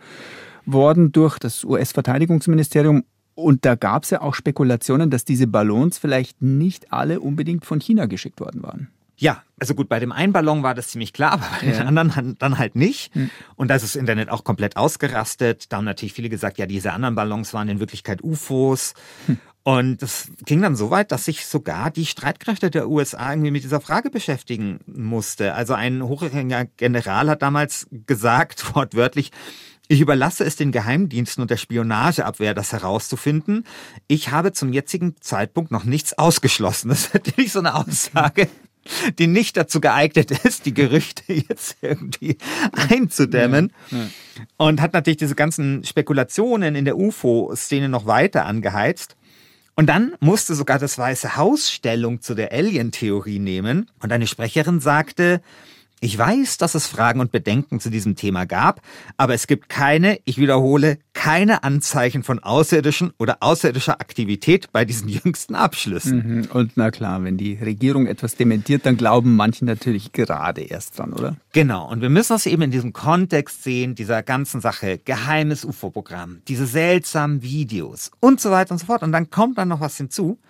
worden 0.64 1.12
durch 1.12 1.38
das 1.38 1.64
US-Verteidigungsministerium. 1.64 3.04
Und 3.34 3.66
da 3.66 3.74
gab 3.74 4.04
es 4.04 4.10
ja 4.10 4.22
auch 4.22 4.34
Spekulationen, 4.34 5.10
dass 5.10 5.24
diese 5.24 5.46
Ballons 5.46 5.98
vielleicht 5.98 6.40
nicht 6.40 6.92
alle 6.92 7.20
unbedingt 7.20 7.66
von 7.66 7.80
China 7.80 8.06
geschickt 8.06 8.40
worden 8.40 8.62
waren. 8.62 8.88
Ja, 9.22 9.44
also 9.60 9.76
gut, 9.76 9.88
bei 9.88 10.00
dem 10.00 10.10
einen 10.10 10.32
Ballon 10.32 10.64
war 10.64 10.74
das 10.74 10.88
ziemlich 10.88 11.12
klar, 11.12 11.30
aber 11.30 11.46
bei 11.60 11.68
ja. 11.68 11.74
den 11.74 11.86
anderen 11.86 12.36
dann 12.40 12.58
halt 12.58 12.74
nicht. 12.74 13.14
Hm. 13.14 13.30
Und 13.54 13.68
da 13.68 13.76
ist 13.76 13.82
das 13.82 13.94
Internet 13.94 14.28
auch 14.30 14.42
komplett 14.42 14.76
ausgerastet. 14.76 15.70
Da 15.70 15.76
haben 15.76 15.84
natürlich 15.84 16.12
viele 16.12 16.28
gesagt, 16.28 16.58
ja, 16.58 16.66
diese 16.66 16.92
anderen 16.92 17.14
Ballons 17.14 17.54
waren 17.54 17.68
in 17.68 17.78
Wirklichkeit 17.78 18.24
UFOs. 18.24 18.94
Hm. 19.26 19.38
Und 19.62 20.02
das 20.02 20.32
ging 20.44 20.60
dann 20.60 20.74
so 20.74 20.90
weit, 20.90 21.12
dass 21.12 21.26
sich 21.26 21.46
sogar 21.46 21.92
die 21.92 22.06
Streitkräfte 22.06 22.68
der 22.68 22.88
USA 22.88 23.30
irgendwie 23.30 23.52
mit 23.52 23.62
dieser 23.62 23.80
Frage 23.80 24.10
beschäftigen 24.10 24.80
musste. 24.86 25.54
Also 25.54 25.74
ein 25.74 26.02
hochrangiger 26.02 26.64
General 26.76 27.30
hat 27.30 27.42
damals 27.42 27.86
gesagt, 28.08 28.74
wortwörtlich, 28.74 29.30
ich 29.86 30.00
überlasse 30.00 30.42
es 30.42 30.56
den 30.56 30.72
Geheimdiensten 30.72 31.42
und 31.42 31.50
der 31.52 31.58
Spionageabwehr, 31.58 32.54
das 32.54 32.72
herauszufinden. 32.72 33.66
Ich 34.08 34.32
habe 34.32 34.50
zum 34.50 34.72
jetzigen 34.72 35.14
Zeitpunkt 35.20 35.70
noch 35.70 35.84
nichts 35.84 36.18
ausgeschlossen. 36.18 36.88
Das 36.88 37.06
ist 37.06 37.14
natürlich 37.14 37.52
so 37.52 37.60
eine 37.60 37.76
Aussage, 37.76 38.48
die 39.18 39.26
nicht 39.26 39.56
dazu 39.56 39.80
geeignet 39.80 40.30
ist, 40.44 40.66
die 40.66 40.74
Gerüchte 40.74 41.32
jetzt 41.48 41.76
irgendwie 41.80 42.36
einzudämmen. 42.90 43.72
Ja, 43.90 43.98
ja. 43.98 44.06
Und 44.56 44.80
hat 44.80 44.92
natürlich 44.92 45.18
diese 45.18 45.34
ganzen 45.34 45.84
Spekulationen 45.84 46.74
in 46.74 46.84
der 46.84 46.96
UFO-Szene 46.96 47.88
noch 47.88 48.06
weiter 48.06 48.46
angeheizt. 48.46 49.16
Und 49.74 49.86
dann 49.86 50.14
musste 50.20 50.54
sogar 50.54 50.78
das 50.78 50.98
Weiße 50.98 51.36
Haus 51.36 51.70
Stellung 51.70 52.20
zu 52.20 52.34
der 52.34 52.52
Alien-Theorie 52.52 53.38
nehmen. 53.38 53.90
Und 54.00 54.12
eine 54.12 54.26
Sprecherin 54.26 54.80
sagte, 54.80 55.40
ich 56.02 56.18
weiß, 56.18 56.58
dass 56.58 56.74
es 56.74 56.88
Fragen 56.88 57.20
und 57.20 57.30
Bedenken 57.30 57.78
zu 57.78 57.88
diesem 57.88 58.16
Thema 58.16 58.44
gab, 58.44 58.82
aber 59.18 59.34
es 59.34 59.46
gibt 59.46 59.68
keine, 59.68 60.18
ich 60.24 60.36
wiederhole, 60.36 60.98
keine 61.12 61.62
Anzeichen 61.62 62.24
von 62.24 62.40
außerirdischen 62.40 63.12
oder 63.20 63.36
außerirdischer 63.38 64.00
Aktivität 64.00 64.72
bei 64.72 64.84
diesen 64.84 65.08
jüngsten 65.08 65.54
Abschlüssen. 65.54 66.38
Mhm. 66.40 66.48
Und 66.52 66.72
na 66.74 66.90
klar, 66.90 67.22
wenn 67.22 67.36
die 67.36 67.54
Regierung 67.54 68.08
etwas 68.08 68.34
dementiert, 68.34 68.84
dann 68.84 68.96
glauben 68.96 69.36
manche 69.36 69.64
natürlich 69.64 70.10
gerade 70.10 70.62
erst 70.62 70.98
dran, 70.98 71.12
oder? 71.12 71.36
Genau. 71.52 71.88
Und 71.88 72.00
wir 72.02 72.10
müssen 72.10 72.32
das 72.32 72.46
eben 72.46 72.62
in 72.62 72.72
diesem 72.72 72.92
Kontext 72.92 73.62
sehen, 73.62 73.94
dieser 73.94 74.24
ganzen 74.24 74.60
Sache, 74.60 74.98
geheimes 74.98 75.64
UFO-Programm, 75.64 76.42
diese 76.48 76.66
seltsamen 76.66 77.42
Videos 77.42 78.10
und 78.18 78.40
so 78.40 78.50
weiter 78.50 78.72
und 78.72 78.78
so 78.78 78.86
fort. 78.86 79.04
Und 79.04 79.12
dann 79.12 79.30
kommt 79.30 79.56
dann 79.56 79.68
noch 79.68 79.80
was 79.80 79.96
hinzu. 79.98 80.40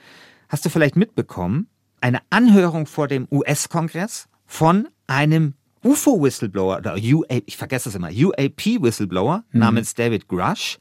Hast 0.48 0.64
du 0.64 0.70
vielleicht 0.70 0.96
mitbekommen? 0.96 1.66
Eine 2.00 2.20
Anhörung 2.30 2.86
vor 2.86 3.06
dem 3.06 3.28
US-Kongress 3.30 4.28
von 4.46 4.88
einem 5.12 5.55
UFO-Whistleblower, 5.85 6.79
oder 6.79 6.94
UAP, 6.94 7.42
ich 7.46 7.57
vergesse 7.57 7.88
es 7.88 7.94
immer, 7.94 8.09
UAP-Whistleblower 8.09 9.44
mhm. 9.51 9.61
namens 9.61 9.94
David 9.94 10.29
Grush, 10.29 10.79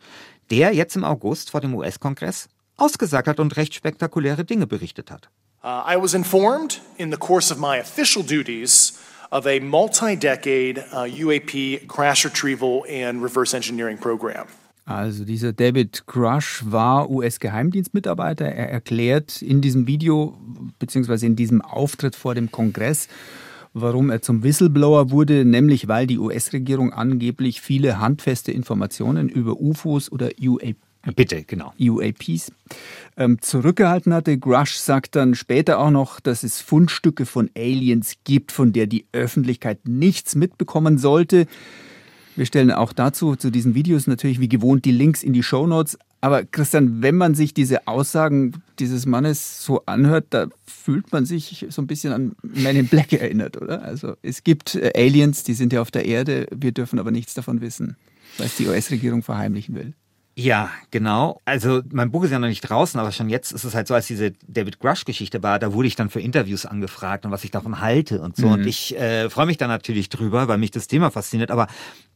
der 0.49 0.73
jetzt 0.73 0.95
im 0.95 1.03
August 1.03 1.51
vor 1.51 1.61
dem 1.61 1.73
US-Kongress 1.75 2.49
ausgesagt 2.77 3.27
hat 3.27 3.39
und 3.39 3.55
recht 3.57 3.73
spektakuläre 3.73 4.45
Dinge 4.45 4.67
berichtet 4.67 5.11
hat. 5.11 5.29
Uh, 5.63 5.83
I 5.87 5.95
was 5.95 6.13
informed 6.15 6.81
in 6.97 7.11
the 7.11 7.17
course 7.17 7.53
of 7.53 7.59
my 7.59 7.79
official 7.79 8.23
duties 8.23 8.99
of 9.31 9.45
a 9.45 9.59
multi-decade 9.59 10.83
uh, 10.91 11.05
UAP 11.05 11.87
crash 11.87 12.25
retrieval 12.25 12.83
and 12.89 13.23
reverse 13.23 13.55
engineering 13.55 13.97
program. 13.97 14.47
Also 14.85 15.23
dieser 15.23 15.53
David 15.53 16.05
Grush 16.07 16.63
war 16.65 17.09
US-Geheimdienstmitarbeiter. 17.09 18.45
Er 18.45 18.71
erklärt 18.71 19.41
in 19.41 19.61
diesem 19.61 19.85
Video 19.85 20.37
beziehungsweise 20.79 21.27
in 21.27 21.35
diesem 21.35 21.61
Auftritt 21.61 22.15
vor 22.15 22.33
dem 22.33 22.51
Kongress, 22.51 23.07
warum 23.73 24.09
er 24.09 24.21
zum 24.21 24.43
Whistleblower 24.43 25.11
wurde, 25.11 25.45
nämlich 25.45 25.87
weil 25.87 26.07
die 26.07 26.19
US-Regierung 26.19 26.93
angeblich 26.93 27.61
viele 27.61 27.99
handfeste 27.99 28.51
Informationen 28.51 29.29
über 29.29 29.59
UFOs 29.59 30.11
oder 30.11 30.29
UAP 30.41 30.75
Bitte, 31.15 31.43
genau. 31.43 31.73
UAPs 31.79 32.51
ähm, 33.17 33.41
zurückgehalten 33.41 34.13
hatte. 34.13 34.37
Grush 34.37 34.75
sagt 34.75 35.15
dann 35.15 35.33
später 35.33 35.79
auch 35.79 35.89
noch, 35.89 36.19
dass 36.19 36.43
es 36.43 36.61
Fundstücke 36.61 37.25
von 37.25 37.49
Aliens 37.57 38.17
gibt, 38.23 38.51
von 38.51 38.71
der 38.71 38.85
die 38.85 39.07
Öffentlichkeit 39.11 39.87
nichts 39.87 40.35
mitbekommen 40.35 40.99
sollte. 40.99 41.47
Wir 42.35 42.45
stellen 42.45 42.71
auch 42.71 42.93
dazu, 42.93 43.35
zu 43.35 43.49
diesen 43.49 43.73
Videos 43.73 44.05
natürlich 44.05 44.39
wie 44.39 44.49
gewohnt 44.49 44.85
die 44.85 44.91
Links 44.91 45.23
in 45.23 45.33
die 45.33 45.43
Show 45.43 45.65
Notes. 45.65 45.97
Aber 46.23 46.45
Christian, 46.45 47.01
wenn 47.01 47.15
man 47.15 47.33
sich 47.33 47.55
diese 47.55 47.87
Aussagen 47.87 48.61
dieses 48.77 49.07
Mannes 49.07 49.63
so 49.63 49.83
anhört, 49.87 50.27
da 50.29 50.47
fühlt 50.65 51.11
man 51.11 51.25
sich 51.25 51.65
so 51.69 51.81
ein 51.81 51.87
bisschen 51.87 52.13
an 52.13 52.35
Men 52.43 52.75
in 52.75 52.87
Black 52.87 53.11
erinnert, 53.11 53.59
oder? 53.59 53.81
Also 53.81 54.15
es 54.21 54.43
gibt 54.43 54.75
äh, 54.75 54.91
Aliens, 54.95 55.43
die 55.43 55.55
sind 55.55 55.73
ja 55.73 55.81
auf 55.81 55.89
der 55.89 56.05
Erde, 56.05 56.45
wir 56.55 56.71
dürfen 56.71 56.99
aber 56.99 57.09
nichts 57.09 57.33
davon 57.33 57.59
wissen, 57.59 57.97
weil 58.37 58.49
die 58.59 58.67
US-Regierung 58.67 59.23
verheimlichen 59.23 59.73
will. 59.75 59.93
Ja, 60.35 60.71
genau. 60.91 61.41
Also 61.43 61.81
mein 61.91 62.09
Buch 62.09 62.23
ist 62.23 62.31
ja 62.31 62.39
noch 62.39 62.47
nicht 62.47 62.61
draußen, 62.61 62.99
aber 62.99 63.11
schon 63.11 63.29
jetzt 63.29 63.51
ist 63.51 63.65
es 63.65 63.75
halt 63.75 63.87
so, 63.87 63.93
als 63.93 64.07
diese 64.07 64.31
David 64.47 64.79
Grush-Geschichte 64.79 65.43
war, 65.43 65.59
da 65.59 65.73
wurde 65.73 65.89
ich 65.89 65.95
dann 65.95 66.09
für 66.09 66.21
Interviews 66.21 66.65
angefragt 66.65 67.25
und 67.25 67.31
was 67.31 67.43
ich 67.43 67.51
davon 67.51 67.81
halte 67.81 68.21
und 68.21 68.37
so. 68.37 68.47
Mhm. 68.47 68.53
Und 68.53 68.65
ich 68.65 68.97
äh, 68.97 69.29
freue 69.29 69.45
mich 69.45 69.57
da 69.57 69.67
natürlich 69.67 70.07
drüber, 70.09 70.47
weil 70.47 70.57
mich 70.57 70.71
das 70.71 70.87
Thema 70.87 71.11
fasziniert. 71.11 71.51
Aber 71.51 71.67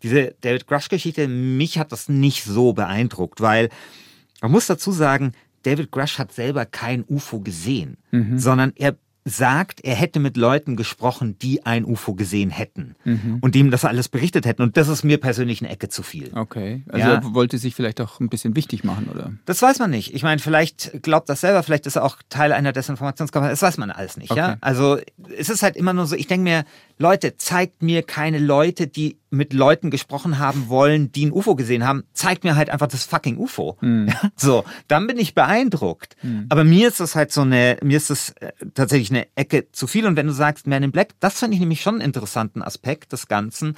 diese 0.01 0.34
David 0.41 0.65
Grush-Geschichte, 0.65 1.28
mich 1.28 1.78
hat 1.78 1.91
das 1.91 2.08
nicht 2.08 2.45
so 2.45 2.71
beeindruckt, 2.73 3.41
weil 3.41 3.69
man 4.41 4.51
muss 4.51 4.67
dazu 4.67 4.91
sagen, 4.91 5.34
David 5.63 5.91
Grush 5.91 6.19
hat 6.19 6.32
selber 6.32 6.65
kein 6.65 7.04
UFO 7.08 7.39
gesehen, 7.39 7.97
mhm. 8.12 8.38
sondern 8.38 8.71
er 8.75 8.95
sagt, 9.27 9.81
er 9.83 9.95
hätte 9.95 10.19
mit 10.19 10.38
Leuten 10.38 10.75
gesprochen, 10.75 11.38
die 11.39 11.65
ein 11.65 11.83
UFO 11.83 12.13
gesehen 12.13 12.51
hätten 12.51 12.95
mhm. 13.05 13.39
und 13.41 13.55
die 13.55 13.59
ihm 13.59 13.71
das 13.71 13.83
alles 13.83 14.07
berichtet 14.07 14.45
hätten. 14.45 14.61
Und 14.61 14.77
das 14.77 14.88
ist 14.88 15.03
mir 15.03 15.17
persönlich 15.17 15.61
eine 15.61 15.71
Ecke 15.71 15.89
zu 15.89 16.03
viel. 16.03 16.29
Okay. 16.35 16.83
Also 16.89 17.07
ja. 17.07 17.15
er 17.15 17.33
wollte 17.33 17.57
sich 17.57 17.73
vielleicht 17.73 17.99
auch 18.01 18.19
ein 18.19 18.29
bisschen 18.29 18.55
wichtig 18.55 18.83
machen, 18.83 19.09
oder? 19.11 19.31
Das 19.45 19.63
weiß 19.63 19.79
man 19.79 19.89
nicht. 19.89 20.13
Ich 20.13 20.21
meine, 20.21 20.39
vielleicht 20.39 21.01
glaubt 21.01 21.27
das 21.27 21.41
selber, 21.41 21.63
vielleicht 21.63 21.88
ist 21.88 21.95
er 21.95 22.03
auch 22.03 22.17
Teil 22.29 22.53
einer 22.53 22.71
Desinformationskampagne. 22.71 23.51
Das 23.51 23.63
weiß 23.63 23.77
man 23.77 23.89
alles 23.89 24.15
nicht. 24.17 24.29
Okay. 24.29 24.39
Ja? 24.39 24.57
Also 24.61 24.99
es 25.35 25.49
ist 25.49 25.63
halt 25.63 25.75
immer 25.75 25.93
nur 25.93 26.05
so, 26.05 26.15
ich 26.15 26.27
denke 26.27 26.43
mir, 26.43 26.63
Leute, 26.99 27.35
zeigt 27.35 27.81
mir 27.81 28.03
keine 28.03 28.38
Leute, 28.38 28.85
die 28.85 29.17
mit 29.31 29.53
Leuten 29.53 29.91
gesprochen 29.91 30.39
haben 30.39 30.69
wollen, 30.69 31.11
die 31.11 31.25
ein 31.25 31.31
UFO 31.31 31.55
gesehen 31.55 31.85
haben. 31.85 32.03
Zeigt 32.13 32.43
mir 32.43 32.55
halt 32.55 32.69
einfach 32.69 32.88
das 32.88 33.03
fucking 33.03 33.38
UFO. 33.38 33.77
Mhm. 33.81 34.13
So, 34.38 34.63
dann 34.88 35.07
bin 35.07 35.17
ich 35.17 35.33
beeindruckt. 35.33 36.15
Mhm. 36.21 36.45
Aber 36.49 36.63
mir 36.63 36.89
ist 36.89 36.99
das 36.99 37.15
halt 37.15 37.31
so 37.31 37.41
eine, 37.41 37.77
mir 37.81 37.97
ist 37.97 38.09
das 38.09 38.31
äh, 38.39 38.51
tatsächlich 38.73 39.09
eine 39.15 39.28
Ecke 39.36 39.71
zu 39.71 39.88
viel. 39.88 40.06
Und 40.06 40.15
wenn 40.15 40.28
du 40.28 40.34
sagst 40.34 40.67
Man 40.67 40.84
in 40.84 40.91
Black, 40.91 41.13
das 41.19 41.39
finde 41.39 41.56
ich 41.56 41.60
nämlich 41.60 41.82
schon 41.82 41.95
einen 41.95 42.04
interessanten 42.04 42.62
Aspekt 42.62 43.12
des 43.13 43.28
Ganzen 43.28 43.75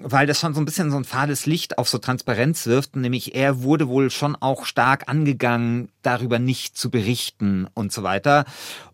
weil 0.00 0.28
das 0.28 0.38
schon 0.38 0.54
so 0.54 0.60
ein 0.60 0.64
bisschen 0.64 0.92
so 0.92 0.96
ein 0.96 1.02
fades 1.02 1.44
Licht 1.46 1.76
auf 1.76 1.88
so 1.88 1.98
Transparenz 1.98 2.66
wirft. 2.66 2.94
Nämlich 2.94 3.34
er 3.34 3.62
wurde 3.62 3.88
wohl 3.88 4.10
schon 4.10 4.36
auch 4.36 4.64
stark 4.64 5.08
angegangen, 5.08 5.88
darüber 6.02 6.38
nicht 6.38 6.76
zu 6.76 6.88
berichten 6.88 7.66
und 7.74 7.92
so 7.92 8.04
weiter. 8.04 8.44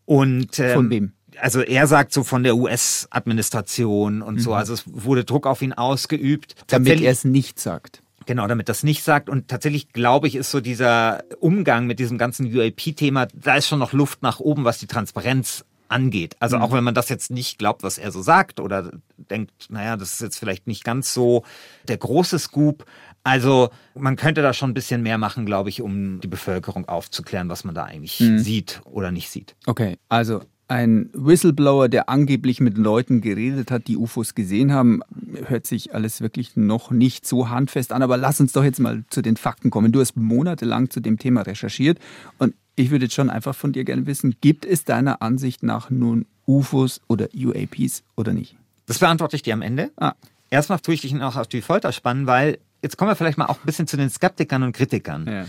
Und 0.07 0.59
ähm, 0.59 0.75
von 0.75 0.89
wem? 0.91 1.13
also 1.41 1.61
er 1.61 1.87
sagt 1.87 2.13
so 2.13 2.23
von 2.23 2.43
der 2.43 2.57
US-Administration 2.57 4.23
und 4.23 4.37
mhm. 4.37 4.41
so, 4.41 4.55
also 4.55 4.73
es 4.73 4.85
wurde 4.87 5.25
Druck 5.25 5.47
auf 5.47 5.63
ihn 5.63 5.73
ausgeübt. 5.73 6.55
Damit 6.69 7.01
er 7.01 7.13
es 7.13 7.25
nicht 7.25 7.59
sagt. 7.59 8.03
Genau, 8.27 8.47
damit 8.47 8.69
das 8.69 8.83
nicht 8.83 9.03
sagt. 9.03 9.29
Und 9.29 9.49
tatsächlich 9.49 9.93
glaube 9.93 10.29
ich, 10.29 10.37
ist 10.37 10.51
so 10.51 10.61
dieser 10.61 11.25
Umgang 11.41 11.87
mit 11.87 11.99
diesem 11.99 12.17
ganzen 12.17 12.47
UAP-Thema, 12.47 13.29
da 13.35 13.57
ist 13.57 13.69
schon 13.69 13.79
noch 13.79 13.93
Luft 13.93 14.23
nach 14.23 14.41
oben, 14.41 14.65
was 14.65 14.79
die 14.79 14.87
Transparenz 14.87 15.65
angeht. 15.95 16.37
Also 16.41 16.57
mhm. 16.57 16.63
auch 16.63 16.73
wenn 16.73 16.85
man 16.85 16.95
das 16.95 17.09
jetzt 17.09 17.31
nicht 17.31 17.59
glaubt, 17.59 17.83
was 17.83 17.99
er 17.99 18.11
so 18.11 18.21
sagt 18.21 18.61
oder 18.61 18.91
denkt, 19.17 19.71
naja, 19.71 19.97
das 19.97 20.15
ist 20.15 20.21
jetzt 20.21 20.39
vielleicht 20.39 20.67
nicht 20.67 20.85
ganz 20.85 21.15
so 21.15 21.45
der 21.89 21.97
große 21.97 22.39
Scoop. 22.39 22.85
Also 23.23 23.71
man 23.95 24.17
könnte 24.17 24.43
da 24.43 24.53
schon 24.53 24.71
ein 24.71 24.75
bisschen 24.75 25.03
mehr 25.03 25.19
machen, 25.19 25.47
glaube 25.47 25.71
ich, 25.71 25.81
um 25.81 26.21
die 26.21 26.29
Bevölkerung 26.29 26.89
aufzuklären, 26.89 27.49
was 27.49 27.65
man 27.65 27.75
da 27.75 27.85
eigentlich 27.85 28.21
mhm. 28.21 28.39
sieht 28.39 28.83
oder 28.85 29.13
nicht 29.13 29.31
sieht. 29.31 29.55
Okay, 29.67 29.97
also 30.09 30.43
ein 30.69 31.11
Whistleblower, 31.13 31.89
der 31.89 32.09
angeblich 32.09 32.61
mit 32.61 32.79
Leuten 32.79 33.21
geredet 33.21 33.71
hat, 33.71 33.87
die 33.87 33.97
UFOs 33.97 34.35
gesehen 34.35 34.73
haben, 34.73 35.03
hört 35.47 35.67
sich 35.67 35.95
alles 35.95 36.21
wirklich 36.21 36.57
noch 36.57 36.91
nicht 36.91 37.27
so 37.27 37.51
handfest 37.51 37.93
an. 37.93 38.03
Aber 38.03 38.17
lass 38.17 38.41
uns 38.41 38.53
doch 38.53 38.65
jetzt 38.65 38.81
mal 38.81 39.05
zu 39.11 39.23
den 39.23 39.37
Fakten 39.37 39.71
kommen. 39.71 39.93
Du 39.93 40.01
hast 40.01 40.17
monatelang 40.17 40.91
zu 40.91 41.01
dem 41.01 41.19
Thema 41.19 41.43
recherchiert 41.43 41.99
und 42.39 42.55
ich 42.77 42.91
würde 42.91 43.05
jetzt 43.07 43.15
schon 43.15 43.31
einfach 43.31 43.55
von 43.55 43.73
dir 43.73 43.85
gerne 43.85 44.07
wissen, 44.07 44.37
gibt 44.41 44.65
es 44.65 44.85
deiner 44.85 45.23
Ansicht 45.23 45.63
nach 45.63 45.91
nun 45.91 46.27
UFOs 46.47 47.01
oder 47.09 47.29
UAPs 47.35 48.03
oder 48.17 48.33
nicht? 48.33 48.57
Das 48.87 48.99
beantworte 48.99 49.37
ich 49.37 49.43
dir 49.43 49.55
am 49.55 49.63
Ende. 49.63 49.91
Ah. 49.97 50.15
Erstmal 50.51 50.81
tue 50.81 50.95
ich 50.95 51.01
dich 51.01 51.13
noch 51.13 51.37
auf 51.37 51.47
die 51.47 51.63
Folter 51.63 51.93
spannen, 51.93 52.27
weil 52.27 52.59
jetzt 52.83 52.97
kommen 52.97 53.11
wir 53.11 53.17
vielleicht 53.17 53.39
mal 53.39 53.47
auch 53.47 53.59
ein 53.59 53.67
bisschen 53.67 53.87
zu 53.87 53.97
den 53.97 54.11
Skeptikern 54.11 54.63
und 54.63 54.73
Kritikern. 54.73 55.27
Ja. 55.27 55.47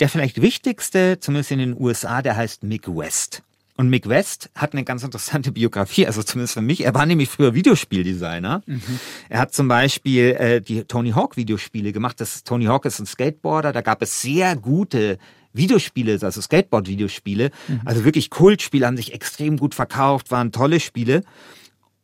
Der 0.00 0.08
vielleicht 0.08 0.40
wichtigste, 0.40 1.18
zumindest 1.20 1.52
in 1.52 1.58
den 1.58 1.76
USA, 1.78 2.22
der 2.22 2.36
heißt 2.36 2.62
Mick 2.64 2.88
West. 2.88 3.42
Und 3.82 3.88
Mick 3.88 4.08
West 4.08 4.48
hat 4.54 4.74
eine 4.74 4.84
ganz 4.84 5.02
interessante 5.02 5.50
Biografie, 5.50 6.06
also 6.06 6.22
zumindest 6.22 6.54
für 6.54 6.60
mich. 6.60 6.84
Er 6.84 6.94
war 6.94 7.04
nämlich 7.04 7.28
früher 7.28 7.52
Videospieldesigner. 7.52 8.62
Mhm. 8.64 8.80
Er 9.28 9.40
hat 9.40 9.52
zum 9.52 9.66
Beispiel 9.66 10.36
äh, 10.38 10.60
die 10.60 10.84
Tony 10.84 11.10
Hawk 11.10 11.36
Videospiele 11.36 11.90
gemacht. 11.90 12.20
Das 12.20 12.44
Tony 12.44 12.66
Hawk 12.66 12.84
ist 12.84 13.00
ein 13.00 13.06
Skateboarder. 13.06 13.72
Da 13.72 13.80
gab 13.80 14.00
es 14.00 14.22
sehr 14.22 14.54
gute 14.54 15.18
Videospiele, 15.52 16.16
also 16.22 16.40
Skateboard-Videospiele. 16.40 17.50
Mhm. 17.66 17.80
Also 17.84 18.04
wirklich 18.04 18.30
Kultspiele, 18.30 18.86
haben 18.86 18.96
sich 18.96 19.14
extrem 19.14 19.56
gut 19.56 19.74
verkauft, 19.74 20.30
waren 20.30 20.52
tolle 20.52 20.78
Spiele. 20.78 21.24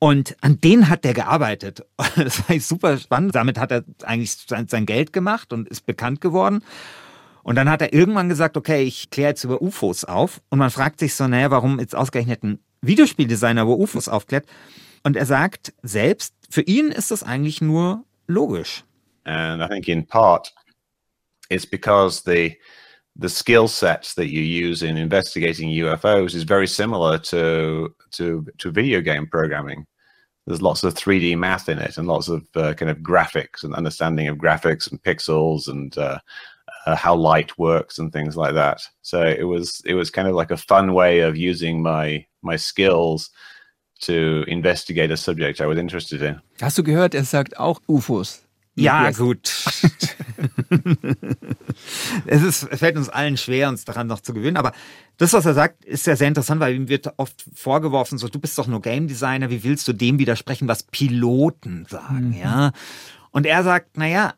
Und 0.01 0.37
an 0.41 0.61
denen 0.61 0.89
hat 0.89 1.05
er 1.05 1.15
gearbeitet. 1.15 1.87
Das 2.17 2.49
war 2.49 2.59
super 2.59 2.99
spannend. 2.99 3.37
Damit 3.37 3.57
hat 3.57 3.71
er 3.71 3.85
eigentlich 4.03 4.37
sein 4.49 4.85
Geld 4.85 5.13
gemacht 5.13 5.53
und 5.53 5.69
ist 5.69 5.87
bekannt 5.87 6.21
geworden. 6.21 6.65
Und 7.49 7.55
dann 7.55 7.71
hat 7.71 7.81
er 7.81 7.95
irgendwann 7.95 8.29
gesagt, 8.29 8.59
okay, 8.59 8.83
ich 8.83 9.09
kläre 9.09 9.31
jetzt 9.31 9.43
über 9.43 9.63
UFOs 9.63 10.05
auf. 10.05 10.43
Und 10.51 10.59
man 10.59 10.71
fragt 10.71 11.01
sich 11.01 11.15
so, 11.15 11.27
naja, 11.27 11.51
warum 11.51 11.81
jetzt 11.81 11.97
ausgerechnet 11.97 12.43
ein 12.43 12.59
Videospieldesigner 12.83 13.63
über 13.63 13.79
UFOs 13.79 14.07
aufklärt? 14.07 14.45
Und 15.03 15.17
er 15.17 15.25
sagt 15.25 15.73
selbst, 15.83 16.35
für 16.51 16.61
ihn 16.61 16.91
ist 16.91 17.11
das 17.11 17.23
eigentlich 17.23 17.63
nur 17.63 18.05
logisch. 18.27 18.85
And 19.25 19.63
I 19.63 19.67
think 19.67 19.89
in 19.89 20.07
part 20.07 20.53
it's 21.49 21.65
because 21.65 22.23
the 22.27 22.55
the 23.19 23.31
skill 23.31 23.67
sets 23.67 24.15
that 24.17 24.27
you 24.27 24.43
use 24.43 24.87
in 24.87 24.99
investigating 24.99 25.71
UFOs 25.71 26.35
is 26.35 26.45
very 26.45 26.67
similar 26.67 27.19
to 27.23 27.89
to 28.11 28.45
to 28.59 28.71
video 28.71 29.01
game 29.01 29.27
programming. 29.27 29.87
There's 30.47 30.61
lots 30.61 30.85
of 30.85 30.93
3D 30.93 31.39
math 31.39 31.71
in 31.71 31.79
it 31.79 31.97
and 31.97 32.07
lots 32.07 32.29
of 32.29 32.43
uh, 32.55 32.75
kind 32.75 32.91
of 32.91 32.99
graphics 32.99 33.65
and 33.65 33.75
understanding 33.75 34.29
of 34.29 34.37
graphics 34.37 34.91
and 34.91 35.03
pixels 35.03 35.69
and 35.69 35.97
uh, 35.97 36.19
uh, 36.89 36.97
how 36.97 37.15
light 37.15 37.59
works 37.59 37.99
and 37.99 38.13
things 38.13 38.37
like 38.37 38.55
that. 38.55 38.81
So 39.03 39.23
it 39.23 39.45
was 39.45 39.83
it 39.85 39.95
was 39.95 40.11
kind 40.11 40.29
of 40.29 40.35
like 40.35 40.51
a 40.51 40.57
fun 40.57 40.95
way 40.95 41.21
of 41.21 41.37
using 41.37 41.83
my 41.83 42.27
my 42.43 42.57
skills 42.57 43.31
to 44.01 44.45
investigate 44.47 45.11
a 45.11 45.17
subject 45.17 45.61
I 45.61 45.67
was 45.67 45.79
interested 45.79 46.23
in. 46.23 46.41
Hast 46.61 46.79
du 46.79 46.83
gehört, 46.83 47.15
er 47.15 47.25
sagt 47.25 47.59
auch 47.59 47.81
UFOs. 47.87 48.45
Ja, 48.77 49.11
gut. 49.11 49.49
es, 52.27 52.43
ist, 52.45 52.63
es 52.63 52.79
fällt 52.79 52.97
uns 52.97 53.09
allen 53.09 53.37
schwer, 53.37 53.69
uns 53.69 53.85
daran 53.85 54.07
noch 54.07 54.21
zu 54.21 54.33
gewöhnen. 54.33 54.57
Aber 54.57 54.71
das, 55.17 55.33
was 55.33 55.45
er 55.47 55.55
sagt, 55.55 55.85
ist 55.85 56.07
ja 56.07 56.15
sehr 56.15 56.29
interessant, 56.29 56.61
weil 56.61 56.77
ihm 56.77 56.89
wird 56.89 57.13
oft 57.17 57.45
vorgeworfen, 57.57 58.19
so, 58.19 58.29
du 58.29 58.39
bist 58.39 58.57
doch 58.57 58.69
nur 58.69 58.81
Game 58.81 59.09
Designer, 59.09 59.51
wie 59.51 59.65
willst 59.65 59.89
du 59.89 59.93
dem 59.93 60.21
widersprechen, 60.21 60.69
was 60.69 60.85
Piloten 60.85 61.87
sagen, 61.89 62.29
mhm. 62.29 62.35
ja? 62.35 62.71
Und 63.33 63.47
er 63.47 63.65
sagt, 63.65 63.97
naja, 63.97 64.35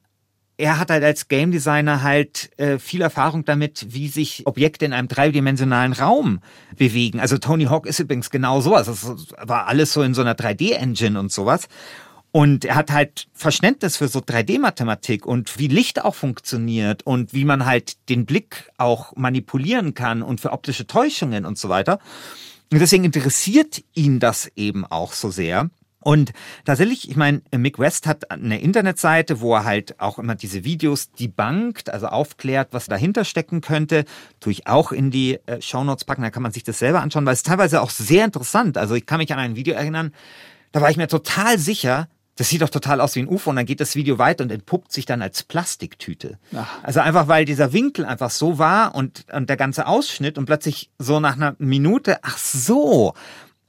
er 0.61 0.79
hat 0.79 0.91
halt 0.91 1.03
als 1.03 1.29
Game 1.29 1.51
Designer 1.51 2.03
halt 2.03 2.51
äh, 2.59 2.79
viel 2.79 3.01
Erfahrung 3.01 3.45
damit, 3.45 3.87
wie 3.91 4.09
sich 4.09 4.47
Objekte 4.47 4.85
in 4.85 4.93
einem 4.93 5.09
dreidimensionalen 5.09 5.95
Raum 5.95 6.41
bewegen. 6.77 7.19
Also 7.19 7.39
Tony 7.39 7.65
Hawk 7.65 7.87
ist 7.87 7.99
übrigens 7.99 8.31
genau 8.31 8.61
sowas. 8.61 8.87
Das 8.87 9.05
war 9.39 9.67
alles 9.67 9.93
so 9.93 10.03
in 10.03 10.15
so 10.15 10.21
einer 10.21 10.35
3D-Engine 10.35 11.19
und 11.19 11.33
sowas. 11.33 11.67
Und 12.33 12.65
er 12.65 12.77
hat 12.77 12.93
halt 12.93 13.27
Verständnis 13.33 13.97
für 13.97 14.07
so 14.07 14.21
3D-Mathematik 14.21 15.27
und 15.27 15.59
wie 15.59 15.67
Licht 15.67 16.05
auch 16.05 16.15
funktioniert 16.15 17.03
und 17.05 17.33
wie 17.33 17.45
man 17.45 17.65
halt 17.65 18.09
den 18.09 18.25
Blick 18.25 18.71
auch 18.77 19.17
manipulieren 19.17 19.95
kann 19.95 20.23
und 20.23 20.41
für 20.41 20.53
optische 20.53 20.87
Täuschungen 20.87 21.45
und 21.45 21.59
so 21.59 21.69
weiter. 21.69 21.99
Und 22.71 22.79
deswegen 22.79 23.05
interessiert 23.05 23.83
ihn 23.95 24.21
das 24.21 24.49
eben 24.55 24.85
auch 24.85 25.13
so 25.13 25.31
sehr. 25.31 25.71
Und 26.03 26.33
tatsächlich, 26.65 27.11
ich 27.11 27.17
meine, 27.17 27.43
Mick 27.55 27.79
West 27.79 28.07
hat 28.07 28.31
eine 28.31 28.61
Internetseite, 28.61 29.41
wo 29.41 29.55
er 29.55 29.65
halt 29.65 30.01
auch 30.01 30.19
immer 30.19 30.35
diese 30.35 30.65
Videos 30.65 31.13
debunked, 31.13 31.91
also 31.91 32.07
aufklärt, 32.07 32.69
was 32.73 32.87
dahinter 32.87 33.25
stecken 33.25 33.61
könnte. 33.61 34.05
Tue 34.41 34.53
ich 34.53 34.67
auch 34.67 34.93
in 34.93 35.11
die 35.11 35.39
äh, 35.47 35.61
Shownotes 35.61 36.05
packen, 36.05 36.23
da 36.23 36.31
kann 36.31 36.43
man 36.43 36.53
sich 36.53 36.65
das 36.65 36.79
selber 36.79 37.03
anschauen, 37.03 37.27
weil 37.27 37.35
es 37.35 37.43
teilweise 37.43 37.83
auch 37.83 37.91
sehr 37.91 38.25
interessant. 38.25 38.79
Also 38.79 38.95
ich 38.95 39.05
kann 39.05 39.19
mich 39.19 39.33
an 39.33 39.39
ein 39.39 39.57
Video 39.57 39.75
erinnern, 39.75 40.13
da 40.73 40.81
war 40.81 40.91
ich 40.91 40.97
mir 40.97 41.09
total 41.09 41.59
sicher, 41.59 42.09
das 42.37 42.49
sieht 42.49 42.63
doch 42.63 42.71
total 42.71 43.03
aus 43.03 43.17
wie 43.17 43.21
ein 43.21 43.29
UFO 43.29 43.51
und 43.51 43.57
dann 43.57 43.67
geht 43.67 43.81
das 43.81 43.97
Video 43.97 44.19
weiter 44.19 44.45
und 44.45 44.51
entpuppt 44.51 44.93
sich 44.93 45.05
dann 45.05 45.21
als 45.21 45.43
Plastiktüte. 45.43 46.39
Ach. 46.57 46.67
Also 46.83 47.01
einfach, 47.01 47.29
weil 47.29 47.45
dieser 47.45 47.75
Winkel 47.75 48.07
einfach 48.07 48.31
so 48.31 48.59
war 48.59 48.95
und, 48.95 49.27
und 49.31 49.51
der 49.51 49.59
ganze 49.59 49.87
Ausschnitt 49.87 50.39
und 50.39 50.47
plötzlich 50.47 50.91
so 50.99 51.21
nach 51.21 51.37
einer 51.37 51.55
Minute, 51.59 52.21
ach 52.23 52.39
so, 52.39 53.13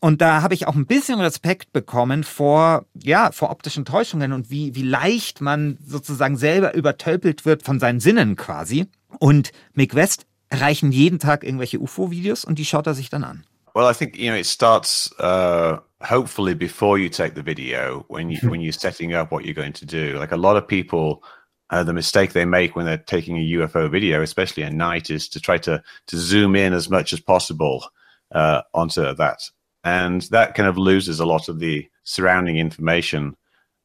und 0.01 0.19
da 0.19 0.41
habe 0.41 0.55
ich 0.55 0.67
auch 0.67 0.73
ein 0.73 0.87
bisschen 0.87 1.21
Respekt 1.21 1.73
bekommen 1.73 2.23
vor, 2.23 2.85
ja, 2.95 3.31
vor 3.31 3.51
optischen 3.51 3.85
Täuschungen 3.85 4.33
und 4.33 4.49
wie, 4.49 4.73
wie 4.73 4.81
leicht 4.81 5.41
man 5.41 5.77
sozusagen 5.85 6.37
selber 6.37 6.73
übertölpelt 6.73 7.45
wird 7.45 7.61
von 7.61 7.79
seinen 7.79 7.99
Sinnen 7.99 8.35
quasi. 8.35 8.87
Und 9.19 9.51
Mick 9.73 9.93
West 9.93 10.25
erreichen 10.49 10.91
jeden 10.91 11.19
Tag 11.19 11.43
irgendwelche 11.43 11.79
UFO-Videos 11.79 12.45
und 12.45 12.57
die 12.57 12.65
schaut 12.65 12.87
er 12.87 12.95
sich 12.95 13.11
dann 13.11 13.23
an. 13.23 13.43
Well, 13.75 13.89
I 13.89 13.93
think, 13.93 14.17
you 14.17 14.31
know, 14.31 14.39
it 14.39 14.47
starts 14.47 15.13
uh, 15.19 15.77
hopefully 16.01 16.55
before 16.55 16.97
you 16.97 17.07
take 17.07 17.35
the 17.35 17.45
video, 17.45 18.03
when, 18.07 18.31
you, 18.31 18.39
when 18.49 18.59
you're 18.59 18.73
setting 18.73 19.13
up 19.13 19.31
what 19.31 19.45
you're 19.45 19.53
going 19.53 19.73
to 19.73 19.85
do. 19.85 20.17
Like 20.17 20.33
a 20.33 20.37
lot 20.37 20.57
of 20.57 20.67
people, 20.67 21.21
uh, 21.69 21.83
the 21.83 21.93
mistake 21.93 22.33
they 22.33 22.43
make 22.43 22.75
when 22.75 22.87
they're 22.87 22.97
taking 22.97 23.37
a 23.37 23.45
UFO 23.59 23.87
video, 23.89 24.23
especially 24.23 24.63
at 24.63 24.73
night, 24.73 25.11
is 25.11 25.29
to 25.29 25.39
try 25.39 25.59
to, 25.59 25.83
to 26.07 26.17
zoom 26.17 26.55
in 26.55 26.73
as 26.73 26.89
much 26.89 27.13
as 27.13 27.19
possible 27.19 27.85
uh, 28.31 28.63
onto 28.73 29.13
that 29.13 29.51
and 29.83 30.21
that 30.23 30.55
kind 30.55 30.69
of 30.69 30.77
loses 30.77 31.19
a 31.19 31.25
lot 31.25 31.49
of 31.49 31.59
the 31.59 31.89
surrounding 32.03 32.57
information 32.57 33.35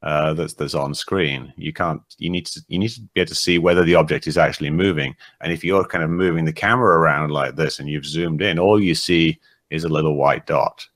uh, 0.02 0.35
that's 0.35 0.54
that's 0.54 0.74
on 0.74 0.94
screen. 0.94 1.52
You 1.56 1.72
can't. 1.72 2.02
You 2.18 2.30
need 2.30 2.46
to. 2.46 2.61
You 2.68 2.78
need 2.78 2.90
to 2.90 3.00
be 3.00 3.22
able 3.22 3.28
to 3.28 3.35
see 3.35 3.59
whether 3.59 3.85
the 3.85 3.94
object 3.94 4.26
is 4.26 4.38
actually 4.38 4.70
moving. 4.70 5.16
And 5.40 5.52
if 5.52 5.64
you're 5.64 5.85
kind 5.85 6.04
of 6.04 6.11
moving 6.11 6.44
the 6.44 6.52
camera 6.52 6.98
around 6.98 7.30
like 7.30 7.56
this, 7.56 7.80
and 7.80 7.88
you've 7.88 8.06
zoomed 8.06 8.42
in, 8.42 8.59
all 8.59 8.80
you 8.80 8.94
see 8.94 9.40
is 9.70 9.85
a 9.85 9.88
little 9.88 10.16
white 10.16 10.46
dot. 10.46 10.87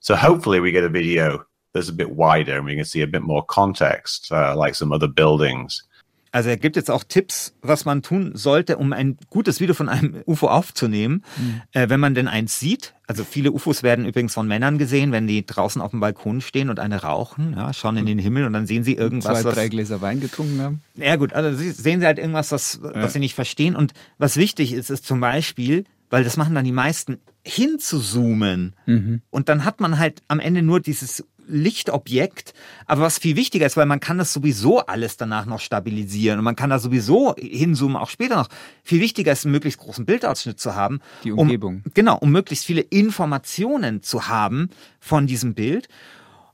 So 0.00 0.16
hopefully, 0.16 0.60
we 0.60 0.72
get 0.72 0.84
a 0.84 0.88
video 0.88 1.44
that's 1.74 1.90
a 1.90 1.92
bit 1.92 2.10
wider, 2.10 2.56
and 2.56 2.64
we 2.64 2.74
can 2.74 2.84
see 2.84 3.02
a 3.02 3.06
bit 3.06 3.22
more 3.22 3.44
context, 3.44 4.32
uh, 4.32 4.56
like 4.56 4.74
some 4.74 4.92
other 4.92 5.08
buildings. 5.08 5.82
Also 6.38 6.50
er 6.50 6.56
gibt 6.56 6.76
jetzt 6.76 6.88
auch 6.88 7.02
Tipps, 7.02 7.52
was 7.62 7.84
man 7.84 8.00
tun 8.00 8.30
sollte, 8.34 8.76
um 8.76 8.92
ein 8.92 9.16
gutes 9.28 9.58
Video 9.58 9.74
von 9.74 9.88
einem 9.88 10.22
UFO 10.24 10.46
aufzunehmen, 10.46 11.24
mhm. 11.36 11.62
äh, 11.72 11.88
wenn 11.88 11.98
man 11.98 12.14
denn 12.14 12.28
eins 12.28 12.60
sieht. 12.60 12.94
Also 13.08 13.24
viele 13.24 13.50
UFOs 13.50 13.82
werden 13.82 14.06
übrigens 14.06 14.34
von 14.34 14.46
Männern 14.46 14.78
gesehen, 14.78 15.10
wenn 15.10 15.26
die 15.26 15.44
draußen 15.44 15.82
auf 15.82 15.90
dem 15.90 15.98
Balkon 15.98 16.40
stehen 16.40 16.70
und 16.70 16.78
eine 16.78 17.02
rauchen, 17.02 17.54
ja, 17.56 17.72
schauen 17.72 17.96
in 17.96 18.06
den 18.06 18.20
Himmel 18.20 18.44
und 18.44 18.52
dann 18.52 18.68
sehen 18.68 18.84
sie 18.84 18.94
irgendwas. 18.94 19.42
Zwei, 19.42 19.50
drei 19.50 19.68
Gläser 19.68 20.00
Wein 20.00 20.20
getrunken 20.20 20.60
haben. 20.60 20.80
Ja 20.94 21.16
gut, 21.16 21.32
also 21.32 21.60
sehen 21.60 21.98
sie 21.98 22.06
halt 22.06 22.20
irgendwas, 22.20 22.52
was, 22.52 22.78
ja. 22.84 23.02
was 23.02 23.14
sie 23.14 23.18
nicht 23.18 23.34
verstehen. 23.34 23.74
Und 23.74 23.92
was 24.18 24.36
wichtig 24.36 24.72
ist, 24.72 24.90
ist 24.90 25.06
zum 25.06 25.18
Beispiel, 25.18 25.86
weil 26.08 26.22
das 26.22 26.36
machen 26.36 26.54
dann 26.54 26.64
die 26.64 26.70
meisten, 26.70 27.18
hinzuzoomen. 27.44 28.74
Mhm. 28.86 29.22
Und 29.30 29.48
dann 29.48 29.64
hat 29.64 29.80
man 29.80 29.98
halt 29.98 30.22
am 30.28 30.38
Ende 30.38 30.62
nur 30.62 30.78
dieses 30.78 31.24
Lichtobjekt. 31.48 32.54
Aber 32.86 33.02
was 33.02 33.18
viel 33.18 33.36
wichtiger 33.36 33.66
ist, 33.66 33.76
weil 33.76 33.86
man 33.86 34.00
kann 34.00 34.18
das 34.18 34.32
sowieso 34.32 34.80
alles 34.80 35.16
danach 35.16 35.46
noch 35.46 35.60
stabilisieren 35.60 36.38
und 36.38 36.44
man 36.44 36.56
kann 36.56 36.70
da 36.70 36.78
sowieso 36.78 37.34
hinzoomen, 37.36 37.96
auch 37.96 38.10
später 38.10 38.36
noch. 38.36 38.48
Viel 38.82 39.00
wichtiger 39.00 39.32
ist, 39.32 39.44
einen 39.44 39.52
möglichst 39.52 39.80
großen 39.80 40.06
Bildausschnitt 40.06 40.60
zu 40.60 40.74
haben. 40.74 41.00
Die 41.24 41.32
Umgebung. 41.32 41.82
Um, 41.84 41.92
genau, 41.94 42.18
um 42.18 42.30
möglichst 42.30 42.64
viele 42.64 42.82
Informationen 42.82 44.02
zu 44.02 44.28
haben 44.28 44.70
von 45.00 45.26
diesem 45.26 45.54
Bild. 45.54 45.88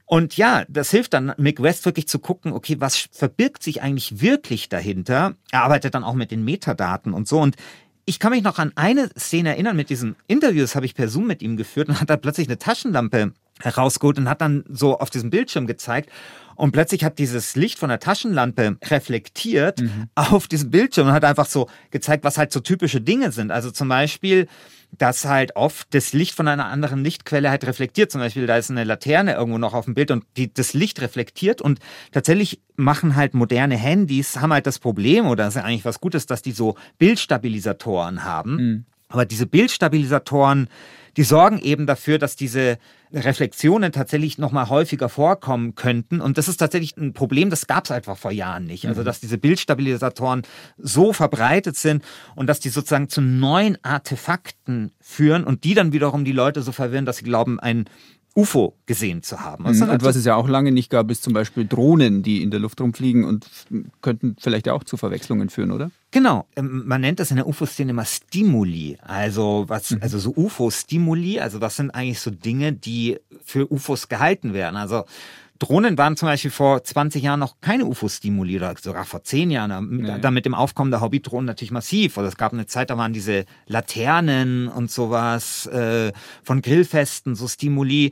Und 0.06 0.36
ja, 0.36 0.64
das 0.68 0.90
hilft 0.90 1.14
dann 1.14 1.32
Mick 1.38 1.62
West 1.62 1.86
wirklich 1.86 2.08
zu 2.08 2.18
gucken, 2.18 2.52
okay, 2.52 2.76
was 2.78 3.08
verbirgt 3.10 3.62
sich 3.62 3.82
eigentlich 3.82 4.20
wirklich 4.20 4.68
dahinter? 4.68 5.34
Er 5.50 5.62
arbeitet 5.62 5.94
dann 5.94 6.04
auch 6.04 6.14
mit 6.14 6.30
den 6.30 6.44
Metadaten 6.44 7.14
und 7.14 7.26
so. 7.26 7.40
Und 7.40 7.56
ich 8.04 8.18
kann 8.18 8.32
mich 8.32 8.42
noch 8.42 8.58
an 8.58 8.72
eine 8.74 9.08
Szene 9.18 9.50
erinnern 9.50 9.76
mit 9.76 9.88
diesem 9.88 10.14
Interview, 10.26 10.60
das 10.60 10.74
habe 10.74 10.86
ich 10.86 10.94
per 10.94 11.08
Zoom 11.08 11.26
mit 11.26 11.42
ihm 11.42 11.56
geführt 11.56 11.88
und 11.88 12.00
hat 12.00 12.10
da 12.10 12.16
plötzlich 12.16 12.48
eine 12.48 12.58
Taschenlampe 12.58 13.32
herausgeholt 13.64 14.18
und 14.18 14.28
hat 14.28 14.40
dann 14.40 14.64
so 14.68 14.98
auf 14.98 15.10
diesem 15.10 15.30
Bildschirm 15.30 15.66
gezeigt. 15.66 16.10
Und 16.56 16.72
plötzlich 16.72 17.04
hat 17.04 17.18
dieses 17.18 17.56
Licht 17.56 17.78
von 17.78 17.88
der 17.88 17.98
Taschenlampe 17.98 18.76
reflektiert 18.84 19.80
mhm. 19.80 20.08
auf 20.14 20.46
diesem 20.46 20.70
Bildschirm 20.70 21.08
und 21.08 21.12
hat 21.12 21.24
einfach 21.24 21.46
so 21.46 21.68
gezeigt, 21.90 22.24
was 22.24 22.38
halt 22.38 22.52
so 22.52 22.60
typische 22.60 23.00
Dinge 23.00 23.32
sind. 23.32 23.50
Also 23.50 23.70
zum 23.70 23.88
Beispiel, 23.88 24.46
dass 24.98 25.24
halt 25.24 25.56
oft 25.56 25.92
das 25.94 26.12
Licht 26.12 26.34
von 26.34 26.48
einer 26.48 26.66
anderen 26.66 27.02
Lichtquelle 27.02 27.50
halt 27.50 27.66
reflektiert. 27.66 28.10
Zum 28.12 28.20
Beispiel, 28.20 28.46
da 28.46 28.56
ist 28.56 28.70
eine 28.70 28.84
Laterne 28.84 29.34
irgendwo 29.34 29.58
noch 29.58 29.74
auf 29.74 29.86
dem 29.86 29.94
Bild 29.94 30.10
und 30.10 30.24
die, 30.36 30.52
das 30.52 30.74
Licht 30.74 31.00
reflektiert 31.00 31.60
und 31.60 31.80
tatsächlich 32.12 32.60
machen 32.76 33.16
halt 33.16 33.34
moderne 33.34 33.76
Handys, 33.76 34.40
haben 34.40 34.52
halt 34.52 34.66
das 34.66 34.78
Problem, 34.78 35.26
oder 35.26 35.44
das 35.44 35.56
ist 35.56 35.60
ja 35.60 35.66
eigentlich 35.66 35.84
was 35.84 36.00
Gutes, 36.00 36.26
dass 36.26 36.42
die 36.42 36.52
so 36.52 36.76
Bildstabilisatoren 36.98 38.24
haben. 38.24 38.56
Mhm. 38.56 38.84
Aber 39.14 39.24
diese 39.24 39.46
Bildstabilisatoren, 39.46 40.68
die 41.16 41.22
sorgen 41.22 41.60
eben 41.60 41.86
dafür, 41.86 42.18
dass 42.18 42.34
diese 42.34 42.78
Reflexionen 43.12 43.92
tatsächlich 43.92 44.38
noch 44.38 44.50
mal 44.50 44.68
häufiger 44.68 45.08
vorkommen 45.08 45.76
könnten. 45.76 46.20
Und 46.20 46.36
das 46.36 46.48
ist 46.48 46.56
tatsächlich 46.56 46.96
ein 46.96 47.12
Problem, 47.12 47.48
das 47.48 47.68
gab 47.68 47.84
es 47.84 47.92
einfach 47.92 48.18
vor 48.18 48.32
Jahren 48.32 48.66
nicht. 48.66 48.88
Also, 48.88 49.02
mhm. 49.02 49.04
dass 49.04 49.20
diese 49.20 49.38
Bildstabilisatoren 49.38 50.42
so 50.78 51.12
verbreitet 51.12 51.76
sind 51.76 52.02
und 52.34 52.48
dass 52.48 52.58
die 52.58 52.70
sozusagen 52.70 53.08
zu 53.08 53.20
neuen 53.20 53.78
Artefakten 53.84 54.90
führen 55.00 55.44
und 55.44 55.62
die 55.62 55.74
dann 55.74 55.92
wiederum 55.92 56.24
die 56.24 56.32
Leute 56.32 56.62
so 56.62 56.72
verwirren, 56.72 57.06
dass 57.06 57.18
sie 57.18 57.24
glauben, 57.24 57.60
ein 57.60 57.84
UFO 58.36 58.74
gesehen 58.86 59.22
zu 59.22 59.40
haben. 59.40 59.64
Also 59.66 59.84
und 59.84 60.02
was 60.02 60.16
es 60.16 60.24
ja 60.24 60.34
auch 60.34 60.48
lange 60.48 60.72
nicht 60.72 60.90
gab, 60.90 61.10
ist 61.10 61.22
zum 61.22 61.32
Beispiel 61.32 61.66
Drohnen, 61.66 62.22
die 62.22 62.42
in 62.42 62.50
der 62.50 62.58
Luft 62.58 62.80
rumfliegen 62.80 63.24
und 63.24 63.46
könnten 64.02 64.36
vielleicht 64.40 64.68
auch 64.68 64.82
zu 64.82 64.96
Verwechslungen 64.96 65.50
führen, 65.50 65.70
oder? 65.70 65.90
Genau. 66.10 66.46
Ähm, 66.56 66.82
man 66.86 67.00
nennt 67.00 67.20
das 67.20 67.30
in 67.30 67.36
der 67.36 67.46
UFO-Szene 67.46 67.90
immer 67.90 68.04
Stimuli. 68.04 68.98
Also 69.02 69.64
was, 69.68 69.92
mhm. 69.92 69.98
also 70.00 70.18
so 70.18 70.34
UFO-Stimuli, 70.34 71.38
also 71.38 71.60
was 71.60 71.76
sind 71.76 71.90
eigentlich 71.90 72.20
so 72.20 72.30
Dinge, 72.30 72.72
die 72.72 73.18
für 73.44 73.70
UFOs 73.70 74.08
gehalten 74.08 74.52
werden? 74.52 74.76
Also 74.76 75.04
Drohnen 75.58 75.96
waren 75.96 76.16
zum 76.16 76.26
Beispiel 76.26 76.50
vor 76.50 76.82
20 76.82 77.22
Jahren 77.22 77.40
noch 77.40 77.60
keine 77.60 77.84
UFO-Stimuli 77.86 78.56
oder 78.56 78.74
sogar 78.80 79.04
vor 79.04 79.22
10 79.22 79.50
Jahren. 79.50 79.98
Nee. 79.98 80.18
Da 80.20 80.30
mit 80.30 80.46
dem 80.46 80.54
Aufkommen 80.54 80.90
der 80.90 81.00
Hobbydrohnen 81.00 81.46
natürlich 81.46 81.70
massiv. 81.70 82.16
Oder 82.16 82.28
es 82.28 82.36
gab 82.36 82.52
eine 82.52 82.66
Zeit, 82.66 82.90
da 82.90 82.98
waren 82.98 83.12
diese 83.12 83.44
Laternen 83.66 84.68
und 84.68 84.90
sowas 84.90 85.66
äh, 85.66 86.12
von 86.42 86.60
Grillfesten, 86.60 87.34
so 87.36 87.46
Stimuli. 87.46 88.10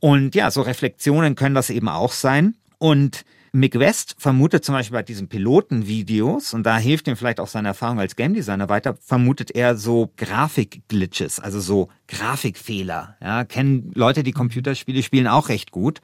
Und 0.00 0.34
ja, 0.34 0.50
so 0.50 0.62
Reflexionen 0.62 1.34
können 1.34 1.54
das 1.54 1.68
eben 1.68 1.88
auch 1.88 2.12
sein. 2.12 2.56
Und 2.78 3.24
Mick 3.52 3.78
West 3.78 4.14
vermutet 4.18 4.64
zum 4.64 4.74
Beispiel 4.76 4.96
bei 4.96 5.02
diesen 5.02 5.28
Pilotenvideos, 5.28 6.54
und 6.54 6.62
da 6.64 6.78
hilft 6.78 7.08
ihm 7.08 7.16
vielleicht 7.16 7.40
auch 7.40 7.48
seine 7.48 7.68
Erfahrung 7.68 7.98
als 7.98 8.14
Game 8.14 8.32
Designer 8.32 8.68
weiter, 8.68 8.96
vermutet 9.00 9.50
er 9.50 9.76
so 9.76 10.12
Grafikglitches, 10.16 11.40
also 11.40 11.58
so 11.58 11.88
Grafikfehler. 12.06 13.16
Ja, 13.20 13.44
kennen 13.44 13.90
Leute, 13.94 14.22
die 14.22 14.32
Computerspiele 14.32 15.02
spielen, 15.02 15.26
auch 15.26 15.48
recht 15.48 15.72
gut. 15.72 16.00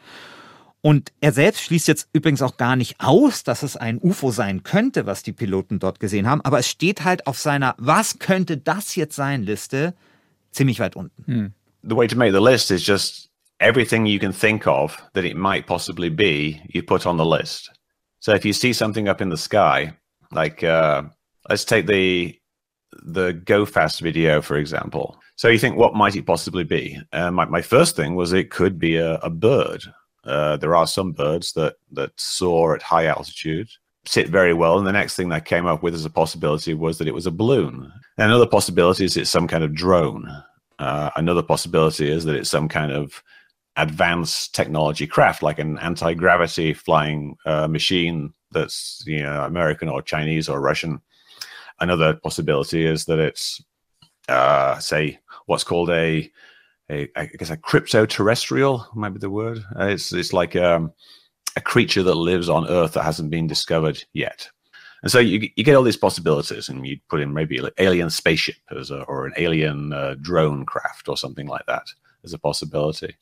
Und 0.86 1.12
er 1.20 1.32
selbst 1.32 1.62
schließt 1.62 1.88
jetzt 1.88 2.08
übrigens 2.12 2.42
auch 2.42 2.58
gar 2.58 2.76
nicht 2.76 3.00
aus, 3.00 3.42
dass 3.42 3.64
es 3.64 3.76
ein 3.76 3.98
UFO 4.00 4.30
sein 4.30 4.62
könnte, 4.62 5.04
was 5.04 5.24
die 5.24 5.32
Piloten 5.32 5.80
dort 5.80 5.98
gesehen 5.98 6.28
haben, 6.30 6.40
aber 6.42 6.60
es 6.60 6.68
steht 6.68 7.02
halt 7.02 7.26
auf 7.26 7.40
seiner 7.40 7.74
Was 7.76 8.20
könnte 8.20 8.56
das 8.56 8.94
jetzt 8.94 9.16
sein 9.16 9.42
Liste 9.42 9.94
ziemlich 10.52 10.78
weit 10.78 10.94
unten. 10.94 11.24
Hmm. 11.24 11.52
The 11.82 11.96
way 11.96 12.06
to 12.06 12.16
make 12.16 12.32
the 12.32 12.40
list 12.40 12.70
is 12.70 12.86
just 12.86 13.28
everything 13.58 14.06
you 14.06 14.20
can 14.20 14.32
think 14.32 14.68
of 14.68 14.96
that 15.14 15.24
it 15.24 15.36
might 15.36 15.66
possibly 15.66 16.08
be, 16.08 16.62
you 16.68 16.84
put 16.84 17.04
on 17.04 17.18
the 17.18 17.26
list. 17.26 17.72
So 18.20 18.32
if 18.32 18.44
you 18.44 18.52
see 18.52 18.72
something 18.72 19.08
up 19.08 19.20
in 19.20 19.28
the 19.28 19.36
sky, 19.36 19.92
like 20.30 20.62
uh, 20.62 21.02
let's 21.48 21.64
take 21.64 21.88
the 21.88 22.38
the 23.04 23.32
Go 23.32 23.66
Fast 23.66 24.00
video, 24.00 24.40
for 24.40 24.56
example. 24.56 25.16
So 25.34 25.48
you 25.48 25.58
think, 25.58 25.76
what 25.76 25.96
might 25.96 26.14
it 26.14 26.26
possibly 26.26 26.62
be? 26.62 26.96
Uh, 27.12 27.32
my, 27.32 27.46
my 27.46 27.60
first 27.60 27.96
thing 27.96 28.14
was 28.14 28.32
it 28.32 28.52
could 28.52 28.78
be 28.78 28.98
a, 28.98 29.16
a 29.16 29.30
bird. 29.30 29.82
Uh, 30.26 30.56
there 30.56 30.74
are 30.74 30.86
some 30.86 31.12
birds 31.12 31.52
that 31.52 31.76
that 31.92 32.10
soar 32.16 32.74
at 32.74 32.82
high 32.82 33.06
altitude, 33.06 33.68
sit 34.06 34.28
very 34.28 34.54
well. 34.54 34.78
And 34.78 34.86
the 34.86 34.92
next 34.92 35.16
thing 35.16 35.28
that 35.30 35.44
came 35.44 35.66
up 35.66 35.82
with 35.82 35.94
as 35.94 36.04
a 36.04 36.10
possibility 36.10 36.74
was 36.74 36.98
that 36.98 37.08
it 37.08 37.14
was 37.14 37.26
a 37.26 37.30
balloon. 37.30 37.92
And 38.18 38.30
another 38.30 38.46
possibility 38.46 39.04
is 39.04 39.16
it's 39.16 39.30
some 39.30 39.48
kind 39.48 39.64
of 39.64 39.74
drone. 39.74 40.28
Uh, 40.78 41.10
another 41.16 41.42
possibility 41.42 42.10
is 42.10 42.24
that 42.24 42.36
it's 42.36 42.50
some 42.50 42.68
kind 42.68 42.92
of 42.92 43.22
advanced 43.76 44.54
technology 44.54 45.06
craft, 45.06 45.42
like 45.42 45.58
an 45.58 45.78
anti 45.78 46.14
gravity 46.14 46.72
flying 46.72 47.36
uh, 47.44 47.68
machine 47.68 48.32
that's 48.52 49.02
you 49.06 49.22
know 49.22 49.44
American 49.44 49.88
or 49.88 50.02
Chinese 50.02 50.48
or 50.48 50.60
Russian. 50.60 51.00
Another 51.80 52.14
possibility 52.14 52.86
is 52.86 53.04
that 53.04 53.18
it's 53.18 53.62
uh, 54.28 54.78
say 54.78 55.18
what's 55.46 55.64
called 55.64 55.90
a 55.90 56.30
a, 56.90 57.08
I 57.16 57.26
guess 57.26 57.50
a 57.50 57.56
crypto 57.56 58.06
terrestrial 58.06 58.86
might 58.94 59.10
be 59.10 59.18
the 59.18 59.30
word. 59.30 59.58
Uh, 59.78 59.86
it's 59.86 60.12
it's 60.12 60.32
like 60.32 60.56
um, 60.56 60.92
a 61.56 61.60
creature 61.60 62.02
that 62.02 62.14
lives 62.14 62.48
on 62.48 62.68
Earth 62.68 62.92
that 62.92 63.04
hasn't 63.04 63.30
been 63.30 63.46
discovered 63.46 64.04
yet. 64.12 64.48
And 65.02 65.12
so 65.12 65.18
you, 65.18 65.48
you 65.56 65.64
get 65.64 65.74
all 65.76 65.82
these 65.82 65.96
possibilities, 65.96 66.68
and 66.68 66.86
you 66.86 66.98
put 67.08 67.20
in 67.20 67.32
maybe 67.32 67.58
an 67.58 67.70
alien 67.78 68.10
spaceship 68.10 68.56
as 68.76 68.90
a, 68.90 69.02
or 69.02 69.26
an 69.26 69.34
alien 69.36 69.92
uh, 69.92 70.16
drone 70.20 70.64
craft 70.64 71.08
or 71.08 71.16
something 71.16 71.46
like 71.46 71.66
that 71.66 71.86
as 72.24 72.32
a 72.32 72.38
possibility. 72.38 73.16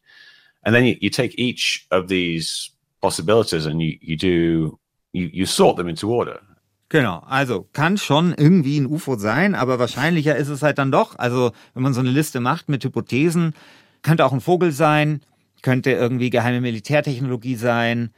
And 0.64 0.74
then 0.74 0.84
you, 0.84 0.96
you 1.00 1.10
take 1.10 1.38
each 1.38 1.86
of 1.90 2.08
these 2.08 2.70
possibilities 3.02 3.66
and 3.66 3.82
you, 3.82 3.98
you 4.00 4.16
do 4.16 4.78
you, 5.12 5.30
you 5.32 5.46
sort 5.46 5.76
them 5.76 5.88
into 5.88 6.10
order. 6.10 6.40
Genau, 6.88 7.22
also 7.26 7.68
kann 7.72 7.96
schon 7.96 8.34
irgendwie 8.34 8.78
ein 8.78 8.86
UFO 8.86 9.16
sein, 9.16 9.54
aber 9.54 9.78
wahrscheinlicher 9.78 10.36
ist 10.36 10.48
es 10.48 10.62
halt 10.62 10.78
dann 10.78 10.92
doch. 10.92 11.18
Also 11.18 11.52
wenn 11.72 11.82
man 11.82 11.94
so 11.94 12.00
eine 12.00 12.10
Liste 12.10 12.40
macht 12.40 12.68
mit 12.68 12.84
Hypothesen, 12.84 13.54
könnte 14.02 14.24
auch 14.24 14.32
ein 14.32 14.40
Vogel 14.40 14.70
sein, 14.70 15.20
könnte 15.62 15.90
irgendwie 15.90 16.30
geheime 16.30 16.60
Militärtechnologie 16.60 17.56
sein, 17.56 18.10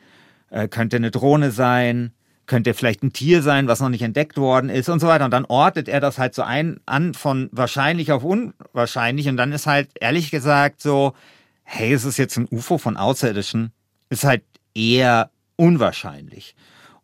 äh, 0.50 0.68
könnte 0.68 0.96
eine 0.96 1.10
Drohne 1.10 1.52
sein, 1.52 2.12
könnte 2.46 2.74
vielleicht 2.74 3.02
ein 3.02 3.12
Tier 3.12 3.42
sein, 3.42 3.68
was 3.68 3.80
noch 3.80 3.88
nicht 3.88 4.02
entdeckt 4.02 4.36
worden 4.36 4.68
ist 4.68 4.88
und 4.88 5.00
so 5.00 5.06
weiter. 5.06 5.24
Und 5.24 5.30
dann 5.30 5.44
ortet 5.44 5.88
er 5.88 6.00
das 6.00 6.18
halt 6.18 6.34
so 6.34 6.42
ein 6.42 6.80
an 6.86 7.14
von 7.14 7.48
wahrscheinlich 7.52 8.12
auf 8.12 8.24
unwahrscheinlich. 8.24 9.28
Und 9.28 9.36
dann 9.36 9.52
ist 9.52 9.66
halt 9.66 9.88
ehrlich 10.00 10.30
gesagt 10.30 10.80
so, 10.80 11.14
hey, 11.62 11.92
es 11.92 12.04
ist 12.04 12.16
jetzt 12.16 12.36
ein 12.36 12.48
UFO 12.50 12.78
von 12.78 12.96
Außerirdischen, 12.96 13.72
ist 14.10 14.24
halt 14.24 14.42
eher 14.74 15.30
unwahrscheinlich. 15.56 16.54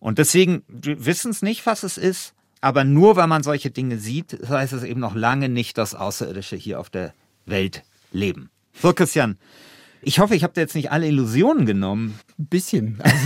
Und 0.02 0.18
deswegen 0.18 0.64
wissen 0.66 1.30
es 1.30 1.42
nicht, 1.42 1.64
was 1.64 1.84
es 1.84 1.96
ist, 1.96 2.34
aber 2.60 2.82
nur 2.82 3.14
weil 3.14 3.28
man 3.28 3.44
solche 3.44 3.70
Dinge 3.70 3.98
sieht, 3.98 4.36
heißt 4.48 4.72
es 4.72 4.82
eben 4.82 4.98
noch 4.98 5.14
lange 5.14 5.48
nicht, 5.48 5.78
dass 5.78 5.94
Außerirdische 5.94 6.56
hier 6.56 6.80
auf 6.80 6.90
der 6.90 7.14
Welt 7.46 7.84
leben. 8.10 8.50
So, 8.74 8.92
Christian, 8.92 9.38
ich 10.00 10.18
hoffe, 10.18 10.34
ich 10.34 10.42
habe 10.42 10.54
dir 10.54 10.62
jetzt 10.62 10.74
nicht 10.74 10.90
alle 10.90 11.06
Illusionen 11.06 11.66
genommen. 11.66 12.18
Bisschen. 12.48 12.98
Also, 13.00 13.16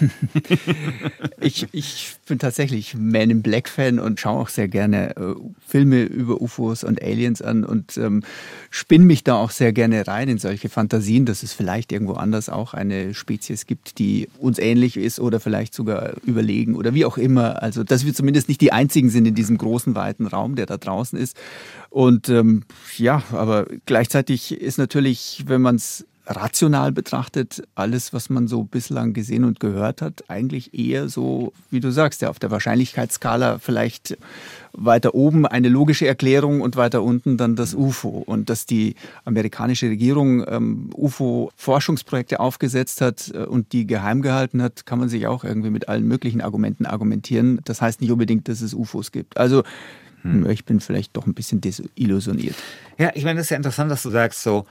ich, 1.40 1.66
ich 1.72 2.14
bin 2.26 2.38
tatsächlich 2.38 2.94
Man 2.94 3.30
in 3.30 3.42
Black 3.42 3.68
Fan 3.68 3.98
und 3.98 4.20
schaue 4.20 4.42
auch 4.42 4.48
sehr 4.48 4.68
gerne 4.68 5.16
äh, 5.16 5.34
Filme 5.66 6.02
über 6.02 6.40
UFOs 6.40 6.84
und 6.84 7.00
Aliens 7.02 7.42
an 7.42 7.64
und 7.64 7.96
ähm, 7.96 8.22
spinne 8.70 9.04
mich 9.04 9.24
da 9.24 9.36
auch 9.36 9.50
sehr 9.50 9.72
gerne 9.72 10.06
rein 10.06 10.28
in 10.28 10.38
solche 10.38 10.68
Fantasien, 10.68 11.26
dass 11.26 11.42
es 11.42 11.52
vielleicht 11.52 11.92
irgendwo 11.92 12.14
anders 12.14 12.48
auch 12.48 12.74
eine 12.74 13.14
Spezies 13.14 13.66
gibt, 13.66 13.98
die 13.98 14.28
uns 14.38 14.58
ähnlich 14.58 14.96
ist 14.96 15.20
oder 15.20 15.40
vielleicht 15.40 15.74
sogar 15.74 16.14
überlegen 16.24 16.74
oder 16.74 16.94
wie 16.94 17.04
auch 17.04 17.18
immer. 17.18 17.62
Also, 17.62 17.84
dass 17.84 18.04
wir 18.04 18.14
zumindest 18.14 18.48
nicht 18.48 18.60
die 18.60 18.72
einzigen 18.72 19.10
sind 19.10 19.26
in 19.26 19.34
diesem 19.34 19.58
großen, 19.58 19.94
weiten 19.94 20.26
Raum, 20.26 20.56
der 20.56 20.66
da 20.66 20.76
draußen 20.76 21.18
ist. 21.18 21.36
Und 21.90 22.28
ähm, 22.28 22.64
ja, 22.98 23.22
aber 23.32 23.66
gleichzeitig 23.86 24.52
ist 24.52 24.78
natürlich, 24.78 25.44
wenn 25.46 25.62
man 25.62 25.76
es 25.76 26.04
rational 26.26 26.92
betrachtet, 26.92 27.62
alles, 27.74 28.12
was 28.12 28.30
man 28.30 28.48
so 28.48 28.64
bislang 28.70 29.12
gesehen 29.12 29.44
und 29.44 29.60
gehört 29.60 30.02
hat, 30.02 30.24
eigentlich 30.28 30.74
eher 30.78 31.08
so, 31.08 31.52
wie 31.70 31.80
du 31.80 31.90
sagst, 31.90 32.22
ja, 32.22 32.30
auf 32.30 32.38
der 32.38 32.50
Wahrscheinlichkeitsskala 32.50 33.58
vielleicht 33.58 34.16
weiter 34.72 35.14
oben 35.14 35.46
eine 35.46 35.68
logische 35.68 36.06
Erklärung 36.06 36.60
und 36.60 36.76
weiter 36.76 37.02
unten 37.02 37.36
dann 37.36 37.56
das 37.56 37.74
UFO. 37.74 38.22
Und 38.26 38.50
dass 38.50 38.66
die 38.66 38.94
amerikanische 39.24 39.88
Regierung 39.88 40.44
ähm, 40.46 40.90
UFO-Forschungsprojekte 40.94 42.40
aufgesetzt 42.40 43.00
hat 43.00 43.32
äh, 43.34 43.38
und 43.38 43.72
die 43.72 43.86
geheim 43.86 44.22
gehalten 44.22 44.62
hat, 44.62 44.86
kann 44.86 44.98
man 44.98 45.08
sich 45.08 45.26
auch 45.26 45.44
irgendwie 45.44 45.70
mit 45.70 45.88
allen 45.88 46.06
möglichen 46.06 46.40
Argumenten 46.40 46.86
argumentieren. 46.86 47.60
Das 47.64 47.80
heißt 47.80 48.00
nicht 48.00 48.12
unbedingt, 48.12 48.48
dass 48.48 48.60
es 48.60 48.74
UFOs 48.74 49.12
gibt. 49.12 49.36
Also 49.36 49.62
hm. 50.22 50.48
ich 50.50 50.64
bin 50.64 50.80
vielleicht 50.80 51.16
doch 51.16 51.26
ein 51.26 51.34
bisschen 51.34 51.60
desillusioniert. 51.60 52.56
Ja, 52.98 53.12
ich 53.14 53.24
meine, 53.24 53.38
das 53.38 53.46
ist 53.46 53.50
ja 53.50 53.56
interessant, 53.56 53.90
dass 53.90 54.02
du 54.02 54.10
sagst 54.10 54.42
so, 54.42 54.66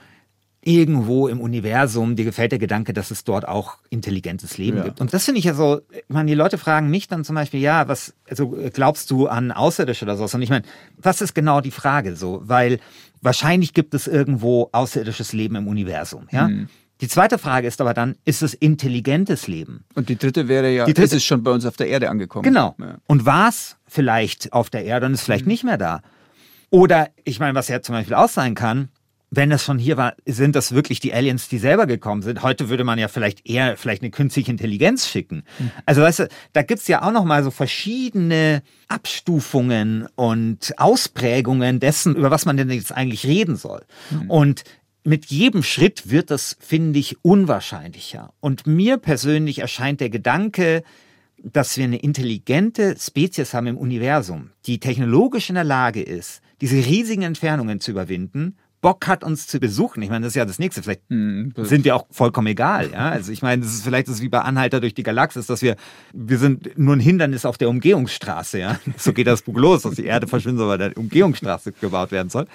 irgendwo 0.66 1.28
im 1.28 1.40
Universum, 1.40 2.16
dir 2.16 2.24
gefällt 2.24 2.50
der 2.50 2.58
Gedanke, 2.58 2.92
dass 2.92 3.12
es 3.12 3.22
dort 3.22 3.46
auch 3.46 3.78
intelligentes 3.88 4.58
Leben 4.58 4.78
ja. 4.78 4.84
gibt. 4.84 5.00
Und 5.00 5.14
das 5.14 5.24
finde 5.24 5.38
ich 5.38 5.44
ja 5.44 5.54
so, 5.54 5.80
ich 5.92 6.02
meine, 6.08 6.28
die 6.28 6.34
Leute 6.34 6.58
fragen 6.58 6.90
mich 6.90 7.06
dann 7.06 7.24
zum 7.24 7.36
Beispiel, 7.36 7.60
ja, 7.60 7.86
was, 7.86 8.14
also 8.28 8.48
glaubst 8.72 9.12
du 9.12 9.28
an 9.28 9.52
Außerirdische 9.52 10.04
oder 10.04 10.16
sowas? 10.16 10.34
Und 10.34 10.42
ich 10.42 10.50
meine, 10.50 10.64
was 10.98 11.20
ist 11.20 11.34
genau 11.34 11.60
die 11.60 11.70
Frage 11.70 12.16
so? 12.16 12.42
Weil 12.44 12.80
wahrscheinlich 13.22 13.74
gibt 13.74 13.94
es 13.94 14.08
irgendwo 14.08 14.68
außerirdisches 14.72 15.32
Leben 15.32 15.54
im 15.54 15.68
Universum, 15.68 16.26
ja? 16.32 16.48
Mhm. 16.48 16.68
Die 17.02 17.08
zweite 17.08 17.36
Frage 17.36 17.68
ist 17.68 17.80
aber 17.82 17.92
dann, 17.92 18.16
ist 18.24 18.42
es 18.42 18.54
intelligentes 18.54 19.48
Leben? 19.48 19.84
Und 19.94 20.08
die 20.08 20.16
dritte 20.16 20.48
wäre 20.48 20.72
ja, 20.72 20.86
die 20.86 20.94
dritte, 20.94 21.04
ist 21.04 21.12
es 21.12 21.24
schon 21.24 21.42
bei 21.42 21.50
uns 21.50 21.66
auf 21.66 21.76
der 21.76 21.88
Erde 21.88 22.08
angekommen? 22.08 22.42
Genau. 22.42 22.74
Ja. 22.80 22.96
Und 23.06 23.26
war 23.26 23.50
es 23.50 23.76
vielleicht 23.86 24.54
auf 24.54 24.70
der 24.70 24.84
Erde 24.84 25.04
und 25.04 25.12
ist 25.12 25.20
vielleicht 25.20 25.44
mhm. 25.44 25.52
nicht 25.52 25.62
mehr 25.62 25.76
da? 25.76 26.00
Oder, 26.70 27.10
ich 27.24 27.38
meine, 27.38 27.54
was 27.54 27.68
ja 27.68 27.82
zum 27.82 27.94
Beispiel 27.94 28.14
auch 28.14 28.30
sein 28.30 28.54
kann, 28.54 28.88
wenn 29.30 29.50
das 29.50 29.64
schon 29.64 29.78
hier 29.78 29.96
war, 29.96 30.14
sind 30.24 30.54
das 30.54 30.72
wirklich 30.72 31.00
die 31.00 31.12
Aliens, 31.12 31.48
die 31.48 31.58
selber 31.58 31.86
gekommen 31.86 32.22
sind? 32.22 32.42
Heute 32.42 32.68
würde 32.68 32.84
man 32.84 32.98
ja 32.98 33.08
vielleicht 33.08 33.48
eher 33.48 33.76
vielleicht 33.76 34.02
eine 34.02 34.10
künstliche 34.10 34.50
Intelligenz 34.50 35.08
schicken. 35.08 35.42
Mhm. 35.58 35.70
Also 35.84 36.02
weißt 36.02 36.18
du, 36.20 36.28
da 36.52 36.62
gibt's 36.62 36.88
ja 36.88 37.02
auch 37.02 37.12
noch 37.12 37.24
mal 37.24 37.42
so 37.42 37.50
verschiedene 37.50 38.62
Abstufungen 38.88 40.06
und 40.14 40.74
Ausprägungen 40.78 41.80
dessen, 41.80 42.14
über 42.14 42.30
was 42.30 42.46
man 42.46 42.56
denn 42.56 42.70
jetzt 42.70 42.92
eigentlich 42.92 43.26
reden 43.26 43.56
soll. 43.56 43.84
Mhm. 44.10 44.30
Und 44.30 44.64
mit 45.02 45.26
jedem 45.26 45.62
Schritt 45.62 46.10
wird 46.10 46.30
das, 46.30 46.56
finde 46.60 46.98
ich, 46.98 47.16
unwahrscheinlicher. 47.22 48.32
Und 48.40 48.66
mir 48.66 48.96
persönlich 48.96 49.60
erscheint 49.60 50.00
der 50.00 50.10
Gedanke, 50.10 50.82
dass 51.42 51.76
wir 51.76 51.84
eine 51.84 51.98
intelligente 51.98 52.96
Spezies 52.98 53.54
haben 53.54 53.66
im 53.66 53.76
Universum, 53.76 54.50
die 54.66 54.80
technologisch 54.80 55.48
in 55.48 55.54
der 55.54 55.64
Lage 55.64 56.02
ist, 56.02 56.40
diese 56.60 56.76
riesigen 56.76 57.22
Entfernungen 57.22 57.80
zu 57.80 57.90
überwinden, 57.90 58.56
Bock 58.86 59.08
hat, 59.08 59.24
uns 59.24 59.48
zu 59.48 59.58
besuchen. 59.58 60.00
Ich 60.00 60.10
meine, 60.10 60.22
das 60.22 60.30
ist 60.30 60.36
ja 60.36 60.44
das 60.44 60.60
Nächste. 60.60 60.80
Vielleicht 60.80 61.00
hm, 61.08 61.52
sind 61.56 61.84
wir 61.84 61.96
auch 61.96 62.06
vollkommen 62.12 62.46
egal. 62.46 62.92
Ja? 62.92 63.08
Also 63.08 63.32
ich 63.32 63.42
meine, 63.42 63.62
das 63.62 63.74
ist 63.74 63.82
vielleicht 63.82 64.06
das 64.06 64.14
ist 64.14 64.22
wie 64.22 64.28
bei 64.28 64.42
Anhalter 64.42 64.78
durch 64.78 64.94
die 64.94 65.02
Galaxis, 65.02 65.46
dass 65.46 65.60
wir, 65.60 65.74
wir 66.12 66.38
sind 66.38 66.78
nur 66.78 66.94
ein 66.94 67.00
Hindernis 67.00 67.44
auf 67.44 67.58
der 67.58 67.68
Umgehungsstraße. 67.68 68.60
Ja? 68.60 68.78
So 68.96 69.12
geht 69.12 69.26
das 69.26 69.42
Buch 69.42 69.56
los, 69.56 69.82
dass 69.82 69.96
die 69.96 70.04
Erde 70.04 70.28
verschwindet, 70.28 70.68
weil 70.68 70.80
eine 70.80 70.94
Umgehungsstraße 70.94 71.72
gebaut 71.72 72.12
werden 72.12 72.30
soll. 72.30 72.46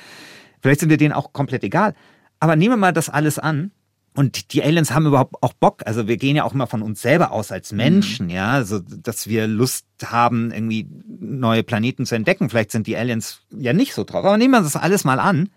Vielleicht 0.61 0.79
sind 0.79 0.87
wir 0.87 0.95
denen 0.95 1.11
auch 1.11 1.33
komplett 1.33 1.65
egal. 1.65 1.95
Aber 2.39 2.55
nehmen 2.55 2.75
wir 2.75 2.77
mal 2.77 2.93
das 2.93 3.09
alles 3.09 3.37
an. 3.37 3.71
Und 4.15 4.53
die 4.53 4.63
Aliens 4.63 4.91
haben 4.91 5.07
überhaupt 5.07 5.35
auch 5.41 5.51
Bock. 5.51 5.81
Also 5.85 6.07
wir 6.07 6.15
gehen 6.15 6.37
ja 6.37 6.45
auch 6.45 6.53
immer 6.53 6.67
von 6.67 6.81
uns 6.81 7.01
selber 7.01 7.31
aus 7.33 7.51
als 7.51 7.73
Menschen, 7.73 8.27
mhm. 8.27 8.31
ja. 8.31 8.51
Also, 8.51 8.79
dass 8.79 9.27
wir 9.27 9.47
Lust 9.47 9.85
haben, 10.05 10.51
irgendwie 10.51 10.87
neue 11.19 11.63
Planeten 11.63 12.05
zu 12.05 12.15
entdecken. 12.15 12.49
Vielleicht 12.49 12.71
sind 12.71 12.87
die 12.87 12.95
Aliens 12.95 13.41
ja 13.51 13.73
nicht 13.73 13.93
so 13.93 14.05
drauf. 14.05 14.23
Aber 14.23 14.37
nehmen 14.37 14.51
wir 14.51 14.61
das 14.61 14.77
alles 14.77 15.03
mal 15.03 15.19
an. 15.19 15.49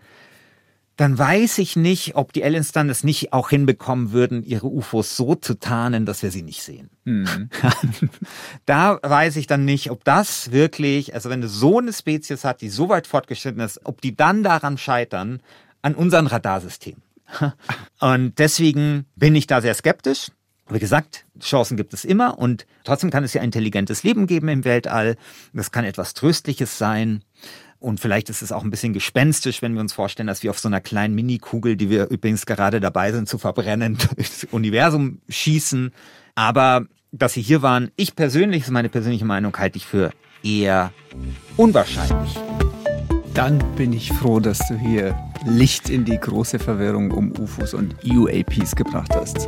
Dann 0.97 1.19
weiß 1.19 1.59
ich 1.59 1.75
nicht, 1.75 2.15
ob 2.15 2.33
die 2.33 2.45
Aliens 2.45 2.71
dann 2.71 2.89
es 2.89 3.03
nicht 3.03 3.33
auch 3.33 3.51
hinbekommen 3.51 4.13
würden, 4.13 4.45
ihre 4.45 4.69
UFOs 4.69 5.17
so 5.17 5.35
zu 5.35 5.55
tarnen, 5.59 6.07
dass 6.07 6.23
wir 6.23 6.31
sie 6.31 6.43
nicht 6.43 6.63
sehen. 6.63 6.91
Mhm. 7.05 7.51
da 8.67 9.01
weiß 9.03 9.37
ich 9.37 9.49
dann 9.49 9.65
nicht, 9.65 9.91
ob 9.91 10.05
das 10.05 10.53
wirklich, 10.53 11.15
also 11.15 11.31
wenn 11.31 11.41
du 11.41 11.49
so 11.49 11.79
eine 11.79 11.93
Spezies 11.93 12.45
hat, 12.45 12.61
die 12.61 12.69
so 12.69 12.89
weit 12.89 13.07
fortgeschritten 13.07 13.61
ist, 13.61 13.81
ob 13.85 14.01
die 14.01 14.17
dann 14.17 14.45
daran 14.45 14.79
scheitern, 14.79 15.41
an 15.83 15.95
unserem 15.95 16.27
Radarsystem. 16.27 16.97
Und 18.01 18.39
deswegen 18.39 19.07
bin 19.17 19.35
ich 19.35 19.47
da 19.47 19.61
sehr 19.61 19.75
skeptisch. 19.75 20.31
Wie 20.69 20.79
gesagt, 20.79 21.27
Chancen 21.41 21.77
gibt 21.77 21.93
es 21.93 22.07
immer 22.07 22.39
und 22.39 22.67
trotzdem 22.85 23.11
kann 23.11 23.23
es 23.23 23.35
ja 23.35 23.43
intelligentes 23.43 24.03
Leben 24.03 24.27
geben 24.27 24.49
im 24.49 24.65
Weltall. 24.65 25.17
Das 25.53 25.73
kann 25.73 25.85
etwas 25.85 26.15
Tröstliches 26.15 26.79
sein. 26.79 27.23
Und 27.85 28.01
vielleicht 28.01 28.31
ist 28.31 28.41
es 28.41 28.51
auch 28.51 28.65
ein 28.65 28.71
bisschen 28.71 28.95
gespenstisch, 28.95 29.61
wenn 29.61 29.75
wir 29.75 29.83
uns 29.83 29.93
vorstellen, 29.93 30.27
dass 30.27 30.43
wir 30.43 30.49
auf 30.49 30.59
so 30.59 30.69
einer 30.69 30.81
kleinen 30.81 31.15
Minikugel, 31.15 31.77
die 31.77 31.91
wir 31.91 32.09
übrigens 32.09 32.47
gerade 32.47 32.81
dabei 32.81 33.13
sind 33.13 33.29
zu 33.29 33.37
verbrennen, 33.37 33.99
durchs 34.17 34.45
Universum 34.45 35.19
schießen. 35.29 35.93
Aber 36.35 36.87
dass 37.13 37.35
sie 37.35 37.43
hier 37.43 37.61
waren, 37.61 37.91
ich 37.97 38.17
persönlich, 38.17 38.63
ist 38.63 38.71
meine 38.71 38.89
persönliche 38.89 39.27
Meinung, 39.27 39.55
halte 39.59 39.77
ich 39.77 39.85
für 39.85 40.13
eher 40.43 40.95
unwahrscheinlich. 41.59 42.35
Dann 43.35 43.59
bin 43.77 43.93
ich 43.93 44.11
froh, 44.15 44.41
dass 44.41 44.67
du 44.67 44.79
hier 44.79 45.15
Licht 45.45 45.91
in 45.91 46.07
die 46.07 46.17
große 46.17 46.59
Verwirrung 46.59 47.11
um 47.11 47.33
UFOs 47.39 47.75
und 47.75 47.97
UAPs 48.03 48.77
gebracht 48.77 49.15
hast. 49.15 49.47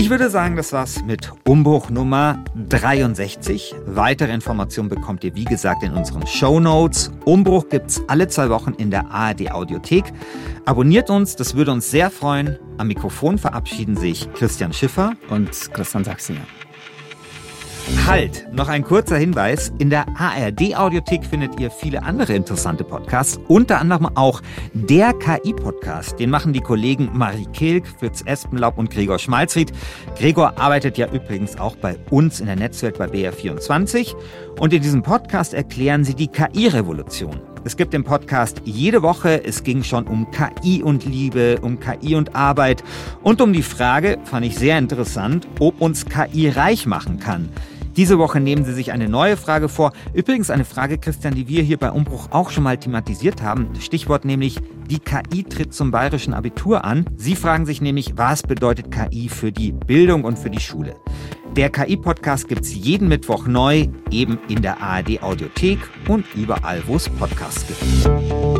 Ich 0.00 0.08
würde 0.08 0.30
sagen, 0.30 0.56
das 0.56 0.72
war's 0.72 1.04
mit 1.04 1.30
Umbruch 1.46 1.90
Nummer 1.90 2.42
63. 2.70 3.74
Weitere 3.84 4.32
Informationen 4.32 4.88
bekommt 4.88 5.24
ihr, 5.24 5.34
wie 5.34 5.44
gesagt, 5.44 5.82
in 5.82 5.92
unseren 5.92 6.26
Show 6.26 6.58
Notes. 6.58 7.12
Umbruch 7.26 7.68
gibt's 7.68 8.00
alle 8.08 8.26
zwei 8.26 8.48
Wochen 8.48 8.72
in 8.78 8.90
der 8.90 9.10
ARD 9.10 9.50
Audiothek. 9.50 10.04
Abonniert 10.64 11.10
uns, 11.10 11.36
das 11.36 11.54
würde 11.54 11.72
uns 11.72 11.90
sehr 11.90 12.10
freuen. 12.10 12.58
Am 12.78 12.86
Mikrofon 12.86 13.36
verabschieden 13.36 13.94
sich 13.94 14.32
Christian 14.32 14.72
Schiffer 14.72 15.16
und 15.28 15.50
Christian 15.74 16.02
Sachsinger. 16.02 16.46
Halt, 18.10 18.52
noch 18.52 18.66
ein 18.66 18.82
kurzer 18.82 19.18
Hinweis. 19.18 19.72
In 19.78 19.88
der 19.88 20.04
ARD-Audiothek 20.18 21.24
findet 21.24 21.60
ihr 21.60 21.70
viele 21.70 22.02
andere 22.02 22.34
interessante 22.34 22.82
Podcasts, 22.82 23.38
unter 23.46 23.80
anderem 23.80 24.06
auch 24.16 24.42
der 24.72 25.12
KI-Podcast. 25.12 26.18
Den 26.18 26.28
machen 26.28 26.52
die 26.52 26.58
Kollegen 26.58 27.08
Marie 27.12 27.46
Kilk, 27.52 27.86
Fritz 27.86 28.24
Espenlaub 28.26 28.78
und 28.78 28.90
Gregor 28.90 29.20
Schmalzried. 29.20 29.70
Gregor 30.18 30.58
arbeitet 30.58 30.98
ja 30.98 31.06
übrigens 31.12 31.56
auch 31.60 31.76
bei 31.76 32.00
uns 32.10 32.40
in 32.40 32.46
der 32.46 32.56
Netzwelt 32.56 32.98
bei 32.98 33.06
BR24. 33.06 34.16
Und 34.58 34.72
in 34.72 34.82
diesem 34.82 35.04
Podcast 35.04 35.54
erklären 35.54 36.02
sie 36.02 36.14
die 36.14 36.26
KI-Revolution. 36.26 37.40
Es 37.62 37.76
gibt 37.76 37.92
den 37.92 38.02
Podcast 38.02 38.62
jede 38.64 39.02
Woche. 39.02 39.44
Es 39.44 39.62
ging 39.62 39.84
schon 39.84 40.08
um 40.08 40.26
KI 40.32 40.82
und 40.82 41.04
Liebe, 41.04 41.60
um 41.62 41.78
KI 41.78 42.16
und 42.16 42.34
Arbeit 42.34 42.82
und 43.22 43.40
um 43.40 43.52
die 43.52 43.62
Frage, 43.62 44.18
fand 44.24 44.44
ich 44.46 44.58
sehr 44.58 44.78
interessant, 44.78 45.46
ob 45.60 45.80
uns 45.80 46.06
KI 46.06 46.48
reich 46.48 46.86
machen 46.86 47.20
kann. 47.20 47.50
Diese 48.00 48.18
Woche 48.18 48.40
nehmen 48.40 48.64
Sie 48.64 48.72
sich 48.72 48.92
eine 48.92 49.10
neue 49.10 49.36
Frage 49.36 49.68
vor. 49.68 49.92
Übrigens 50.14 50.48
eine 50.48 50.64
Frage, 50.64 50.96
Christian, 50.96 51.34
die 51.34 51.48
wir 51.48 51.62
hier 51.62 51.76
bei 51.76 51.90
Umbruch 51.90 52.28
auch 52.30 52.48
schon 52.48 52.64
mal 52.64 52.78
thematisiert 52.78 53.42
haben. 53.42 53.68
Stichwort 53.78 54.24
nämlich, 54.24 54.56
die 54.88 55.00
KI 55.00 55.44
tritt 55.44 55.74
zum 55.74 55.90
bayerischen 55.90 56.32
Abitur 56.32 56.82
an. 56.86 57.04
Sie 57.16 57.36
fragen 57.36 57.66
sich 57.66 57.82
nämlich, 57.82 58.16
was 58.16 58.42
bedeutet 58.42 58.90
KI 58.90 59.28
für 59.28 59.52
die 59.52 59.72
Bildung 59.72 60.24
und 60.24 60.38
für 60.38 60.48
die 60.48 60.60
Schule? 60.60 60.96
Der 61.56 61.68
KI-Podcast 61.68 62.48
gibt 62.48 62.62
es 62.62 62.74
jeden 62.74 63.06
Mittwoch 63.06 63.46
neu, 63.46 63.88
eben 64.10 64.38
in 64.48 64.62
der 64.62 64.80
ARD 64.80 65.22
Audiothek 65.22 65.80
und 66.08 66.24
überall, 66.34 66.82
wo 66.86 66.96
es 66.96 67.06
Podcasts 67.06 67.66
gibt. 67.66 68.59